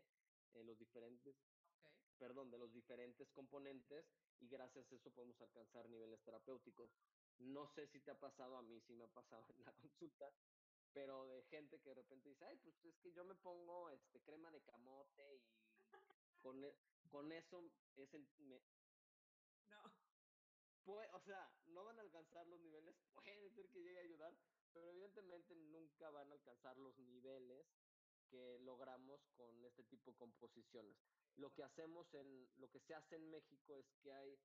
eh, 0.54 0.64
los 0.64 0.78
diferentes, 0.78 1.36
perdón, 2.18 2.50
de 2.50 2.58
los 2.58 2.72
diferentes 2.72 3.30
componentes 3.30 4.06
y 4.40 4.48
gracias 4.48 4.90
a 4.90 4.94
eso 4.94 5.10
podemos 5.10 5.40
alcanzar 5.40 5.88
niveles 5.88 6.20
terapéuticos. 6.22 6.90
No 7.38 7.66
sé 7.74 7.86
si 7.88 8.00
te 8.00 8.10
ha 8.10 8.18
pasado, 8.18 8.56
a 8.56 8.62
mí 8.62 8.80
sí 8.86 8.94
me 8.94 9.04
ha 9.04 9.08
pasado 9.12 9.44
en 9.56 9.64
la 9.64 9.72
consulta, 9.80 10.32
pero 10.92 11.26
de 11.26 11.42
gente 11.44 11.80
que 11.80 11.90
de 11.90 11.94
repente 11.94 12.28
dice, 12.28 12.44
ay, 12.44 12.58
pues 12.58 12.74
es 12.84 12.98
que 12.98 13.12
yo 13.12 13.24
me 13.24 13.34
pongo 13.36 13.90
este 13.90 14.20
crema 14.20 14.50
de 14.50 14.60
camote 14.62 15.36
y 15.36 15.42
con, 16.38 16.64
e, 16.64 16.74
con 17.10 17.32
eso 17.32 17.62
es 17.96 18.12
me, 18.38 18.60
o 20.94 21.20
sea, 21.20 21.50
no 21.66 21.84
van 21.84 21.98
a 21.98 22.02
alcanzar 22.02 22.46
los 22.46 22.60
niveles, 22.60 22.96
puede 23.14 23.50
ser 23.50 23.68
que 23.70 23.82
llegue 23.82 23.98
a 23.98 24.02
ayudar, 24.02 24.36
pero 24.72 24.88
evidentemente 24.88 25.54
nunca 25.54 26.10
van 26.10 26.30
a 26.30 26.34
alcanzar 26.34 26.76
los 26.78 26.98
niveles 26.98 27.66
que 28.28 28.58
logramos 28.60 29.20
con 29.36 29.64
este 29.64 29.82
tipo 29.84 30.12
de 30.12 30.16
composiciones. 30.16 30.96
Lo 31.36 31.52
que 31.52 31.64
hacemos 31.64 32.12
en, 32.14 32.48
lo 32.58 32.70
que 32.70 32.80
se 32.80 32.94
hace 32.94 33.16
en 33.16 33.28
México 33.30 33.76
es 33.76 33.86
que 34.02 34.12
hay, 34.12 34.38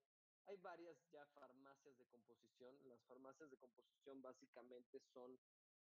hay 0.45 0.57
varias 0.57 0.97
ya 1.11 1.25
farmacias 1.27 1.97
de 1.97 2.05
composición. 2.05 2.79
Las 2.89 3.03
farmacias 3.03 3.49
de 3.51 3.57
composición 3.57 4.21
básicamente 4.21 4.99
son 5.13 5.39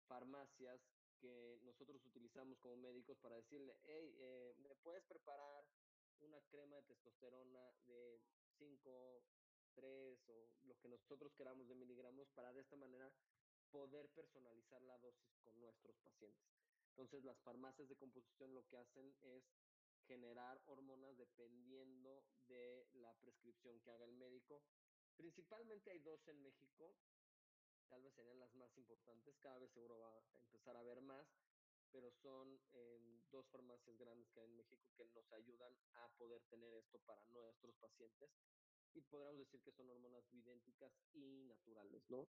farmacias 0.08 0.82
que 1.20 1.60
nosotros 1.64 2.06
utilizamos 2.06 2.60
como 2.60 2.78
médicos 2.78 3.18
para 3.20 3.36
decirle, 3.36 3.76
hey, 3.86 4.16
eh, 4.20 4.54
¿me 4.58 4.76
puedes 4.76 5.04
preparar 5.06 5.66
una 6.20 6.42
crema 6.50 6.76
de 6.78 6.84
testosterona 6.84 7.72
de 7.86 8.20
5 8.58 9.24
3 9.78 10.30
o 10.30 10.50
lo 10.64 10.76
que 10.80 10.90
nosotros 10.90 11.32
queramos 11.36 11.68
de 11.68 11.76
miligramos 11.76 12.28
para 12.34 12.52
de 12.52 12.62
esta 12.62 12.76
manera 12.76 13.12
poder 13.70 14.10
personalizar 14.10 14.82
la 14.82 14.98
dosis 14.98 15.38
con 15.44 15.60
nuestros 15.60 15.96
pacientes. 16.00 16.50
Entonces, 16.90 17.24
las 17.24 17.40
farmacias 17.42 17.88
de 17.88 17.96
composición 17.96 18.56
lo 18.56 18.66
que 18.66 18.78
hacen 18.78 19.14
es 19.22 19.44
generar 20.08 20.60
hormonas 20.66 21.16
dependiendo 21.18 22.24
de 22.48 22.88
la 22.94 23.14
prescripción 23.16 23.80
que 23.82 23.92
haga 23.92 24.06
el 24.06 24.14
médico. 24.14 24.64
Principalmente 25.16 25.92
hay 25.92 26.00
dos 26.00 26.28
en 26.28 26.42
México, 26.42 26.96
tal 27.90 28.02
vez 28.02 28.14
serían 28.16 28.40
las 28.40 28.54
más 28.56 28.76
importantes, 28.78 29.38
cada 29.40 29.60
vez 29.60 29.72
seguro 29.72 30.00
va 30.00 30.10
a 30.12 30.38
empezar 30.40 30.76
a 30.76 30.80
haber 30.80 31.02
más, 31.02 31.28
pero 31.92 32.12
son 32.12 32.60
em, 32.74 33.22
dos 33.32 33.48
farmacias 33.50 33.98
grandes 33.98 34.30
que 34.32 34.42
hay 34.42 34.48
en 34.48 34.58
México 34.58 34.88
que 34.96 35.06
nos 35.06 35.32
ayudan 35.34 35.76
a 35.94 36.08
poder 36.18 36.42
tener 36.50 36.74
esto 36.74 37.00
para 37.00 37.24
nuestros 37.26 37.76
pacientes 37.76 38.32
y 38.98 39.02
podríamos 39.12 39.40
decir 39.40 39.62
que 39.64 39.72
son 39.72 39.90
hormonas 39.90 40.24
idénticas 40.34 40.92
y 41.14 41.44
naturales, 41.46 42.04
¿no? 42.10 42.28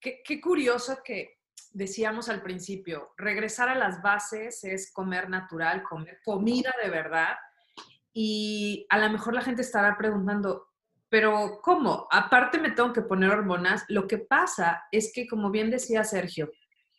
Qué, 0.00 0.40
curioso 0.40 0.98
que 1.04 1.38
decíamos 1.72 2.28
al 2.28 2.42
principio, 2.42 3.12
regresar 3.18 3.68
a 3.68 3.74
las 3.74 4.00
bases 4.00 4.64
es 4.64 4.90
comer 4.92 5.28
natural, 5.28 5.82
comer 5.82 6.20
comida 6.24 6.74
de 6.82 6.90
verdad. 6.90 7.36
Y 8.12 8.86
a 8.88 8.98
lo 8.98 9.10
mejor 9.10 9.34
la 9.34 9.42
gente 9.42 9.62
estará 9.62 9.96
preguntando, 9.98 10.68
pero 11.08 11.60
¿cómo? 11.62 12.08
Aparte 12.10 12.58
me 12.58 12.70
tengo 12.70 12.92
que 12.92 13.02
poner 13.02 13.30
hormonas. 13.30 13.84
Lo 13.88 14.08
que 14.08 14.18
pasa 14.18 14.84
es 14.90 15.12
que, 15.14 15.28
como 15.28 15.50
bien 15.50 15.70
decía 15.70 16.02
Sergio, 16.02 16.50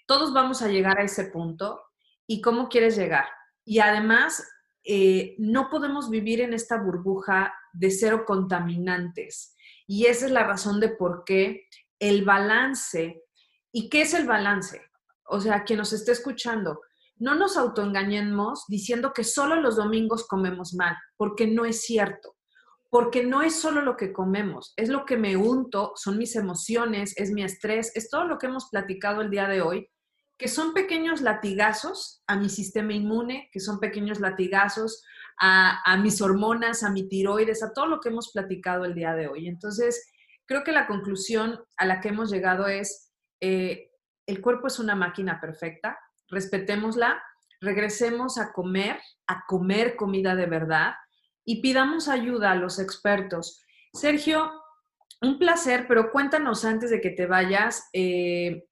todos 0.05 0.31
vamos 0.31 0.61
a 0.61 0.67
llegar 0.67 0.99
a 0.99 1.03
ese 1.03 1.25
punto. 1.25 1.81
¿Y 2.27 2.39
cómo 2.39 2.69
quieres 2.69 2.95
llegar? 2.95 3.25
Y 3.65 3.79
además, 3.79 4.47
eh, 4.83 5.35
no 5.37 5.69
podemos 5.69 6.09
vivir 6.09 6.41
en 6.41 6.53
esta 6.53 6.77
burbuja 6.77 7.53
de 7.73 7.91
cero 7.91 8.23
contaminantes. 8.25 9.55
Y 9.87 10.05
esa 10.05 10.25
es 10.25 10.31
la 10.31 10.43
razón 10.45 10.79
de 10.79 10.89
por 10.89 11.23
qué 11.25 11.67
el 11.99 12.25
balance, 12.25 13.23
¿y 13.71 13.89
qué 13.89 14.01
es 14.01 14.13
el 14.13 14.25
balance? 14.25 14.81
O 15.25 15.39
sea, 15.39 15.63
quien 15.63 15.79
nos 15.79 15.93
esté 15.93 16.11
escuchando, 16.11 16.81
no 17.17 17.35
nos 17.35 17.57
autoengañemos 17.57 18.65
diciendo 18.67 19.13
que 19.13 19.23
solo 19.23 19.55
los 19.55 19.75
domingos 19.75 20.27
comemos 20.27 20.73
mal, 20.73 20.95
porque 21.17 21.47
no 21.47 21.65
es 21.65 21.81
cierto. 21.81 22.35
Porque 22.89 23.23
no 23.23 23.41
es 23.41 23.55
solo 23.55 23.81
lo 23.81 23.95
que 23.95 24.11
comemos, 24.11 24.73
es 24.75 24.89
lo 24.89 25.05
que 25.05 25.15
me 25.15 25.37
unto, 25.37 25.93
son 25.95 26.17
mis 26.17 26.35
emociones, 26.35 27.13
es 27.15 27.31
mi 27.31 27.41
estrés, 27.41 27.91
es 27.95 28.09
todo 28.09 28.25
lo 28.25 28.37
que 28.37 28.47
hemos 28.47 28.67
platicado 28.69 29.21
el 29.21 29.29
día 29.29 29.47
de 29.47 29.61
hoy 29.61 29.89
que 30.41 30.47
son 30.47 30.73
pequeños 30.73 31.21
latigazos 31.21 32.23
a 32.25 32.35
mi 32.35 32.49
sistema 32.49 32.93
inmune, 32.93 33.47
que 33.53 33.59
son 33.59 33.79
pequeños 33.79 34.19
latigazos 34.19 35.03
a, 35.39 35.97
mis 35.97 36.21
hormonas, 36.21 36.83
a 36.83 36.89
mi 36.89 37.07
tiroides, 37.07 37.63
a 37.63 37.73
todo 37.73 37.87
lo 37.87 37.99
que 37.99 38.09
hemos 38.09 38.31
platicado 38.31 38.85
el 38.85 38.93
día 38.93 39.13
de 39.13 39.27
hoy. 39.27 39.47
Entonces, 39.47 40.11
creo 40.45 40.63
que 40.63 40.71
la 40.71 40.87
conclusión 40.87 41.59
a 41.77 41.85
la 41.85 41.99
que 42.01 42.09
hemos 42.09 42.29
llegado 42.29 42.67
es, 42.67 43.11
eh, 43.39 43.91
el 44.27 44.41
cuerpo 44.41 44.67
es 44.67 44.79
una 44.79 44.95
máquina 44.95 45.39
perfecta, 45.41 45.99
respetémosla, 46.29 47.21
regresemos 47.59 48.37
a 48.37 48.51
comer, 48.53 48.99
a 49.27 49.45
comer 49.47 49.95
comida 49.95 50.35
de 50.35 50.45
verdad 50.47 50.93
y 51.45 51.61
pidamos 51.61 52.07
ayuda 52.07 52.51
a 52.51 52.55
los 52.55 52.79
expertos. 52.79 53.63
Sergio, 53.93 54.51
un 55.21 55.37
placer, 55.37 55.85
pero 55.87 56.11
cuéntanos 56.11 56.65
antes 56.65 56.89
de 56.89 57.01
que 57.01 57.11
te 57.11 57.27
vayas, 57.27 57.89
eh, 57.93 58.65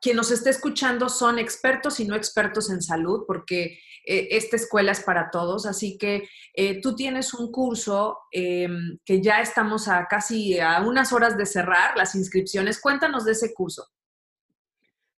quien 0.00 0.16
nos 0.16 0.30
esté 0.30 0.50
escuchando 0.50 1.08
son 1.08 1.38
expertos 1.38 2.00
y 2.00 2.06
no 2.06 2.16
expertos 2.16 2.70
en 2.70 2.82
salud, 2.82 3.24
porque 3.26 3.78
eh, 4.04 4.28
esta 4.30 4.56
escuela 4.56 4.92
es 4.92 5.00
para 5.00 5.30
todos. 5.30 5.66
Así 5.66 5.98
que 5.98 6.28
eh, 6.54 6.80
tú 6.80 6.94
tienes 6.94 7.34
un 7.34 7.50
curso 7.50 8.18
em, 8.30 8.98
que 9.04 9.20
ya 9.20 9.40
estamos 9.40 9.88
a 9.88 10.06
casi 10.06 10.58
a 10.60 10.80
unas 10.80 11.12
horas 11.12 11.36
de 11.36 11.46
cerrar 11.46 11.96
las 11.96 12.14
inscripciones. 12.14 12.80
Cuéntanos 12.80 13.24
de 13.24 13.32
ese 13.32 13.52
curso. 13.54 13.84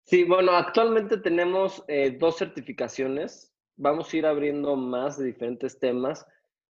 Sí, 0.03 0.23
bueno, 0.23 0.53
actualmente 0.53 1.17
tenemos 1.17 1.83
eh, 1.87 2.15
dos 2.17 2.37
certificaciones. 2.37 3.53
Vamos 3.75 4.11
a 4.11 4.17
ir 4.17 4.25
abriendo 4.25 4.75
más 4.77 5.17
de 5.17 5.25
diferentes 5.25 5.79
temas, 5.79 6.25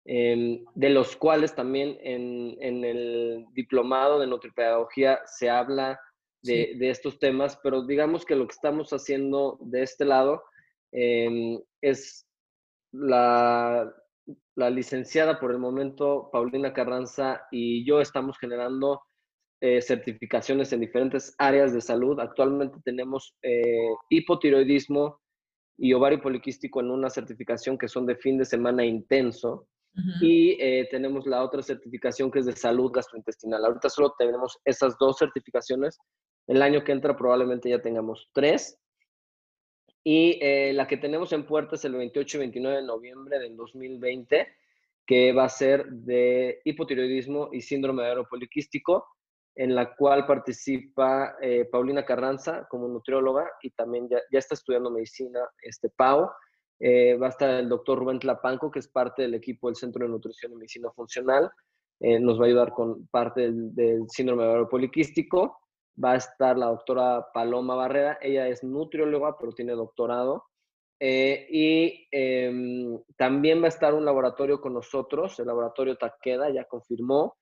em, 0.04 0.64
de 0.74 0.90
los 0.90 1.16
cuales 1.16 1.54
también 1.54 1.98
en, 2.00 2.56
en 2.60 2.84
el 2.84 3.46
diplomado 3.52 4.20
de 4.20 4.28
nutripedagogía 4.28 5.20
se 5.26 5.50
habla 5.50 6.00
de, 6.44 6.90
estos 6.90 7.18
temas, 7.18 7.58
pero 7.62 7.86
digamos 7.86 8.24
que 8.24 8.36
lo 8.36 8.46
que 8.46 8.54
estamos 8.54 8.90
haciendo 8.92 9.58
de 9.60 9.82
este 9.82 10.04
lado 10.04 10.42
em, 10.92 11.60
es 11.80 12.26
la, 12.92 13.92
la, 14.54 14.70
licenciada 14.70 15.40
por 15.40 15.50
el 15.50 15.58
momento, 15.58 16.28
Paulina 16.32 16.72
Carranza, 16.72 17.46
y 17.50 17.84
yo 17.84 18.00
estamos 18.00 18.38
generando 18.38 19.00
eh, 19.66 19.80
certificaciones 19.80 20.72
en 20.74 20.80
diferentes 20.80 21.34
áreas 21.38 21.72
de 21.72 21.80
salud. 21.80 22.20
Actualmente 22.20 22.78
tenemos 22.84 23.34
eh, 23.42 23.94
hipotiroidismo 24.10 25.22
y 25.78 25.94
ovario 25.94 26.20
poliquístico 26.20 26.80
en 26.80 26.90
una 26.90 27.08
certificación 27.08 27.78
que 27.78 27.88
son 27.88 28.04
de 28.04 28.16
fin 28.16 28.36
de 28.36 28.44
semana 28.44 28.84
intenso. 28.84 29.66
Y 30.20 30.60
eh, 30.60 30.88
tenemos 30.90 31.26
la 31.26 31.42
otra 31.44 31.62
certificación 31.62 32.30
que 32.30 32.40
es 32.40 32.46
de 32.46 32.56
salud 32.56 32.90
gastrointestinal. 32.90 33.64
Ahorita 33.64 33.88
solo 33.88 34.14
tenemos 34.18 34.58
esas 34.64 34.98
dos 34.98 35.18
certificaciones, 35.18 35.98
el 36.46 36.62
año 36.62 36.82
que 36.82 36.92
entra 36.92 37.16
probablemente 37.16 37.70
ya 37.70 37.80
tengamos 37.80 38.28
tres. 38.32 38.78
Y 40.02 40.38
eh, 40.42 40.72
la 40.74 40.86
que 40.86 40.98
tenemos 40.98 41.32
en 41.32 41.46
puerta 41.46 41.76
es 41.76 41.84
el 41.84 41.94
28 41.94 42.36
y 42.36 42.40
29 42.40 42.76
de 42.76 42.82
noviembre 42.82 43.38
del 43.38 43.56
2020, 43.56 44.48
que 45.06 45.32
va 45.32 45.44
a 45.44 45.48
ser 45.48 45.86
de 45.86 46.60
hipotiroidismo 46.64 47.50
y 47.52 47.62
síndrome 47.62 48.02
de 48.02 48.08
ovario 48.08 48.28
poliquístico, 48.28 49.06
en 49.54 49.74
la 49.74 49.94
cual 49.94 50.26
participa 50.26 51.36
eh, 51.40 51.66
Paulina 51.70 52.04
Carranza 52.04 52.66
como 52.68 52.88
nutrióloga 52.88 53.48
y 53.62 53.70
también 53.70 54.08
ya, 54.08 54.18
ya 54.30 54.38
está 54.40 54.54
estudiando 54.54 54.90
medicina, 54.90 55.40
este 55.62 55.88
Pau. 55.88 56.28
Eh, 56.86 57.16
va 57.16 57.26
a 57.26 57.30
estar 57.30 57.48
el 57.48 57.68
doctor 57.68 57.98
Rubén 57.98 58.18
Tlapanco, 58.18 58.70
que 58.70 58.80
es 58.80 58.88
parte 58.88 59.22
del 59.22 59.34
equipo 59.34 59.68
del 59.68 59.76
Centro 59.76 60.04
de 60.04 60.10
Nutrición 60.10 60.52
y 60.52 60.56
Medicina 60.56 60.90
Funcional. 60.90 61.50
nos 62.00 62.38
va 62.38 62.44
a 62.44 62.46
ayudar 62.48 62.72
con 62.72 63.06
parte 63.06 63.42
del, 63.42 63.74
del 63.74 64.10
síndrome 64.10 64.44
ovario 64.44 64.68
poliquístico 64.68 65.58
va 66.02 66.12
a 66.12 66.16
estar 66.16 66.56
la 66.56 66.66
doctora 66.66 67.26
Paloma 67.32 67.74
Barrera. 67.74 68.18
Ella 68.20 68.48
es 68.48 68.64
nutrióloga, 68.64 69.36
pero 69.38 69.52
tiene 69.52 69.72
doctorado. 69.72 70.44
Eh, 71.00 71.46
y 71.50 72.08
em, 72.10 72.98
también 73.16 73.60
va 73.60 73.66
a 73.66 73.68
estar 73.68 73.94
un 73.94 74.04
laboratorio 74.04 74.60
con 74.60 74.74
nosotros, 74.74 75.38
el 75.38 75.46
laboratorio 75.46 75.96
Taqueda, 75.96 76.50
ya 76.50 76.64
confirmó 76.64 77.36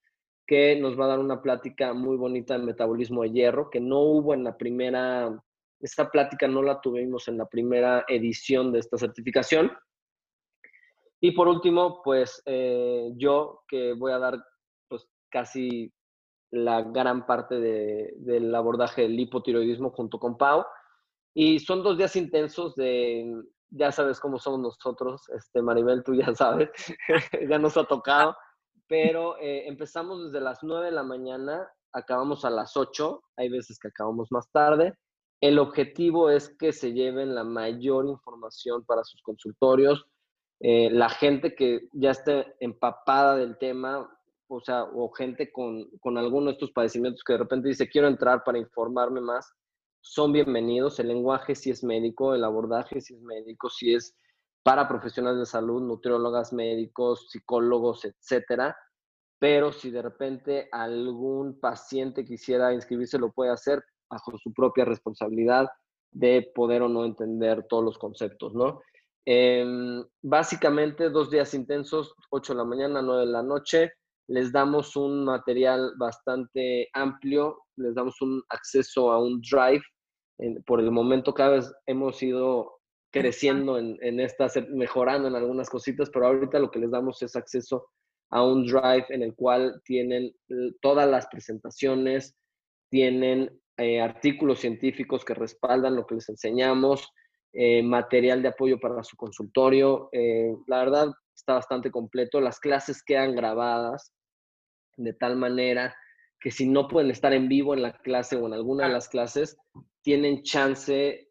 que 0.47 0.77
nos 0.77 0.99
va 0.99 1.05
a 1.05 1.09
dar 1.09 1.19
una 1.21 1.41
plática 1.41 1.93
muy 1.93 2.17
bonita 2.17 2.59
de 2.59 2.65
metabolismo 2.65 3.23
de 3.23 3.31
hierro, 3.31 3.71
que 3.71 3.81
no 3.81 4.01
hubo 4.01 4.35
en 4.35 4.45
la 4.45 4.57
primera, 4.57 5.41
esta 5.83 6.11
plática 6.11 6.47
no 6.47 6.63
la 6.63 6.81
tuvimos 6.81 7.29
en 7.29 7.39
la 7.39 7.47
primera 7.47 8.05
edición 8.09 8.73
de 8.73 8.79
esta 8.79 8.97
certificación. 8.97 9.73
Y 11.21 11.33
por 11.33 11.49
último, 11.49 12.01
pues 12.03 12.43
eh, 12.47 13.11
yo 13.17 13.63
que 13.69 13.93
voy 13.93 14.13
a 14.13 14.19
dar 14.19 14.45
pues 14.89 15.07
casi 15.31 15.93
la 16.51 16.83
gran 16.83 17.27
parte 17.27 17.59
del 17.59 18.55
abordaje 18.55 19.03
del 19.03 19.19
hipotiroidismo 19.19 19.91
junto 19.91 20.19
con 20.19 20.37
Pau. 20.37 20.65
Y 21.35 21.59
son 21.59 21.83
dos 21.83 21.97
días 21.97 22.15
intensos 22.15 22.75
de, 22.77 23.43
ya 23.71 23.91
sabes 23.91 24.21
cómo 24.21 24.39
somos 24.39 24.61
nosotros, 24.61 25.29
este, 25.31 25.63
Maribel, 25.63 26.05
tú 26.05 26.15
ya 26.15 26.35
sabes, 26.35 26.71
ya 27.49 27.59
nos 27.59 27.77
ha 27.77 27.85
tocado, 27.85 28.37
pero 28.87 29.39
eh, 29.39 29.67
empezamos 29.67 30.25
desde 30.25 30.45
las 30.45 30.59
9 30.63 30.87
de 30.87 30.93
la 30.93 31.03
mañana, 31.03 31.67
acabamos 31.93 32.45
a 32.45 32.51
las 32.51 32.77
8, 32.77 33.23
hay 33.39 33.49
veces 33.49 33.79
que 33.79 33.89
acabamos 33.89 34.31
más 34.31 34.51
tarde. 34.53 34.95
El 35.43 35.59
objetivo 35.59 36.31
es 36.31 36.51
que 36.57 36.73
se 36.73 36.93
lleven 36.93 37.35
la 37.35 37.43
mayor 37.43 38.07
información 38.07 38.85
para 38.85 39.03
sus 39.03 39.21
consultorios. 39.23 40.07
Eh, 40.61 40.89
la 40.93 41.09
gente 41.09 41.57
que 41.57 41.89
ya 41.93 42.13
esté 42.13 42.55
empapada 42.61 43.37
del 43.37 43.59
tema, 43.59 44.09
o 44.47 44.61
sea, 44.61 44.85
o 44.85 45.11
gente 45.11 45.51
con, 45.51 45.91
con 45.99 46.17
alguno 46.17 46.47
de 46.47 46.53
estos 46.53 46.71
padecimientos 46.71 47.25
que 47.25 47.33
de 47.33 47.41
repente 47.41 47.69
dice, 47.69 47.89
quiero 47.89 48.07
entrar 48.07 48.45
para 48.45 48.59
informarme 48.59 49.21
más, 49.21 49.53
son 50.01 50.33
bienvenidos. 50.33 51.01
El 51.01 51.09
lenguaje 51.09 51.57
sí 51.57 51.71
es 51.71 51.83
médico, 51.83 52.37
el 52.37 52.45
abordaje 52.45 53.01
sí 53.01 53.15
es 53.15 53.23
médico, 53.23 53.69
sí 53.69 53.95
es 53.95 54.17
para 54.63 54.87
profesionales 54.87 55.41
de 55.41 55.47
salud, 55.47 55.83
nutriólogas, 55.83 56.53
médicos, 56.53 57.31
psicólogos, 57.31 58.05
etcétera. 58.05 58.77
Pero 59.41 59.73
si 59.73 59.91
de 59.91 60.03
repente 60.03 60.69
algún 60.71 61.59
paciente 61.59 62.25
quisiera 62.25 62.73
inscribirse, 62.73 63.19
lo 63.19 63.33
puede 63.33 63.51
hacer 63.51 63.83
bajo 64.13 64.37
su 64.39 64.53
propia 64.53 64.85
responsabilidad 64.85 65.69
de 66.11 66.51
poder 66.55 66.83
o 66.83 66.89
no 66.89 67.05
entender 67.05 67.67
todos 67.69 67.83
los 67.83 67.99
conceptos, 67.99 68.55
¿no? 68.55 68.83
Em, 69.25 70.05
básicamente 70.21 71.09
dos 71.09 71.31
días 71.31 71.55
intensos, 71.55 72.15
8 72.31 72.53
de 72.53 72.59
la 72.59 72.65
mañana, 72.65 73.01
9 73.01 73.27
de 73.27 73.33
la 73.33 73.43
noche. 73.43 73.93
Les 74.29 74.53
damos 74.53 74.97
un 74.97 75.25
material 75.25 75.93
bastante 75.97 76.89
amplio, 76.93 77.59
les 77.77 77.95
damos 77.95 78.21
un 78.21 78.43
acceso 78.49 79.11
a 79.11 79.21
un 79.21 79.41
drive 79.41 79.83
por 80.67 80.81
el 80.81 80.91
momento 80.91 81.35
cada 81.35 81.57
vez 81.57 81.73
hemos 81.87 82.23
ido 82.23 82.81
creciendo 83.13 83.79
en, 83.79 83.99
en 84.01 84.21
estas, 84.21 84.57
mejorando 84.71 85.29
en 85.29 85.37
algunas 85.37 85.69
cositas, 85.69 86.11
pero 86.11 86.27
ahorita 86.27 86.59
lo 86.59 86.71
que 86.71 86.79
les 86.79 86.91
damos 86.91 87.23
es 87.23 87.37
acceso 87.37 87.91
a 88.31 88.43
un 88.43 88.65
drive 88.65 89.05
en 89.11 89.23
el 89.23 89.35
cual 89.35 89.81
tienen 89.85 90.35
todas 90.81 91.09
las 91.09 91.27
presentaciones, 91.27 92.35
tienen 92.91 93.62
eh, 93.83 94.01
artículos 94.01 94.61
científicos 94.61 95.25
que 95.25 95.35
respaldan 95.35 95.97
lo 95.97 96.07
que 96.07 96.15
les 96.15 96.29
enseñamos, 96.29 97.13
eh, 97.53 97.83
material 97.83 98.41
de 98.41 98.49
apoyo 98.49 98.79
para 98.79 99.03
su 99.03 99.17
consultorio. 99.17 100.09
Eh, 100.13 100.55
la 100.69 100.79
verdad 100.79 101.13
está 101.35 101.55
bastante 101.55 101.91
completo. 101.91 102.41
Las 102.41 102.61
clases 102.61 103.03
quedan 103.03 103.35
grabadas 103.35 104.13
de 104.97 105.13
tal 105.13 105.37
manera 105.37 105.95
que 106.41 106.51
si 106.51 106.67
no 106.67 106.89
pueden 106.89 107.11
estar 107.11 107.33
en 107.33 107.49
vivo 107.49 107.75
en 107.75 107.83
la 107.83 107.93
clase 107.93 108.37
o 108.37 108.47
en 108.47 108.55
alguna 108.55 108.87
de 108.87 108.93
las 108.93 109.09
clases, 109.09 109.57
tienen 110.03 110.43
chance 110.43 111.29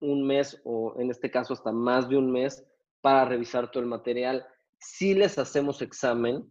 un 0.00 0.26
mes 0.26 0.60
o 0.64 0.94
en 0.98 1.10
este 1.10 1.30
caso 1.30 1.54
hasta 1.54 1.72
más 1.72 2.08
de 2.08 2.16
un 2.16 2.30
mes 2.30 2.64
para 3.00 3.24
revisar 3.24 3.70
todo 3.70 3.82
el 3.82 3.88
material. 3.88 4.46
Si 4.78 5.14
les 5.14 5.38
hacemos 5.38 5.82
examen, 5.82 6.44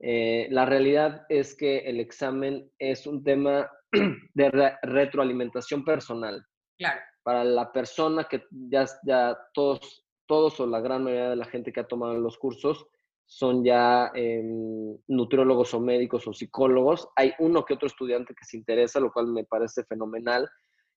eh, 0.00 0.46
la 0.50 0.64
realidad 0.64 1.26
es 1.28 1.56
que 1.56 1.78
el 1.78 2.00
examen 2.00 2.70
es 2.78 3.06
un 3.06 3.22
tema 3.22 3.70
de 4.34 4.76
retroalimentación 4.82 5.84
personal. 5.84 6.44
Claro. 6.78 7.00
Para 7.22 7.44
la 7.44 7.72
persona 7.72 8.24
que 8.24 8.44
ya, 8.50 8.86
ya 9.04 9.36
todos, 9.52 10.06
todos 10.26 10.60
o 10.60 10.66
la 10.66 10.80
gran 10.80 11.04
mayoría 11.04 11.30
de 11.30 11.36
la 11.36 11.44
gente 11.44 11.72
que 11.72 11.80
ha 11.80 11.88
tomado 11.88 12.14
los 12.14 12.38
cursos 12.38 12.86
son 13.26 13.62
ya 13.62 14.10
em, 14.14 14.96
nutriólogos 15.06 15.74
o 15.74 15.80
médicos 15.80 16.26
o 16.26 16.32
psicólogos. 16.32 17.08
Hay 17.14 17.34
uno 17.38 17.64
que 17.64 17.74
otro 17.74 17.86
estudiante 17.86 18.34
que 18.34 18.44
se 18.46 18.56
interesa, 18.56 19.00
lo 19.00 19.12
cual 19.12 19.26
me 19.26 19.44
parece 19.44 19.84
fenomenal. 19.84 20.48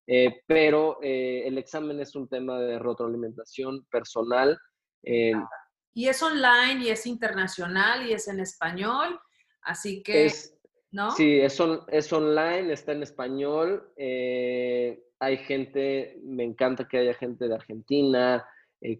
Eh, 0.08 0.41
pero 0.47 0.97
eh, 1.02 1.43
el 1.45 1.58
examen 1.58 1.99
es 1.99 2.16
un 2.16 2.30
tema 2.30 2.58
de 2.60 2.80
retroalimentación 2.80 3.86
personal. 3.91 4.58
Eh, 5.04 5.34
y 5.93 6.07
es 6.07 6.21
online 6.21 6.85
y 6.85 6.89
es 6.89 7.05
internacional 7.05 8.07
y 8.07 8.13
es 8.13 8.27
en 8.27 8.39
español, 8.39 9.19
así 9.61 10.01
que, 10.03 10.31
¿no? 10.91 11.11
Sí, 11.11 11.39
es, 11.39 11.59
es 11.87 12.13
online, 12.13 12.73
está 12.73 12.91
en 12.93 13.03
español. 13.03 13.91
hay 13.97 15.37
gente, 15.45 16.19
me 16.23 16.43
encanta 16.43 16.87
que 16.87 16.99
haya 16.99 17.13
gente 17.13 17.47
de 17.47 17.55
Argentina, 17.55 18.45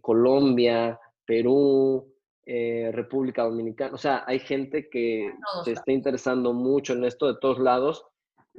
Colombia, 0.02 1.00
Perú, 1.26 2.14
República 2.46 3.44
Dominicana. 3.44 3.94
O 3.94 3.98
sea, 3.98 4.24
hay 4.28 4.40
gente 4.40 4.90
que 4.90 5.34
se 5.64 5.72
está 5.74 5.92
interesando 5.92 6.54
mucho 6.54 6.94
en 6.94 7.06
esto 7.06 7.28
de 7.28 7.40
todos 7.40 7.60
lados 7.60 8.06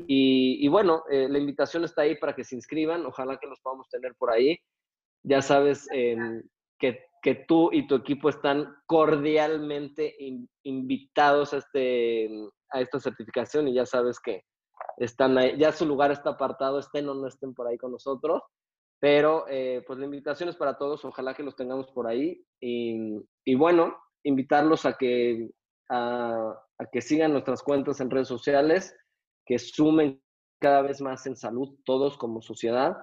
y, 0.06 0.66
bueno, 0.68 1.04
eh, 1.10 1.28
la 1.28 1.38
invitación 1.38 1.84
está 1.84 2.02
ahí 2.02 2.16
para 2.16 2.34
que 2.34 2.44
se 2.44 2.54
inscriban. 2.54 3.04
Ojalá 3.06 3.38
que 3.38 3.46
los 3.46 3.60
podamos 3.60 3.88
tener 3.88 4.14
por 4.14 4.30
ahí. 4.30 4.58
Ya 5.22 5.42
sabes 5.42 5.86
que, 5.88 7.04
que, 7.22 7.34
tú 7.46 7.70
y 7.72 7.86
tu 7.86 7.94
equipo 7.94 8.28
están 8.28 8.74
cordialmente 8.86 10.16
invitados 10.64 11.52
a, 11.54 11.58
este, 11.58 12.28
a 12.70 12.80
esta 12.80 12.98
certificación 12.98 13.68
y 13.68 13.74
ya 13.74 13.86
sabes 13.86 14.18
que 14.20 14.42
están 14.96 15.38
ahí, 15.38 15.56
ya 15.58 15.72
su 15.72 15.86
lugar 15.86 16.10
está 16.10 16.30
apartado, 16.30 16.78
estén 16.78 17.08
o 17.08 17.14
no 17.14 17.26
estén 17.26 17.54
por 17.54 17.68
ahí 17.68 17.78
con 17.78 17.92
nosotros. 17.92 18.42
Pero 19.00 19.46
eh, 19.48 19.82
pues 19.86 19.98
la 19.98 20.04
invitación 20.04 20.48
es 20.48 20.56
para 20.56 20.78
todos, 20.78 21.04
ojalá 21.04 21.34
que 21.34 21.42
los 21.42 21.56
tengamos 21.56 21.90
por 21.90 22.06
ahí. 22.06 22.44
Y, 22.60 23.20
y 23.44 23.54
bueno, 23.56 23.96
invitarlos 24.22 24.86
a 24.86 24.92
que, 24.92 25.50
a, 25.88 26.54
a 26.78 26.86
que 26.90 27.00
sigan 27.00 27.32
nuestras 27.32 27.62
cuentas 27.62 28.00
en 28.00 28.10
redes 28.10 28.28
sociales 28.28 28.96
que 29.44 29.58
sumen 29.58 30.22
cada 30.60 30.82
vez 30.82 31.00
más 31.00 31.26
en 31.26 31.36
salud 31.36 31.76
todos 31.84 32.16
como 32.16 32.40
sociedad 32.40 32.96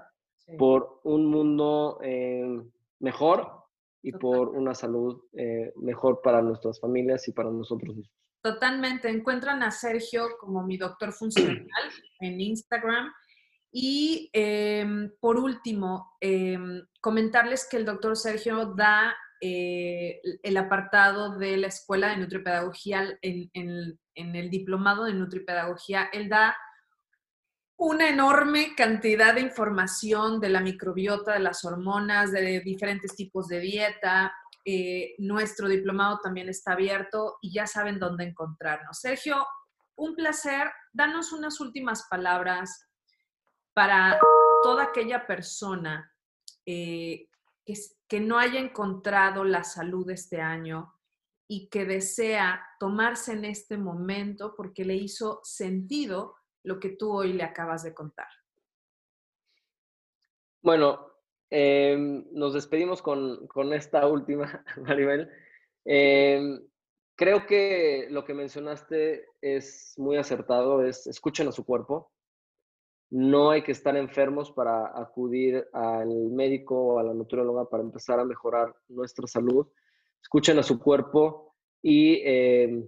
por 0.58 1.02
un 1.04 1.28
mundo 1.28 2.00
eh, 2.02 2.64
mejor 3.00 3.66
y 4.02 4.12
por 4.14 4.50
una 4.50 4.74
salud 4.74 5.22
eh, 5.34 5.74
mejor 5.76 6.22
para 6.24 6.42
nuestras 6.42 6.80
familias 6.80 7.28
y 7.28 7.34
para 7.34 7.52
nosotros 7.52 7.96
mismos. 7.96 8.16
Totalmente. 8.42 9.10
Encuentran 9.10 9.64
a 9.64 9.72
Sergio 9.72 10.28
como 10.40 10.64
mi 10.64 10.78
doctor 10.78 11.12
funcional 11.12 11.68
en 12.22 12.40
Instagram. 12.40 13.12
Y 13.72 14.30
em, 14.34 15.12
por 15.20 15.38
último, 15.38 16.14
em, 16.22 16.82
comentarles 17.02 17.68
que 17.70 17.78
el 17.78 17.86
doctor 17.86 18.16
Sergio 18.16 18.74
da 18.74 19.16
eh, 19.42 20.20
el 20.44 20.58
apartado 20.58 21.38
de 21.38 21.56
la 21.58 21.68
Escuela 21.68 22.10
de 22.10 22.18
Nutripedagogía 22.18 23.18
en, 23.22 23.50
en, 23.54 24.36
el 24.36 24.50
diplomado 24.50 25.06
de 25.06 25.14
Nutripedagogía. 25.14 26.10
Él 26.12 26.28
da 26.28 26.58
una 27.80 28.10
enorme 28.10 28.76
cantidad 28.76 29.34
de 29.34 29.40
información 29.42 30.42
de 30.42 30.50
la 30.50 30.60
microbiota, 30.60 31.34
de 31.34 31.40
las 31.40 31.64
hormonas, 31.64 32.30
de 32.34 32.60
diferentes 32.60 33.16
tipos 33.16 33.48
de 33.48 33.62
dieta. 33.62 34.34
Eh, 34.66 35.16
nuestro 35.20 35.70
diplomado 35.70 36.20
también 36.20 36.50
está 36.50 36.74
abierto 36.74 37.38
y 37.42 37.54
ya 37.54 37.68
saben 37.68 37.98
dónde 37.98 38.26
encontrarnos. 38.26 39.00
Sergio, 39.00 39.48
un 39.96 40.14
placer. 40.14 40.70
Danos 40.92 41.32
unas 41.32 41.62
últimas 41.62 42.06
palabras 42.10 42.86
para 43.74 44.20
toda 44.62 44.84
aquella 44.84 45.26
persona 45.26 46.14
eh, 46.66 47.30
que, 47.66 47.76
que 48.10 48.20
no 48.20 48.38
haya 48.38 48.60
encontrado 48.60 49.46
la 49.46 49.64
salud 49.64 50.10
este 50.10 50.42
año 50.42 50.94
y 51.48 51.70
que 51.70 51.86
desea 51.86 52.62
tomarse 52.78 53.32
en 53.32 53.46
este 53.46 53.78
momento 53.78 54.54
porque 54.58 54.84
le 54.84 54.96
hizo 54.96 55.40
sentido 55.44 56.36
lo 56.70 56.80
que 56.80 56.90
tú 56.90 57.12
hoy 57.12 57.34
le 57.34 57.44
acabas 57.44 57.84
de 57.84 57.96
contar. 57.96 58.28
Bueno, 60.62 61.14
em, 61.50 62.26
nos 62.32 62.54
despedimos 62.54 63.02
con, 63.02 63.74
esta 63.74 64.06
última, 64.08 64.64
Maribel. 64.86 65.30
Em, 65.84 66.62
creo 67.16 67.48
que 67.48 68.08
lo 68.12 68.24
que 68.24 68.36
mencionaste 68.36 69.26
es 69.42 69.96
muy 69.98 70.18
acertado, 70.18 70.84
es 70.84 71.08
escuchen 71.08 71.48
a 71.48 71.52
su 71.52 71.66
cuerpo, 71.66 72.12
no 73.10 73.50
hay 73.50 73.64
que 73.64 73.72
estar 73.72 73.98
enfermos 73.98 74.52
para 74.52 74.96
acudir 74.96 75.68
al 75.74 76.30
médico 76.30 76.76
o 76.76 77.00
a 77.00 77.04
la 77.04 77.16
nutrióloga 77.16 77.68
para 77.68 77.82
empezar 77.82 78.20
a 78.20 78.26
mejorar 78.26 78.76
nuestra 78.88 79.26
salud. 79.26 79.66
Escuchen 80.22 80.60
a 80.60 80.64
su 80.64 80.78
cuerpo 80.78 81.56
y 81.82 82.22
eh, 82.24 82.88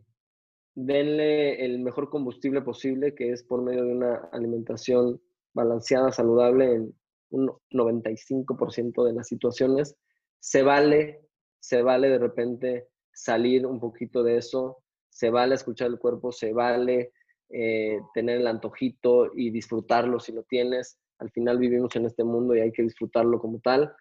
denle 0.75 1.65
el 1.65 1.79
mejor 1.79 2.09
combustible 2.09 2.61
posible, 2.61 3.13
que 3.13 3.31
es 3.31 3.43
por 3.43 3.61
medio 3.61 3.83
de 3.83 3.93
una 3.93 4.15
alimentación 4.31 5.21
balanceada, 5.53 6.11
saludable 6.11 6.73
en 6.73 6.95
un 7.31 7.51
95% 7.71 9.05
de 9.05 9.13
las 9.13 9.27
situaciones. 9.27 9.95
Se 10.39 10.63
vale, 10.63 11.21
se 11.59 11.81
vale 11.81 12.09
de 12.09 12.19
repente 12.19 12.87
salir 13.13 13.65
un 13.65 13.79
poquito 13.79 14.23
de 14.23 14.37
eso, 14.37 14.83
se 15.09 15.29
vale 15.29 15.55
escuchar 15.55 15.87
el 15.87 15.99
cuerpo, 15.99 16.31
se 16.31 16.53
vale 16.53 17.11
eh, 17.49 17.99
tener 18.13 18.37
el 18.37 18.47
antojito 18.47 19.31
y 19.35 19.49
disfrutarlo 19.51 20.19
si 20.19 20.31
lo 20.31 20.43
tienes. 20.43 20.97
Al 21.19 21.29
final 21.31 21.59
vivimos 21.59 21.95
en 21.95 22.05
este 22.05 22.23
mundo 22.23 22.55
y 22.55 22.61
hay 22.61 22.71
que 22.71 22.83
disfrutarlo 22.83 23.39
como 23.39 23.59
tal. 23.59 23.93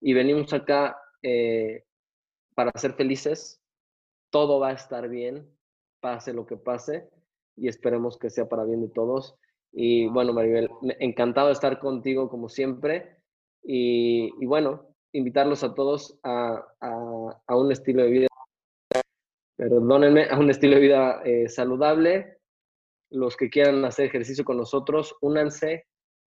Y 0.00 0.14
venimos 0.14 0.52
acá 0.52 0.96
eh, 1.22 1.84
para 2.54 2.72
ser 2.76 2.94
felices. 2.94 3.60
Todo 4.30 4.58
va 4.58 4.70
a 4.70 4.72
estar 4.72 5.08
bien, 5.08 5.53
pase 6.04 6.34
lo 6.34 6.44
que 6.44 6.58
pase. 6.58 7.08
y 7.56 7.68
esperemos 7.68 8.18
que 8.18 8.30
sea 8.30 8.46
para 8.46 8.64
bien 8.64 8.82
de 8.82 8.88
todos. 8.88 9.36
Y 9.72 10.06
bueno, 10.08 10.32
Maribel, 10.32 10.68
encantado 10.98 11.46
de 11.46 11.54
estar 11.54 11.78
contigo 11.78 12.28
como 12.28 12.48
siempre. 12.48 13.16
Y, 13.62 14.44
bueno, 14.44 14.88
invitarlos 15.12 15.62
a 15.64 15.72
todos 15.72 16.18
a, 16.24 16.62
a, 16.80 17.56
un 17.56 17.72
estilo 17.72 18.02
de 18.02 18.10
vida, 18.10 18.26
perdónenme, 19.56 20.24
a 20.28 20.38
un 20.38 20.50
estilo 20.50 20.74
de 20.74 20.80
vida 20.80 21.22
eh, 21.24 21.48
saludable. 21.48 22.38
Los 23.10 23.36
que 23.36 23.48
quieran 23.48 23.84
hacer 23.84 24.06
ejercicio 24.06 24.44
con 24.44 24.58
nosotros, 24.58 25.16
únanse. 25.22 25.86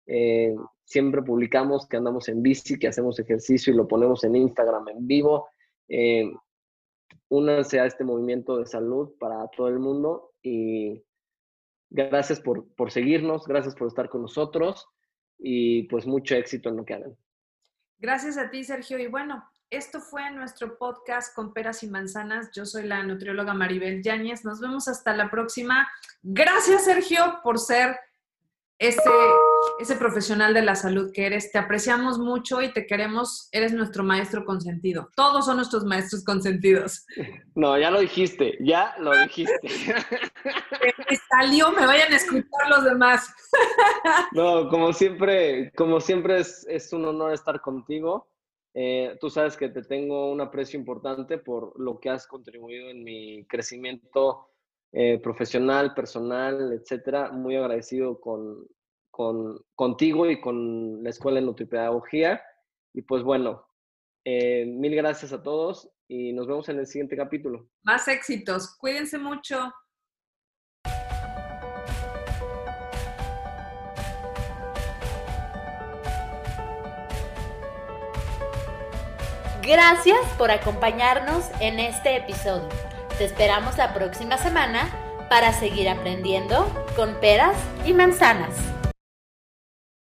Eh, 0.07 0.55
siempre 0.85 1.23
publicamos 1.23 1.87
que 1.87 1.97
andamos 1.97 2.29
en 2.29 2.43
bici, 2.43 2.79
que 2.79 2.89
hacemos 2.89 3.19
ejercicio 3.21 3.73
y 3.73 3.77
lo 3.77 3.87
ponemos 3.87 4.25
en 4.25 4.35
Instagram 4.37 4.89
en 4.89 5.07
vivo. 5.07 5.47
Eh, 5.89 6.31
únanse 7.29 7.81
a 7.81 7.87
este 7.87 8.05
movimiento 8.05 8.59
de 8.59 8.67
salud 8.67 9.13
para 9.19 9.47
todo 9.49 9.69
el 9.69 9.79
mundo 9.79 10.35
y 10.43 11.03
gracias 11.91 12.41
por, 12.41 12.67
por 12.75 12.91
seguirnos, 12.91 13.47
gracias 13.47 13.75
por 13.75 13.89
estar 13.89 14.09
con 14.09 14.23
nosotros 14.23 14.89
y 15.39 15.85
pues 15.85 16.07
mucho 16.07 16.35
éxito 16.35 16.69
en 16.69 16.77
lo 16.77 16.85
que 16.85 16.95
hagan. 16.95 17.17
Gracias 17.99 18.37
a 18.37 18.51
ti, 18.51 18.65
Sergio. 18.65 18.99
Y 18.99 19.07
bueno, 19.07 19.45
esto 19.71 20.01
fue 20.01 20.31
nuestro 20.33 20.77
podcast 20.77 21.35
con 21.35 21.53
peras 21.53 21.83
y 21.83 21.89
manzanas. 21.89 22.51
Yo 22.53 22.67
soy 22.67 22.83
la 22.85 23.03
nutrióloga 23.05 23.55
Maribel 23.55 24.03
Yáñez. 24.03 24.45
Nos 24.45 24.61
vemos 24.61 24.89
hasta 24.89 25.17
la 25.17 25.31
próxima. 25.31 25.89
Gracias, 26.23 26.85
Sergio, 26.85 27.41
por 27.43 27.59
ser 27.59 27.97
ese, 28.79 29.01
ese 29.79 29.97
profesional 29.97 30.55
de 30.55 30.63
la 30.63 30.75
salud 30.75 31.11
que 31.13 31.27
eres. 31.27 31.53
Te 31.53 31.59
apreciamos 31.59 32.19
mucho 32.19 32.63
y 32.63 32.73
te 32.73 32.87
queremos. 32.87 33.49
Eres 33.53 33.73
nuestro 33.73 34.05
maestro 34.05 34.45
consentido. 34.45 35.11
Todos 35.17 35.47
son 35.47 35.57
nuestros 35.57 35.85
maestros 35.85 36.25
consentidos. 36.25 37.07
No, 37.55 37.79
ya 37.79 37.91
lo 37.91 38.01
dijiste, 38.01 38.57
ya 38.61 38.95
lo 38.99 39.17
dijiste. 39.17 39.61
Me 40.45 41.17
salió, 41.29 41.71
me 41.73 41.87
vayan 41.87 42.13
a 42.13 42.17
escuchar 42.17 42.69
los 42.69 42.85
demás. 42.85 43.29
No, 44.33 44.69
como 44.69 44.93
siempre, 44.93 45.71
como 45.73 46.01
siempre 46.01 46.41
es, 46.41 46.67
es 46.69 46.93
un 46.93 47.05
honor 47.05 47.33
estar 47.33 47.61
contigo. 47.61 48.29
Eh, 48.75 49.17
tú 49.21 49.29
sabes 49.29 49.57
que 49.57 49.69
te 49.69 49.83
tengo 49.83 50.33
un 50.33 50.41
aprecio 50.41 50.79
importante 50.79 51.39
por 51.39 51.79
lo 51.79 52.01
que 52.01 52.09
has 52.09 52.27
contribuido 52.27 52.89
en 52.89 53.05
mi 53.05 53.45
crecimiento 53.47 54.49
eh, 54.93 55.19
profesional, 55.23 55.95
personal, 55.95 56.73
etcétera. 56.73 57.33
Muy 57.33 57.57
agradecido 57.57 58.19
con, 58.21 58.67
con, 59.13 59.65
contigo 59.77 60.29
y 60.29 60.41
con 60.41 61.05
la 61.05 61.11
Escuela 61.11 61.39
de 61.39 61.47
Nutripedagogía. 61.47 62.43
Y 62.93 63.03
pues 63.03 63.23
bueno, 63.23 63.65
eh, 64.25 64.65
mil 64.67 64.97
gracias 64.97 65.33
a 65.33 65.43
todos 65.43 65.89
y 66.09 66.33
nos 66.33 66.49
vemos 66.49 66.69
en 66.69 66.81
el 66.81 66.87
siguiente 66.87 67.17
capítulo. 67.17 67.69
Más 67.83 68.09
éxitos. 68.09 68.77
Cuídense 68.77 69.19
mucho. 69.19 69.73
Gracias 79.63 80.19
por 80.39 80.51
acompañarnos 80.51 81.45
en 81.61 81.79
este 81.79 82.17
episodio. 82.17 82.69
Te 83.17 83.25
esperamos 83.25 83.79
la 83.79 83.95
próxima 83.95 84.37
semana 84.37 84.91
para 85.29 85.53
seguir 85.53 85.89
aprendiendo 85.89 86.67
con 86.97 87.15
peras 87.21 87.57
y 87.87 87.93
manzanas. 87.93 88.72